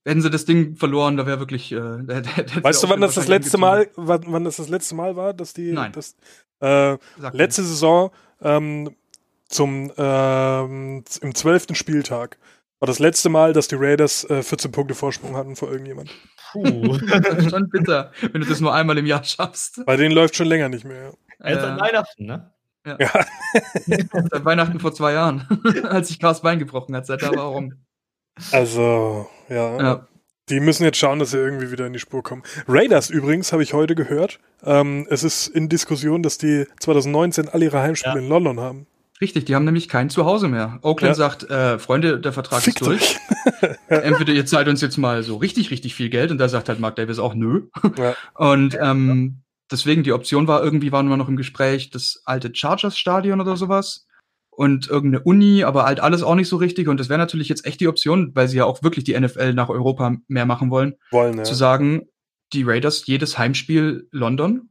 Hätten 0.03 0.21
sie 0.21 0.31
das 0.31 0.45
Ding 0.45 0.75
verloren, 0.75 1.15
da 1.15 1.25
wäre 1.27 1.39
wirklich. 1.39 1.71
Äh, 1.71 1.77
da, 1.77 2.01
da, 2.21 2.21
da 2.21 2.63
Weißt 2.63 2.83
du, 2.83 2.89
wann 2.89 3.01
das 3.01 3.13
das 3.15 3.27
letzte 3.27 3.57
Mal, 3.59 3.89
wann, 3.95 4.23
wann 4.27 4.43
das 4.43 4.57
das 4.57 4.67
letzte 4.69 4.95
Mal 4.95 5.15
war, 5.15 5.33
dass 5.33 5.53
die, 5.53 5.71
Nein. 5.71 5.91
das, 5.93 6.15
äh, 6.61 6.97
letzte 7.33 7.63
Saison 7.63 8.11
ähm, 8.41 8.95
zum 9.47 9.91
ähm, 9.97 11.03
im 11.21 11.35
zwölften 11.35 11.75
Spieltag 11.75 12.37
war 12.79 12.87
das 12.87 12.99
letzte 12.99 13.29
Mal, 13.29 13.53
dass 13.53 13.67
die 13.67 13.75
Raiders 13.75 14.23
äh, 14.29 14.41
14 14.41 14.71
Punkte 14.71 14.95
Vorsprung 14.95 15.35
hatten 15.35 15.55
vor 15.55 15.71
irgendjemand. 15.71 16.09
Puh. 16.51 16.97
Das 16.97 17.37
ist 17.37 17.51
schon 17.51 17.69
bitter, 17.69 18.11
wenn 18.31 18.41
du 18.41 18.47
das 18.47 18.59
nur 18.59 18.73
einmal 18.73 18.97
im 18.97 19.05
Jahr 19.05 19.23
schaffst. 19.23 19.85
Bei 19.85 19.97
denen 19.97 20.15
läuft 20.15 20.35
schon 20.35 20.47
länger 20.47 20.67
nicht 20.67 20.83
mehr. 20.83 21.13
An 21.39 21.53
Äh, 21.53 21.79
Weihnachten, 21.79 22.25
ne? 22.25 22.51
Ja, 22.85 22.97
seit 23.85 24.43
Weihnachten 24.43 24.79
vor 24.79 24.91
zwei 24.93 25.13
Jahren, 25.13 25.47
als 25.83 26.07
sich 26.07 26.19
Cars 26.19 26.41
Bein 26.41 26.57
gebrochen 26.57 26.95
hat. 26.95 27.05
Seit 27.05 27.21
da 27.21 27.31
war 27.35 27.45
rum. 27.45 27.73
also 28.51 29.29
ja, 29.49 29.77
Ja. 29.79 30.07
Die 30.51 30.59
müssen 30.59 30.83
jetzt 30.83 30.97
schauen, 30.97 31.17
dass 31.19 31.31
sie 31.31 31.37
irgendwie 31.37 31.71
wieder 31.71 31.87
in 31.87 31.93
die 31.93 31.99
Spur 31.99 32.21
kommen. 32.21 32.43
Raiders 32.67 33.09
übrigens 33.09 33.51
habe 33.53 33.63
ich 33.63 33.73
heute 33.73 33.95
gehört. 33.95 34.39
Ähm, 34.63 35.07
es 35.09 35.23
ist 35.23 35.47
in 35.47 35.69
Diskussion, 35.69 36.21
dass 36.21 36.37
die 36.37 36.65
2019 36.79 37.49
alle 37.49 37.65
ihre 37.65 37.79
Heimspiele 37.81 38.15
Ja. 38.15 38.21
in 38.21 38.29
London 38.29 38.59
haben. 38.59 38.85
Richtig, 39.21 39.45
die 39.45 39.55
haben 39.55 39.65
nämlich 39.65 39.87
kein 39.87 40.09
Zuhause 40.09 40.47
mehr. 40.47 40.79
Oakland 40.81 41.11
Ja. 41.11 41.29
sagt, 41.29 41.49
äh, 41.49 41.77
Freunde, 41.79 42.19
der 42.19 42.33
Vertrag 42.33 42.61
Fickt 42.61 42.81
ist 42.81 42.87
durch. 42.87 43.17
Entweder 43.87 44.33
ihr 44.33 44.45
zahlt 44.45 44.67
uns 44.67 44.81
jetzt 44.81 44.97
mal 44.97 45.23
so 45.23 45.37
richtig, 45.37 45.71
richtig 45.71 45.95
viel 45.95 46.09
Geld 46.09 46.31
und 46.31 46.37
da 46.37 46.49
sagt 46.49 46.69
halt 46.69 46.79
Mark 46.79 46.95
Davis 46.95 47.19
auch 47.19 47.33
nö. 47.33 47.63
Ja. 47.97 48.15
Und 48.35 48.77
ähm, 48.81 49.41
deswegen 49.71 50.03
die 50.03 50.11
Option 50.13 50.47
war, 50.47 50.63
irgendwie 50.63 50.91
waren 50.91 51.07
wir 51.07 51.17
noch 51.17 51.29
im 51.29 51.37
Gespräch, 51.37 51.91
das 51.91 52.21
alte 52.25 52.49
Chargers-Stadion 52.53 53.39
oder 53.39 53.57
sowas 53.57 54.07
und 54.61 54.87
irgendeine 54.87 55.23
Uni, 55.23 55.63
aber 55.63 55.85
halt 55.85 55.99
alles 56.01 56.21
auch 56.21 56.35
nicht 56.35 56.47
so 56.47 56.55
richtig. 56.55 56.87
Und 56.87 56.99
das 56.99 57.09
wäre 57.09 57.17
natürlich 57.17 57.49
jetzt 57.49 57.65
echt 57.65 57.81
die 57.81 57.87
Option, 57.87 58.29
weil 58.35 58.47
sie 58.47 58.57
ja 58.57 58.65
auch 58.65 58.83
wirklich 58.83 59.03
die 59.03 59.19
NFL 59.19 59.55
nach 59.55 59.69
Europa 59.69 60.17
mehr 60.27 60.45
machen 60.45 60.69
wollen, 60.69 60.93
Wollen, 61.09 61.39
ja. 61.39 61.43
zu 61.43 61.55
sagen, 61.55 62.03
die 62.53 62.61
Raiders 62.61 63.07
jedes 63.07 63.39
Heimspiel 63.39 64.07
London. 64.11 64.69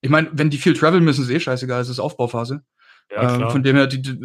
Ich 0.00 0.08
meine, 0.08 0.30
wenn 0.32 0.48
die 0.48 0.56
viel 0.56 0.72
travel 0.72 1.02
müssen, 1.02 1.24
ist 1.24 1.30
eh 1.30 1.40
scheißegal, 1.40 1.82
es 1.82 1.90
ist 1.90 1.98
Aufbauphase. 1.98 2.62
Ja, 3.10 3.34
ähm, 3.34 3.50
von 3.50 3.62
dem 3.62 3.76
her, 3.76 3.86
die, 3.86 4.00
die, 4.00 4.16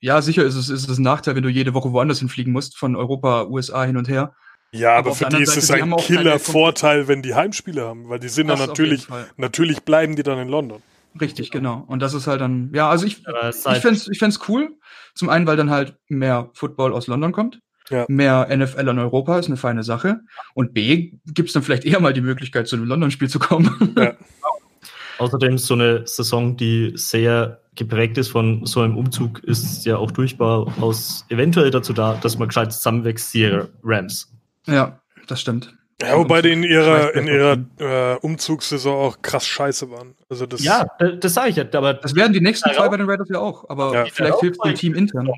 ja, 0.00 0.20
sicher 0.20 0.42
ist 0.42 0.56
es, 0.56 0.68
ist 0.68 0.88
es 0.88 0.98
ein 0.98 1.04
Nachteil, 1.04 1.36
wenn 1.36 1.44
du 1.44 1.48
jede 1.48 1.72
Woche 1.72 1.92
woanders 1.92 2.18
hinfliegen 2.18 2.52
musst, 2.52 2.76
von 2.76 2.96
Europa, 2.96 3.44
USA 3.44 3.84
hin 3.84 3.96
und 3.96 4.08
her. 4.08 4.34
Ja, 4.72 4.96
Aber 4.96 5.10
aber 5.10 5.14
für 5.14 5.26
die 5.26 5.42
ist 5.42 5.56
es 5.56 5.70
ein 5.70 5.94
Killer-Vorteil, 5.96 7.06
wenn 7.06 7.22
die 7.22 7.36
Heimspiele 7.36 7.82
haben, 7.82 8.08
weil 8.08 8.18
die 8.18 8.28
sind 8.28 8.48
dann 8.48 8.58
natürlich, 8.58 9.06
natürlich 9.36 9.84
bleiben 9.84 10.16
die 10.16 10.24
dann 10.24 10.40
in 10.40 10.48
London. 10.48 10.82
Richtig, 11.20 11.50
genau. 11.50 11.84
Und 11.86 12.00
das 12.00 12.14
ist 12.14 12.26
halt 12.26 12.40
dann, 12.40 12.70
ja, 12.74 12.88
also 12.90 13.06
ich, 13.06 13.22
es 13.42 13.56
ist 13.56 13.60
ich 13.60 13.66
halt- 13.66 13.82
fänd's, 13.82 14.08
ich 14.08 14.18
fänd's 14.18 14.40
cool. 14.48 14.70
Zum 15.14 15.28
einen, 15.28 15.46
weil 15.46 15.56
dann 15.56 15.70
halt 15.70 15.96
mehr 16.08 16.50
Football 16.54 16.92
aus 16.92 17.06
London 17.06 17.32
kommt. 17.32 17.60
Ja. 17.90 18.06
Mehr 18.08 18.48
NFL 18.50 18.88
in 18.88 18.98
Europa 18.98 19.38
ist 19.38 19.46
eine 19.46 19.56
feine 19.56 19.82
Sache. 19.82 20.20
Und 20.54 20.72
B, 20.74 21.12
gibt's 21.26 21.52
dann 21.52 21.62
vielleicht 21.62 21.84
eher 21.84 22.00
mal 22.00 22.12
die 22.14 22.22
Möglichkeit, 22.22 22.66
zu 22.66 22.76
einem 22.76 22.86
London-Spiel 22.86 23.28
zu 23.28 23.38
kommen. 23.38 23.94
Ja. 23.96 24.14
Außerdem 25.18 25.58
so 25.58 25.74
eine 25.74 26.06
Saison, 26.06 26.56
die 26.56 26.92
sehr 26.96 27.60
geprägt 27.76 28.18
ist 28.18 28.28
von 28.28 28.66
so 28.66 28.80
einem 28.80 28.96
Umzug, 28.96 29.38
ist 29.44 29.84
ja 29.84 29.96
auch 29.96 30.10
durchaus 30.10 31.24
eventuell 31.28 31.70
dazu 31.70 31.92
da, 31.92 32.14
dass 32.14 32.36
man 32.38 32.48
gescheit 32.48 32.72
zusammenwächst, 32.72 33.32
die 33.32 33.60
Rams. 33.84 34.32
ja, 34.66 35.00
das 35.28 35.40
stimmt. 35.40 35.72
Ja, 36.02 36.16
wobei 36.18 36.42
die 36.42 36.50
in 36.50 36.62
ihrer, 36.64 37.14
in 37.14 37.26
ihrer 37.28 37.56
äh, 37.78 38.18
Umzugssaison 38.18 38.94
auch 38.96 39.22
krass 39.22 39.46
scheiße 39.46 39.90
waren. 39.90 40.14
Also 40.28 40.44
das, 40.46 40.62
Ja, 40.64 40.86
das, 40.98 41.12
das 41.20 41.34
sage 41.34 41.50
ich 41.50 41.56
ja, 41.56 41.64
aber 41.72 41.94
Das 41.94 42.14
werden 42.14 42.32
die 42.32 42.40
nächsten 42.40 42.70
zwei 42.72 42.88
bei 42.88 42.96
den 42.96 43.08
Raiders 43.08 43.28
ja 43.28 43.38
auch. 43.38 43.68
Aber 43.70 43.92
Ja. 43.94 44.04
vielleicht 44.06 44.40
hilft 44.40 44.64
dem 44.64 44.74
Team 44.74 44.94
intern. 44.94 45.30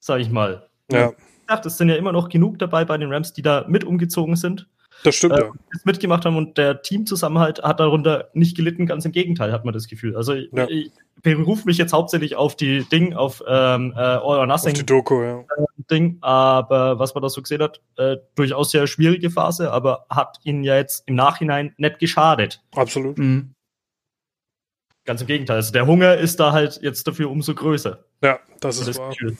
sage 0.00 0.22
ich 0.22 0.30
mal. 0.30 0.68
ja, 0.90 1.10
Ich 1.10 1.46
dachte, 1.46 1.68
es 1.68 1.78
sind 1.78 1.88
ja 1.88 1.94
immer 1.96 2.12
noch 2.12 2.28
genug 2.28 2.58
dabei 2.58 2.84
bei 2.84 2.98
den 2.98 3.12
Rams, 3.12 3.32
die 3.32 3.42
da 3.42 3.64
mit 3.68 3.84
umgezogen 3.84 4.34
sind, 4.36 4.66
das 5.02 5.14
stimmt, 5.14 5.34
äh, 5.34 5.42
ja. 5.44 5.52
mitgemacht 5.84 6.24
haben 6.24 6.36
und 6.36 6.58
der 6.58 6.82
Teamzusammenhalt 6.82 7.62
hat 7.62 7.80
darunter 7.80 8.28
nicht 8.34 8.56
gelitten, 8.56 8.86
ganz 8.86 9.04
im 9.04 9.12
Gegenteil, 9.12 9.52
hat 9.52 9.64
man 9.64 9.74
das 9.74 9.88
Gefühl. 9.88 10.16
Also 10.16 10.34
ich, 10.34 10.50
Ja. 10.52 10.68
ich 10.68 10.90
berufe 11.22 11.64
mich 11.66 11.78
jetzt 11.78 11.92
hauptsächlich 11.92 12.36
auf 12.36 12.56
die 12.56 12.84
Ding, 12.84 13.14
auf 13.14 13.42
ähm, 13.46 13.92
äh, 13.96 14.00
All 14.00 14.20
or 14.22 14.40
Auf 14.40 14.46
Nothing 14.46 14.74
die 14.74 14.86
Doku, 14.86 15.22
ja. 15.22 15.44
Ding, 15.90 16.18
aber 16.20 16.98
was 16.98 17.14
man 17.14 17.22
da 17.22 17.28
so 17.28 17.42
gesehen 17.42 17.62
hat, 17.62 17.80
äh, 17.96 18.16
durchaus 18.34 18.70
sehr 18.70 18.86
schwierige 18.86 19.30
Phase, 19.30 19.72
aber 19.72 20.06
hat 20.08 20.38
ihnen 20.44 20.62
ja 20.64 20.76
jetzt 20.76 21.02
im 21.06 21.14
Nachhinein 21.16 21.74
nicht 21.78 21.98
geschadet. 21.98 22.62
Absolut. 22.74 23.18
Mhm. 23.18 23.54
Ganz 25.04 25.20
im 25.22 25.26
Gegenteil. 25.26 25.56
Also 25.56 25.72
der 25.72 25.86
Hunger 25.86 26.16
ist 26.16 26.38
da 26.38 26.52
halt 26.52 26.78
jetzt 26.82 27.06
dafür 27.08 27.30
umso 27.30 27.54
größer. 27.54 28.04
Ja, 28.22 28.38
das 28.60 28.76
So 28.76 28.82
ist 28.82 28.88
das 28.88 28.98
wahr. 28.98 29.10
Gefühl. 29.10 29.36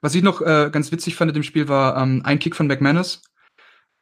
Was 0.00 0.14
ich 0.14 0.22
noch 0.22 0.40
äh, 0.42 0.70
ganz 0.70 0.92
witzig 0.92 1.16
fand 1.16 1.30
in 1.30 1.34
dem 1.34 1.42
Spiel 1.42 1.68
war 1.68 1.96
ähm, 1.96 2.22
ein 2.24 2.38
Kick 2.38 2.54
von 2.54 2.66
McManus. 2.66 3.22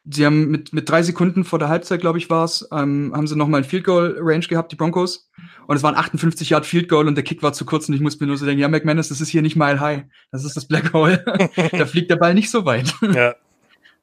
Sie 0.09 0.25
haben 0.25 0.49
mit, 0.49 0.73
mit 0.73 0.89
drei 0.89 1.03
Sekunden 1.03 1.45
vor 1.45 1.59
der 1.59 1.69
Halbzeit, 1.69 2.01
glaube 2.01 2.19
ich, 2.19 2.31
war's, 2.31 2.69
ähm, 2.73 3.13
haben 3.15 3.27
sie 3.27 3.37
nochmal 3.37 3.63
ein 3.63 3.65
Field 3.65 3.85
Goal 3.85 4.17
Range 4.21 4.47
gehabt, 4.47 4.71
die 4.71 4.77
Broncos. 4.77 5.29
Und 5.67 5.77
es 5.77 5.83
waren 5.83 5.97
58 5.97 6.51
Yard 6.51 6.65
Field 6.65 6.89
Goal 6.89 7.09
und 7.09 7.17
der 7.17 7.25
Kick 7.25 7.43
war 7.43 7.53
zu 7.53 7.65
kurz 7.65 7.89
und 7.89 7.95
ich 7.95 8.01
musste 8.01 8.23
mir 8.23 8.29
nur 8.29 8.37
so 8.37 8.47
denken, 8.47 8.61
ja, 8.61 8.69
McManus, 8.69 9.09
das 9.09 9.21
ist 9.21 9.29
hier 9.29 9.43
nicht 9.43 9.57
Mile 9.57 9.81
High. 9.81 10.05
Das 10.31 10.45
ist 10.45 10.57
das 10.57 10.67
Black 10.67 10.93
Hole. 10.93 11.25
da 11.73 11.87
fliegt 11.87 12.11
der 12.11 12.17
Ball 12.17 12.35
nicht 12.35 12.51
so 12.51 12.65
weit. 12.65 12.95
Ja, 13.03 13.35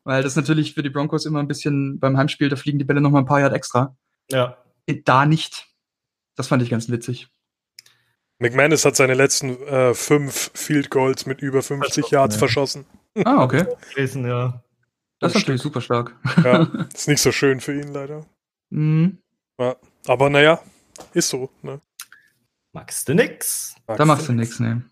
Weil 0.03 0.23
das 0.23 0.35
natürlich 0.35 0.73
für 0.73 0.83
die 0.83 0.89
Broncos 0.89 1.25
immer 1.25 1.39
ein 1.39 1.47
bisschen 1.47 1.99
beim 1.99 2.17
Heimspiel, 2.17 2.49
da 2.49 2.57
fliegen 2.57 2.77
die 2.77 2.85
Bälle 2.85 2.99
nochmal 2.99 3.21
ein 3.21 3.25
paar 3.25 3.39
Yard 3.39 3.53
extra. 3.53 3.95
Ja. 4.29 4.57
Da 5.05 5.25
nicht. 5.25 5.67
Das 6.35 6.47
fand 6.47 6.61
ich 6.61 6.69
ganz 6.69 6.89
witzig. 6.89 7.29
McManus 8.39 8.83
hat 8.83 8.95
seine 8.95 9.13
letzten 9.13 9.61
äh, 9.63 9.93
fünf 9.93 10.51
Field 10.53 10.89
Goals 10.89 11.25
mit 11.25 11.41
über 11.41 11.61
50 11.61 11.93
Verschossen, 11.93 12.13
Yards 12.13 12.35
ja. 12.35 12.39
verschossen. 12.39 12.85
Ah, 13.23 13.43
okay. 13.43 13.65
Gewesen, 13.91 14.25
ja. 14.25 14.62
Das 15.23 15.35
ist 15.35 15.41
natürlich 15.41 15.61
super 15.61 15.81
stark. 15.81 16.15
Ja, 16.43 16.63
ist 16.93 17.07
nicht 17.07 17.21
so 17.21 17.31
schön 17.31 17.59
für 17.59 17.73
ihn 17.73 17.93
leider. 17.93 18.25
Mhm. 18.69 19.17
Aber 20.07 20.29
naja, 20.29 20.61
ist 21.13 21.29
so. 21.29 21.49
Ne? 21.61 21.79
Magst 22.73 23.07
du 23.07 23.13
nix? 23.13 23.75
Da 23.87 24.05
machst 24.05 24.27
du 24.27 24.33
nichts, 24.33 24.59
ne. 24.59 24.83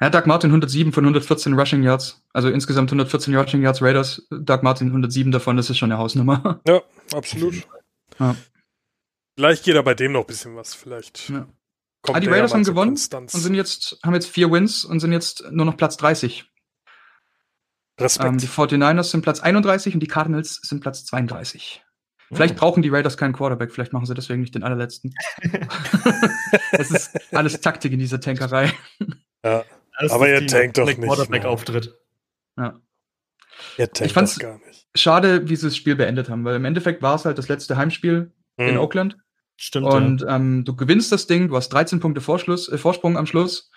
Ja, 0.00 0.10
Doug 0.10 0.26
Martin 0.26 0.50
107 0.50 0.92
von 0.92 1.04
114 1.04 1.54
Rushing 1.58 1.82
Yards. 1.82 2.22
Also 2.32 2.50
insgesamt 2.50 2.90
114 2.90 3.34
Rushing 3.34 3.62
Yards 3.62 3.80
Raiders. 3.80 4.26
Doug 4.30 4.62
Martin 4.62 4.88
107 4.88 5.32
davon, 5.32 5.56
das 5.56 5.70
ist 5.70 5.78
schon 5.78 5.90
eine 5.90 5.98
Hausnummer. 5.98 6.60
Ja, 6.66 6.82
absolut. 7.12 7.54
Ja. 8.18 8.34
Vielleicht 9.36 9.64
geht 9.64 9.74
da 9.76 9.82
bei 9.82 9.92
dem 9.94 10.12
noch 10.12 10.20
ein 10.22 10.26
bisschen 10.26 10.56
was. 10.56 10.72
Vielleicht 10.72 11.28
Ja. 11.28 11.46
kommt 12.00 12.16
Ah, 12.16 12.20
die 12.20 12.26
der 12.26 12.36
ja 12.36 12.40
Raiders 12.40 12.54
haben 12.54 12.64
gewonnen 12.64 12.90
Konstanz. 12.92 13.34
Und 13.34 13.40
sind 13.40 13.54
jetzt, 13.54 13.98
haben 14.02 14.14
jetzt 14.14 14.28
vier 14.30 14.50
Wins 14.50 14.84
und 14.86 15.00
sind 15.00 15.12
jetzt 15.12 15.44
nur 15.50 15.66
noch 15.66 15.76
Platz 15.76 15.98
30. 15.98 16.46
Respekt. 18.00 18.28
Ähm, 18.28 18.38
die 18.38 18.46
49ers 18.48 19.04
sind 19.10 19.22
Platz 19.22 19.40
31 19.40 19.94
und 19.94 20.00
die 20.00 20.06
Cardinals 20.06 20.60
sind 20.62 20.80
Platz 20.80 21.04
32. 21.06 21.82
Vielleicht 22.32 22.54
Hm. 22.54 22.58
brauchen 22.58 22.82
die 22.82 22.88
Raiders 22.88 23.16
keinen 23.16 23.32
Quarterback, 23.32 23.72
vielleicht 23.72 23.92
machen 23.92 24.04
sie 24.06 24.14
deswegen 24.14 24.40
nicht 24.40 24.54
den 24.54 24.64
allerletzten. 24.64 25.14
Es 26.72 26.90
ist 26.90 27.34
alles 27.34 27.60
Taktik 27.60 27.92
in 27.92 27.98
dieser 27.98 28.20
Tankerei. 28.20 28.72
Ja, 29.44 29.64
Das 30.00 30.12
Aber 30.12 30.28
ihr 30.28 30.46
tankt 30.46 30.76
doch 30.78 30.86
nicht, 30.86 31.00
Quarterback-Auftritt. 31.00 31.94
Ja. 32.58 32.80
ihr 33.78 33.90
tankt 33.92 34.12
fand's- 34.12 34.34
das 34.34 34.38
gar 34.40 34.58
nicht. 34.66 34.86
Schade, 34.94 35.48
wie 35.48 35.56
sie 35.56 35.66
das 35.66 35.76
Spiel 35.76 35.94
beendet 35.96 36.28
haben, 36.30 36.44
weil 36.44 36.56
im 36.56 36.64
Endeffekt 36.64 37.02
war 37.02 37.14
es 37.14 37.24
halt 37.24 37.38
das 37.38 37.48
letzte 37.48 37.76
Heimspiel 37.76 38.32
in 38.56 38.70
Hm. 38.70 38.78
Oakland. 38.78 39.16
Stimmt. 39.58 39.86
Und 39.86 40.24
ähm, 40.28 40.64
du 40.64 40.74
gewinnst 40.76 41.12
das 41.12 41.26
Ding, 41.26 41.48
du 41.48 41.56
hast 41.56 41.70
13 41.70 42.00
Punkte 42.00 42.20
Vorschluss, 42.20 42.68
äh, 42.68 42.76
Vorsprung 42.76 43.16
am 43.16 43.26
Schluss. 43.26 43.70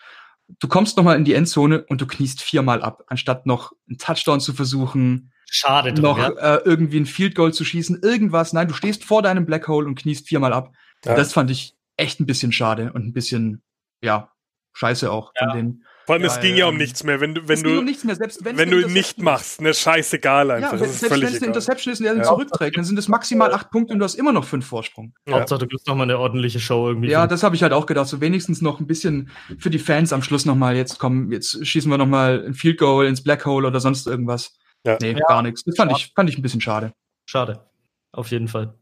Du 0.60 0.68
kommst 0.68 0.98
nochmal 0.98 1.18
in 1.18 1.26
die 1.26 1.34
Endzone 1.34 1.84
und 1.84 2.02
du 2.02 2.08
kniest 2.08 2.42
viermal 2.42 2.82
ab, 2.82 3.04
anstatt 3.08 3.46
noch 3.46 3.72
einen 3.88 3.98
Touchdown 3.98 4.40
zu 4.40 4.54
versuchen, 4.54 5.32
ja. 5.32 5.40
Schade 5.52 5.94
drum, 5.94 6.04
noch 6.04 6.18
ja. 6.18 6.30
äh, 6.30 6.62
irgendwie 6.64 7.00
ein 7.00 7.06
Field 7.06 7.36
Goal 7.36 7.54
zu 7.54 7.66
schießen, 7.66 8.02
irgendwas. 8.04 8.54
Nein, 8.54 8.68
du 8.68 8.74
stehst 8.74 9.04
vor 9.04 9.22
deinem 9.22 9.46
Black 9.46 9.68
Hole 9.68 9.88
und 9.88 9.96
kniest 9.96 10.28
viermal 10.28 10.54
ab. 10.54 10.72
Ja. 11.06 11.16
Das 11.16 11.34
fand 11.34 11.50
ich 11.50 11.76
echt 11.98 12.20
ein 12.20 12.26
bisschen 12.26 12.52
schade 12.52 12.94
und 12.94 13.06
ein 13.06 13.14
bisschen, 13.14 13.64
ja, 14.04 14.32
scheiße 14.74 15.12
auch 15.12 15.32
von 15.38 15.50
Ja. 15.50 15.88
Vor 16.10 16.16
allem, 16.16 16.26
es 16.26 16.38
Ja, 16.38 16.42
ging 16.42 16.56
ja 16.56 16.66
um 16.66 16.72
ähm, 16.72 16.78
nichts 16.80 17.04
mehr. 17.04 17.20
Wenn 17.22 17.36
du, 17.36 17.48
wenn 17.48 17.54
Es 17.56 17.62
ging 17.64 17.74
du, 17.74 17.80
um 17.82 17.86
nichts 17.86 18.04
mehr, 18.04 18.16
selbst 18.16 18.44
wenn 18.44 18.58
eine 18.60 18.72
du 18.72 18.82
ihn 18.82 18.94
nicht 18.94 19.22
machst, 19.22 19.62
ne, 19.62 19.76
scheißegal 19.76 20.48
ist. 20.48 20.54
einfach. 20.56 20.72
Ja, 20.74 20.78
das 20.80 20.90
ist 20.90 21.00
selbst 21.02 21.22
wenn 21.22 21.28
es 21.28 21.36
eine. 21.38 21.46
Interception 21.46 21.94
ist 21.94 22.00
und 22.00 22.08
er 22.08 22.14
den 22.16 22.24
Ja. 22.24 22.28
zurückträgt, 22.30 22.78
dann 22.78 22.84
sind 22.84 22.98
es 22.98 23.08
maximal 23.08 23.54
acht 23.54 23.70
Punkte 23.70 23.94
und 23.94 24.00
du 24.00 24.06
hast 24.06 24.16
immer 24.16 24.32
noch 24.32 24.44
fünf 24.44 24.66
Vorsprung. 24.66 25.14
Ja. 25.28 25.36
Hauptsache, 25.36 25.60
du 25.60 25.68
kriegst 25.68 25.86
noch 25.86 25.94
mal 25.94 26.02
eine 26.02 26.18
ordentliche 26.18 26.60
Show 26.60 26.88
irgendwie. 26.88 27.12
Ja, 27.12 27.28
das 27.28 27.44
habe 27.44 27.56
ich 27.56 27.62
halt 27.62 27.74
auch 27.74 27.86
gedacht. 27.86 28.08
So 28.08 28.22
wenigstens 28.22 28.60
noch 28.64 28.80
ein 28.80 28.88
bisschen 28.88 29.30
für 29.60 29.70
die 29.70 29.78
Fans 29.78 30.12
am 30.12 30.24
Schluss 30.24 30.46
nochmal, 30.46 30.76
jetzt 30.76 30.98
kommen, 30.98 31.32
jetzt 31.32 31.64
schießen 31.64 31.92
wir 31.92 32.00
nochmal 32.00 32.44
ein 32.48 32.54
Field 32.56 32.80
Goal 32.80 33.06
ins 33.06 33.22
Black 33.24 33.46
Hole 33.46 33.68
oder 33.68 33.80
sonst 33.80 34.08
irgendwas. 34.08 34.58
Ja. 34.88 34.98
Nee, 35.00 35.12
Ja. 35.12 35.20
gar 35.28 35.44
nichts. 35.44 35.64
Das 35.64 35.76
fand 35.76 35.92
ich, 35.92 36.12
fand 36.16 36.28
ich 36.28 36.40
ein 36.40 36.42
bisschen 36.42 36.62
schade. 36.62 36.92
Schade. 37.28 37.70
Auf 38.14 38.32
jeden 38.32 38.48
Fall. 38.48 38.79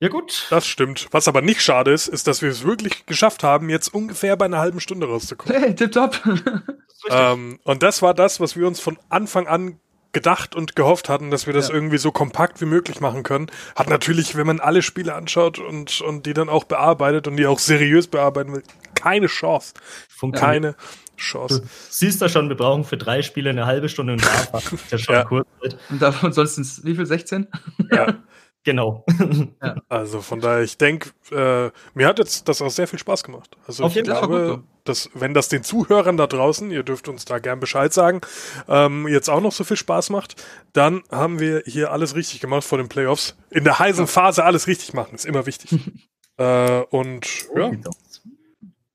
Ja, 0.00 0.08
gut. 0.08 0.46
Das 0.50 0.66
stimmt. 0.66 1.08
Was 1.10 1.26
aber 1.26 1.42
nicht 1.42 1.60
schade 1.60 1.92
ist, 1.92 2.06
ist, 2.06 2.26
dass 2.28 2.40
wir 2.42 2.50
es 2.50 2.64
wirklich 2.64 3.06
geschafft 3.06 3.42
haben, 3.42 3.68
jetzt 3.68 3.92
ungefähr 3.92 4.36
bei 4.36 4.44
einer 4.44 4.58
halben 4.58 4.80
Stunde 4.80 5.06
rauszukommen. 5.08 5.60
Hey, 5.60 5.74
tipptopp. 5.74 6.20
ähm, 7.10 7.58
und 7.64 7.82
das 7.82 8.00
war 8.02 8.14
das, 8.14 8.38
was 8.40 8.56
wir 8.56 8.66
uns 8.66 8.78
von 8.80 8.98
Anfang 9.08 9.46
an 9.48 9.80
gedacht 10.12 10.54
und 10.54 10.74
gehofft 10.76 11.08
hatten, 11.08 11.30
dass 11.30 11.46
wir 11.46 11.52
das 11.52 11.68
Ja. 11.68 11.74
irgendwie 11.74 11.98
so 11.98 12.12
kompakt 12.12 12.60
wie 12.60 12.64
möglich 12.66 13.00
machen 13.00 13.24
können. 13.24 13.50
Hat 13.76 13.90
natürlich, 13.90 14.36
wenn 14.36 14.46
man 14.46 14.58
alle 14.60 14.82
Spiele 14.82 15.14
anschaut 15.14 15.58
und, 15.58 16.00
und 16.00 16.26
die 16.26 16.32
dann 16.32 16.48
auch 16.48 16.64
bearbeitet 16.64 17.26
und 17.28 17.36
die 17.36 17.46
auch 17.46 17.58
seriös 17.58 18.06
bearbeiten 18.06 18.52
will, 18.54 18.62
keine 18.94 19.26
Chance. 19.26 19.74
Funktioniert. 20.08 20.62
Keine 20.62 20.76
Chance. 21.16 21.60
Du 21.62 21.66
siehst 21.90 22.22
da 22.22 22.28
schon, 22.28 22.48
wir 22.48 22.56
brauchen 22.56 22.84
für 22.84 22.96
drei 22.96 23.22
Spiele 23.22 23.50
eine 23.50 23.66
halbe 23.66 23.88
Stunde 23.88 24.14
und 24.14 24.22
da 24.52 24.58
ist 24.58 24.90
ja 24.92 24.98
schon 24.98 25.14
Ja. 25.16 25.24
kurz. 25.24 25.46
und 25.90 26.00
davon 26.00 26.32
sonst 26.32 26.84
wie 26.84 26.94
viel? 26.94 27.04
16? 27.06 27.48
Ja. 27.92 28.14
Genau. 28.64 29.04
Also 29.88 30.20
von 30.20 30.40
daher, 30.40 30.62
ich 30.62 30.76
denke, 30.76 31.10
äh, 31.30 31.70
mir 31.94 32.06
hat 32.06 32.18
jetzt 32.18 32.48
das 32.48 32.60
auch 32.60 32.70
sehr 32.70 32.86
viel 32.86 32.98
Spaß 32.98 33.24
gemacht. 33.24 33.56
Also 33.66 33.84
Auf 33.84 33.92
ich 33.92 33.96
jeden 33.96 34.08
Fall. 34.08 34.28
Glaube, 34.28 34.56
gut 34.56 34.64
dass, 34.88 35.10
wenn 35.14 35.34
das 35.34 35.48
den 35.48 35.62
Zuhörern 35.62 36.16
da 36.16 36.26
draußen, 36.26 36.70
ihr 36.70 36.82
dürft 36.82 37.08
uns 37.08 37.24
da 37.24 37.38
gern 37.38 37.60
Bescheid 37.60 37.92
sagen, 37.92 38.20
ähm, 38.68 39.06
jetzt 39.06 39.28
auch 39.28 39.40
noch 39.40 39.52
so 39.52 39.64
viel 39.64 39.76
Spaß 39.76 40.10
macht, 40.10 40.42
dann 40.72 41.02
haben 41.10 41.40
wir 41.40 41.62
hier 41.66 41.92
alles 41.92 42.14
richtig 42.14 42.40
gemacht 42.40 42.64
vor 42.64 42.78
den 42.78 42.88
Playoffs. 42.88 43.36
In 43.50 43.64
der 43.64 43.78
heißen 43.78 44.06
Phase 44.06 44.44
alles 44.44 44.66
richtig 44.66 44.94
machen, 44.94 45.14
ist 45.14 45.26
immer 45.26 45.46
wichtig. 45.46 45.78
äh, 46.38 46.80
und 46.90 47.48
ja, 47.54 47.70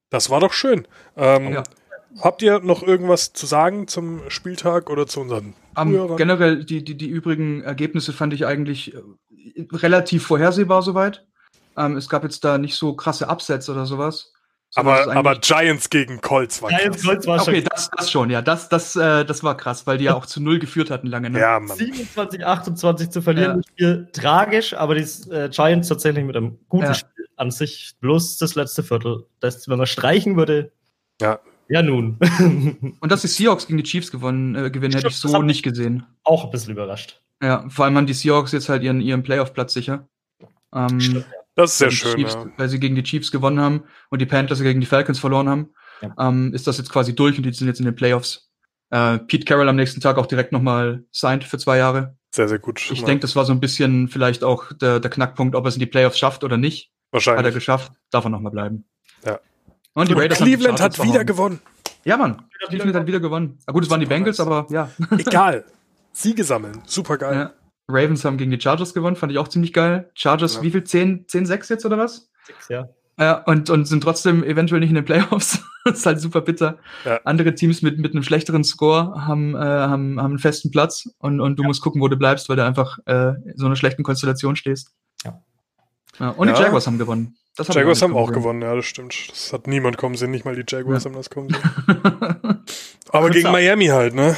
das 0.09 0.30
war 0.30 0.39
doch 0.39 0.53
schön. 0.53 0.88
Ähm, 1.16 1.53
Ja. 1.53 1.64
Habt 2.22 2.41
ihr 2.41 2.59
noch 2.59 2.84
irgendwas 2.84 3.34
zu 3.34 3.45
sagen 3.45 3.88
zum 3.88 4.22
Spieltag 4.30 4.89
oder 4.89 5.07
zu 5.07 5.22
unseren 5.22 5.53
Um, 5.76 6.16
generell, 6.18 6.64
die, 6.64 6.84
die, 6.84 6.95
die 6.95 7.07
übrigen 7.07 7.64
Ergebnisse 7.64 8.14
fand 8.14 8.34
ich 8.34 8.45
eigentlich 8.45 8.93
äh, 8.93 9.01
relativ 9.72 10.24
vorhersehbar 10.28 10.84
soweit. 10.84 11.26
Ähm, 11.76 11.97
es 11.97 12.09
gab 12.09 12.24
jetzt 12.24 12.43
da 12.43 12.59
nicht 12.59 12.76
so 12.76 12.93
krasse 12.95 13.28
Upsets 13.28 13.70
oder 13.70 13.88
sowas. 13.88 14.32
aber, 14.76 15.16
aber 15.16 15.36
Giants 15.39 15.89
gegen 15.89 16.22
Colts 16.22 16.61
war 16.61 16.72
Ja, 16.72 16.78
krass. 16.89 17.01
Kreuz 17.01 17.26
war 17.26 17.41
Okay, 17.41 17.61
schon 17.61 17.70
das, 17.72 17.89
das 17.97 18.11
schon, 18.11 18.30
ja. 18.30 18.43
Das, 18.43 18.70
das, 18.70 18.95
äh, 18.95 19.26
das 19.26 19.43
war 19.43 19.57
krass, 19.57 19.88
weil 19.88 19.97
die 19.97 20.05
ja 20.05 20.14
auch 20.14 20.28
zu 20.28 20.41
null 20.41 20.59
geführt 20.59 20.91
hatten 20.91 21.07
lange. 21.07 21.32
Ne? 21.32 21.39
Ja, 21.39 21.59
Mann. 21.59 21.76
27, 21.76 22.45
28 22.45 23.09
zu 23.09 23.22
verlieren. 23.24 23.51
Ja. 23.51 23.55
Das 23.57 23.66
Spiel 23.72 24.09
tragisch, 24.14 24.74
aber 24.76 24.93
die 24.93 25.01
äh, 25.32 25.49
Giants 25.49 25.88
tatsächlich 25.88 26.24
mit 26.24 26.36
einem 26.38 26.59
guten 26.70 26.86
Ja. 26.86 26.93
Spiel 26.93 27.26
an 27.36 27.49
sich. 27.49 27.95
Bloß 27.99 28.38
das 28.38 28.53
letzte 28.53 28.84
Viertel. 28.84 29.26
Das, 29.39 29.68
wenn 29.68 29.80
man 29.80 29.88
streichen 29.88 30.38
würde. 30.38 30.72
Ja. 31.20 31.39
Ja, 31.70 31.82
nun. 31.82 32.18
Und 32.99 33.11
dass 33.11 33.22
die 33.22 33.28
Seahawks 33.28 33.68
gegen 33.68 33.78
die 33.78 33.84
Chiefs 33.84 34.11
gewonnen, 34.11 34.55
äh, 34.55 34.70
gewinnen, 34.70 34.93
hätte 34.93 35.07
ich 35.07 35.16
Stimmt, 35.16 35.34
das 35.34 35.39
so 35.39 35.41
nicht 35.41 35.64
gesehen. 35.64 36.05
Auch 36.24 36.45
ein 36.45 36.51
bisschen 36.51 36.74
überrascht. 36.74 37.22
Ja, 37.41 37.66
vor 37.70 37.86
allem 37.86 37.97
haben 37.97 38.07
die 38.07 38.14
Seahawks 38.14 38.51
jetzt 38.51 38.70
halt 38.70 38.84
ihren, 38.84 39.01
ihren 39.01 39.24
Playoff-Platz 39.24 39.74
sicher. 39.74 40.07
Ähm, 40.74 40.99
Stimmt, 40.99 41.26
Das 41.55 41.72
ist 41.72 41.78
sehr 41.80 41.91
schön. 41.91 42.16
Chiefs, 42.16 42.34
Ja. 42.34 42.45
Weil 42.57 42.70
sie 42.70 42.80
gegen 42.80 42.95
die 42.95 43.03
Chiefs 43.03 43.32
gewonnen 43.32 43.59
haben 43.59 43.84
und 44.09 44.20
die 44.22 44.26
Panthers 44.26 44.61
gegen 44.61 44.80
die 44.82 44.86
Falcons 44.88 45.20
verloren 45.20 45.49
haben, 45.49 45.70
Ja. 46.01 46.14
ähm, 46.20 46.53
ist 46.53 46.68
das 46.68 46.78
jetzt 46.78 46.91
quasi 46.91 47.16
durch 47.16 47.38
und 47.38 47.43
die 47.45 47.53
sind 47.53 47.68
jetzt 47.68 47.80
in 47.80 47.86
den 47.86 47.95
Playoffs. 47.95 48.49
Äh, 48.89 49.20
Pete 49.20 49.45
Carroll 49.45 49.68
am 49.70 49.76
nächsten 49.76 50.01
Tag 50.01 50.18
auch 50.18 50.26
direkt 50.28 50.51
nochmal 50.51 51.03
signed 51.11 51.43
für 51.43 51.57
zwei 51.57 51.78
Jahre. 51.78 52.16
Sehr, 52.36 52.47
sehr 52.47 52.59
gut. 52.59 52.80
Ich 52.91 52.99
Ja. 52.99 53.05
denke, 53.05 53.22
das 53.22 53.36
war 53.36 53.45
so 53.45 53.53
ein 53.53 53.59
bisschen 53.59 54.07
vielleicht 54.09 54.43
auch 54.43 54.72
der, 54.74 54.99
der 54.99 55.09
Knackpunkt, 55.11 55.55
ob 55.55 55.66
er 55.66 55.70
es 55.70 55.76
in 55.76 55.80
die 55.80 55.86
Playoffs 55.86 56.18
schafft 56.20 56.43
oder 56.43 56.57
nicht. 56.57 56.86
Hat 56.86 56.91
er 57.11 57.14
Wahrscheinlich. 57.14 57.53
geschafft, 57.53 57.91
darf 58.11 58.26
er 58.26 58.30
nochmal 58.30 58.51
bleiben. 58.51 58.86
Ja. 59.26 59.39
Und 59.94 60.10
die 60.10 60.14
Und 60.14 60.22
Raiders 60.22 60.39
haben 60.39 60.46
die 60.48 60.54
Cleveland 60.56 60.82
hat 60.82 60.94
wieder 60.98 61.10
verhauen. 61.12 61.26
gewonnen. 61.26 61.60
Ja, 62.06 62.18
Mann. 62.18 62.41
Cleveland 62.68 62.96
hat 62.96 63.08
wieder 63.08 63.20
gewonnen. 63.20 63.60
Ah, 63.66 63.72
gut, 63.72 63.84
es 63.84 63.89
waren 63.89 64.00
die 64.00 64.06
Bengals, 64.06 64.39
aber 64.39 64.66
ja. 64.70 64.89
Egal. 65.12 65.66
Siege 66.12 66.44
sammeln. 66.44 66.82
Super 66.86 67.18
geil. 67.18 67.36
ja. 67.36 67.54
Ravens 67.88 68.24
haben 68.24 68.38
gegen 68.38 68.52
die 68.52 68.60
Chargers 68.62 68.94
gewonnen, 68.94 69.16
fand 69.18 69.32
ich 69.32 69.38
auch 69.38 69.48
ziemlich 69.50 69.74
geil. 69.74 70.10
Chargers, 70.14 70.56
Ja. 70.56 70.62
wie 70.64 70.72
viel? 70.72 70.84
10, 70.84 71.26
10, 71.28 71.46
6 71.46 71.70
jetzt 71.70 71.86
oder 71.86 71.98
was? 71.98 72.30
Sechs, 72.46 72.70
ja. 72.70 72.88
Ja, 73.20 73.44
und, 73.44 73.70
und 73.70 73.86
sind 73.86 74.02
trotzdem 74.02 74.44
eventuell 74.44 74.80
nicht 74.80 74.89
in 74.89 74.96
den 74.96 75.06
Playoffs. 75.06 75.60
das 75.86 76.00
ist 76.00 76.06
halt 76.06 76.20
super 76.20 76.41
bitter. 76.41 76.78
Ja. 77.06 77.20
Andere 77.26 77.54
Teams 77.56 77.82
mit, 77.82 78.00
mit 78.00 78.14
einem 78.14 78.24
schlechteren 78.24 78.64
Score 78.64 79.26
haben, 79.28 79.54
äh, 79.54 79.60
haben, 79.60 80.20
haben 80.20 80.32
einen 80.32 80.39
festen 80.39 80.72
Platz 80.72 81.08
und, 81.20 81.39
und 81.41 81.58
du 81.58 81.64
musst 81.64 81.82
gucken, 81.82 82.02
wo 82.02 82.08
du 82.08 82.16
bleibst, 82.16 82.48
weil 82.50 82.56
du 82.56 82.66
einfach 82.66 82.98
äh, 83.06 83.34
in 83.52 83.58
so 83.58 83.66
einer 83.68 83.76
schlechten 83.76 84.02
Konstellation 84.04 84.56
stehst. 84.56 84.91
Ja. 85.26 85.41
Ja, 86.20 86.30
und 86.30 86.48
die 86.48 86.54
Ja. 86.54 86.62
Jaguars 86.62 86.88
haben 86.88 86.98
gewonnen. 86.98 87.36
Das 87.56 87.70
ich 87.70 87.76
Jaguars 87.76 88.01
haben 88.01 88.16
auch 88.16 88.26
kommen 88.28 88.34
gewonnen, 88.36 88.62
ja, 88.64 88.76
das 88.76 88.86
stimmt. 88.86 89.30
Das 89.30 89.54
hat 89.54 89.68
niemand 89.68 89.97
kommen 89.97 90.16
sehen, 90.16 90.32
nicht 90.32 90.43
mal 90.43 90.56
die 90.56 90.64
Jaguars 90.68 91.04
Ja. 91.04 91.10
haben 91.12 91.16
das 91.18 91.30
kommen 91.30 91.49
sehen. 91.49 91.62
sehen. 91.88 92.64
Aber 93.12 93.30
gegen. 93.30 93.51
Miami 93.51 93.86
halt, 93.88 94.16
ne? 94.16 94.36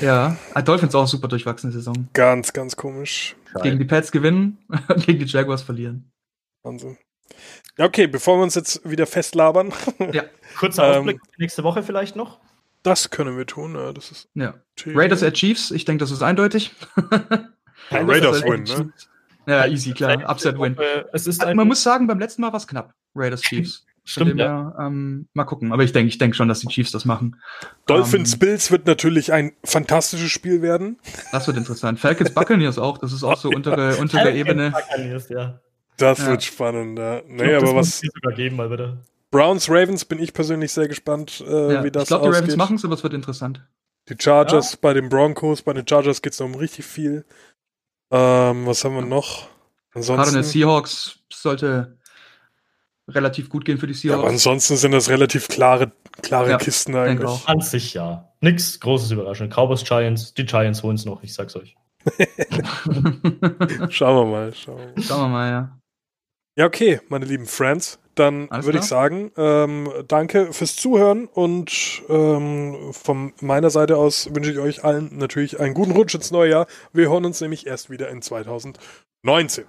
ja, 0.00 0.36
Ah, 0.52 0.60
Dolphins 0.62 0.94
auch 0.94 1.06
super 1.08 1.28
durchwachsene 1.28 1.72
Saison. 1.72 2.08
Ganz, 2.12 2.52
ganz 2.52 2.76
komisch. 2.76 3.36
Gegen 3.62 3.78
die 3.78 3.86
Pats 3.86 4.12
gewinnen 4.12 4.58
und 4.88 5.06
gegen 5.06 5.18
die 5.18 5.24
Jaguars 5.24 5.62
verlieren. 5.62 6.10
Wahnsinn. 6.62 6.98
Ja, 7.78 7.86
okay, 7.86 8.06
bevor 8.06 8.38
wir 8.38 8.42
uns 8.42 8.54
jetzt 8.54 8.80
wieder 8.88 9.06
festlabern, 9.06 9.72
Ja, 10.12 10.24
Kurzer 10.58 10.92
Ähm, 10.92 10.98
Ausblick 11.00 11.20
nächste 11.38 11.62
Woche 11.64 11.82
vielleicht 11.82 12.16
noch. 12.16 12.38
das 12.82 13.08
können 13.10 13.36
wir 13.38 13.46
tun. 13.46 13.74
Ja, 13.76 13.92
das 13.94 14.10
ist 14.10 14.28
ja. 14.34 14.54
Raiders 14.86 15.22
at 15.22 15.34
Chiefs, 15.34 15.70
ich 15.70 15.84
denke, 15.86 16.00
das 16.02 16.10
ist 16.10 16.22
eindeutig. 16.22 16.72
Ja, 17.90 18.00
Raiders 18.02 18.42
win, 18.44 18.64
ne? 18.64 18.92
Ja, 19.48 19.66
easy, 19.66 19.92
klar. 19.92 20.28
Upset 20.30 20.58
win. 20.58 20.76
Es 21.12 21.26
ist 21.26 21.42
ein, 21.44 21.56
man 21.56 21.66
muss 21.68 21.82
sagen, 21.82 22.06
beim 22.06 22.18
letzten 22.18 22.42
Mal 22.42 22.48
war 22.52 22.58
es 22.58 22.66
knapp. 22.66 22.92
Raiders 23.14 23.40
Chiefs. 23.42 23.84
Stimmt, 24.04 24.30
dem 24.30 24.38
ja. 24.38 24.46
her, 24.46 24.86
ähm, 24.86 25.28
mal 25.34 25.44
gucken. 25.44 25.70
Aber 25.70 25.82
ich 25.82 25.92
denke, 25.92 26.08
ich 26.08 26.16
denke 26.16 26.34
schon, 26.34 26.48
dass 26.48 26.60
die 26.60 26.68
Chiefs 26.68 26.92
das 26.92 27.04
machen. 27.04 27.36
Dolphins 27.86 28.32
Ähm, 28.34 28.38
Bills 28.38 28.70
wird 28.70 28.86
natürlich 28.86 29.34
ein 29.34 29.52
fantastisches 29.64 30.30
Spiel 30.30 30.62
werden. 30.62 30.98
das 31.30 31.46
wird 31.46 31.58
interessant. 31.58 32.00
Falcons 32.00 32.30
Buccaneers 32.32 32.78
auch. 32.78 32.96
Das 32.96 33.12
ist 33.12 33.22
auch 33.22 33.36
so 33.36 33.50
untere, 33.54 33.96
untere 33.96 34.32
Ebene. 34.32 34.72
Ja. 35.28 35.60
Das 35.98 36.20
Ja. 36.20 36.26
wird 36.28 36.42
spannend, 36.42 36.98
ja. 36.98 37.18
Ich 37.18 37.24
Nee, 37.28 37.48
glaub, 37.48 37.62
aber 37.64 37.74
was 37.76 38.00
geben, 38.34 38.56
mal 38.56 38.70
bitte. 38.70 38.96
Browns 39.30 39.68
Ravens 39.68 40.06
bin 40.06 40.20
ich 40.20 40.32
persönlich 40.32 40.72
sehr 40.72 40.88
gespannt, 40.88 41.44
äh, 41.46 41.74
Ja, 41.74 41.84
wie 41.84 41.90
das 41.90 42.04
ich 42.04 42.08
glaube, 42.08 42.22
die 42.24 42.28
Ravens 42.30 42.42
ausgeht. 42.44 42.56
machen 42.56 42.76
es, 42.76 42.84
aber 42.86 42.94
es 42.94 43.02
wird 43.02 43.12
interessant. 43.12 43.60
Die 44.08 44.14
Chargers 44.18 44.78
bei 44.78 44.94
den 44.94 45.10
Broncos, 45.10 45.60
bei 45.60 45.74
den 45.74 45.86
Chargers 45.86 46.22
geht 46.22 46.32
es 46.32 46.40
noch 46.40 46.46
um 46.46 46.54
richtig 46.54 46.86
viel. 46.86 47.26
Ähm, 48.10 48.66
was 48.66 48.84
haben 48.84 48.94
wir 48.94 49.02
noch? 49.02 49.48
Ansonsten, 49.94 50.42
Seahawks 50.42 51.18
sollte 51.32 51.98
relativ 53.08 53.48
gut 53.48 53.64
gehen 53.64 53.78
für 53.78 53.86
die 53.86 53.94
ja, 53.94 54.14
aber 54.14 54.22
Seahawks. 54.22 54.32
ansonsten 54.32 54.76
sind 54.76 54.92
das 54.92 55.08
relativ 55.08 55.48
klare, 55.48 55.92
klare 56.22 56.50
Ja, 56.50 56.58
Kisten 56.58 56.94
eigentlich. 56.94 57.46
An 57.46 57.60
sich 57.60 57.94
ja. 57.94 58.32
Nix 58.40 58.78
großes 58.80 59.10
Überraschung. 59.10 59.48
Cowboys 59.48 59.84
Giants, 59.84 60.34
die 60.34 60.44
Giants 60.44 60.82
holen 60.82 60.96
es 60.96 61.04
noch, 61.04 61.22
ich 61.22 61.34
sag's 61.34 61.56
euch. 61.56 61.76
Schauen 63.90 64.16
wir 64.16 64.24
mal. 64.24 64.54
Schauen 64.54 64.78
wir 64.78 64.86
mal. 64.86 65.02
Schauen 65.02 65.20
wir 65.22 65.28
mal, 65.28 65.50
ja. 65.50 65.78
Ja, 66.56 66.66
okay, 66.66 67.00
meine 67.08 67.24
lieben 67.24 67.46
Friends. 67.46 67.98
Dann 68.18 68.48
würde 68.50 68.78
ich 68.78 68.84
sagen, 68.84 69.30
ähm, 69.36 69.90
danke 70.08 70.52
fürs 70.52 70.76
Zuhören 70.76 71.26
und 71.26 72.02
ähm, 72.08 72.92
von 72.92 73.32
meiner 73.40 73.70
Seite 73.70 73.96
aus 73.96 74.34
wünsche 74.34 74.50
ich 74.50 74.58
euch 74.58 74.84
allen 74.84 75.16
natürlich 75.16 75.60
einen 75.60 75.74
guten 75.74 75.92
Rutsch 75.92 76.14
ins 76.14 76.30
neue 76.30 76.50
Jahr. 76.50 76.66
Wir 76.92 77.10
hören 77.10 77.24
uns 77.24 77.40
nämlich 77.40 77.66
erst 77.66 77.90
wieder 77.90 78.08
in 78.08 78.22
2019. 78.22 79.64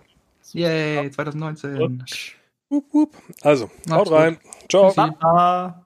Yay, 0.54 1.12
2019. 1.12 1.82
Und 1.82 2.36
Wup, 2.70 2.86
wup. 2.94 3.16
Also, 3.42 3.70
Macht's 3.88 3.92
haut 3.92 4.12
rein. 4.12 4.38
Ciao. 4.70 4.90
Tschüssi. 4.90 5.12
Baba. 5.20 5.86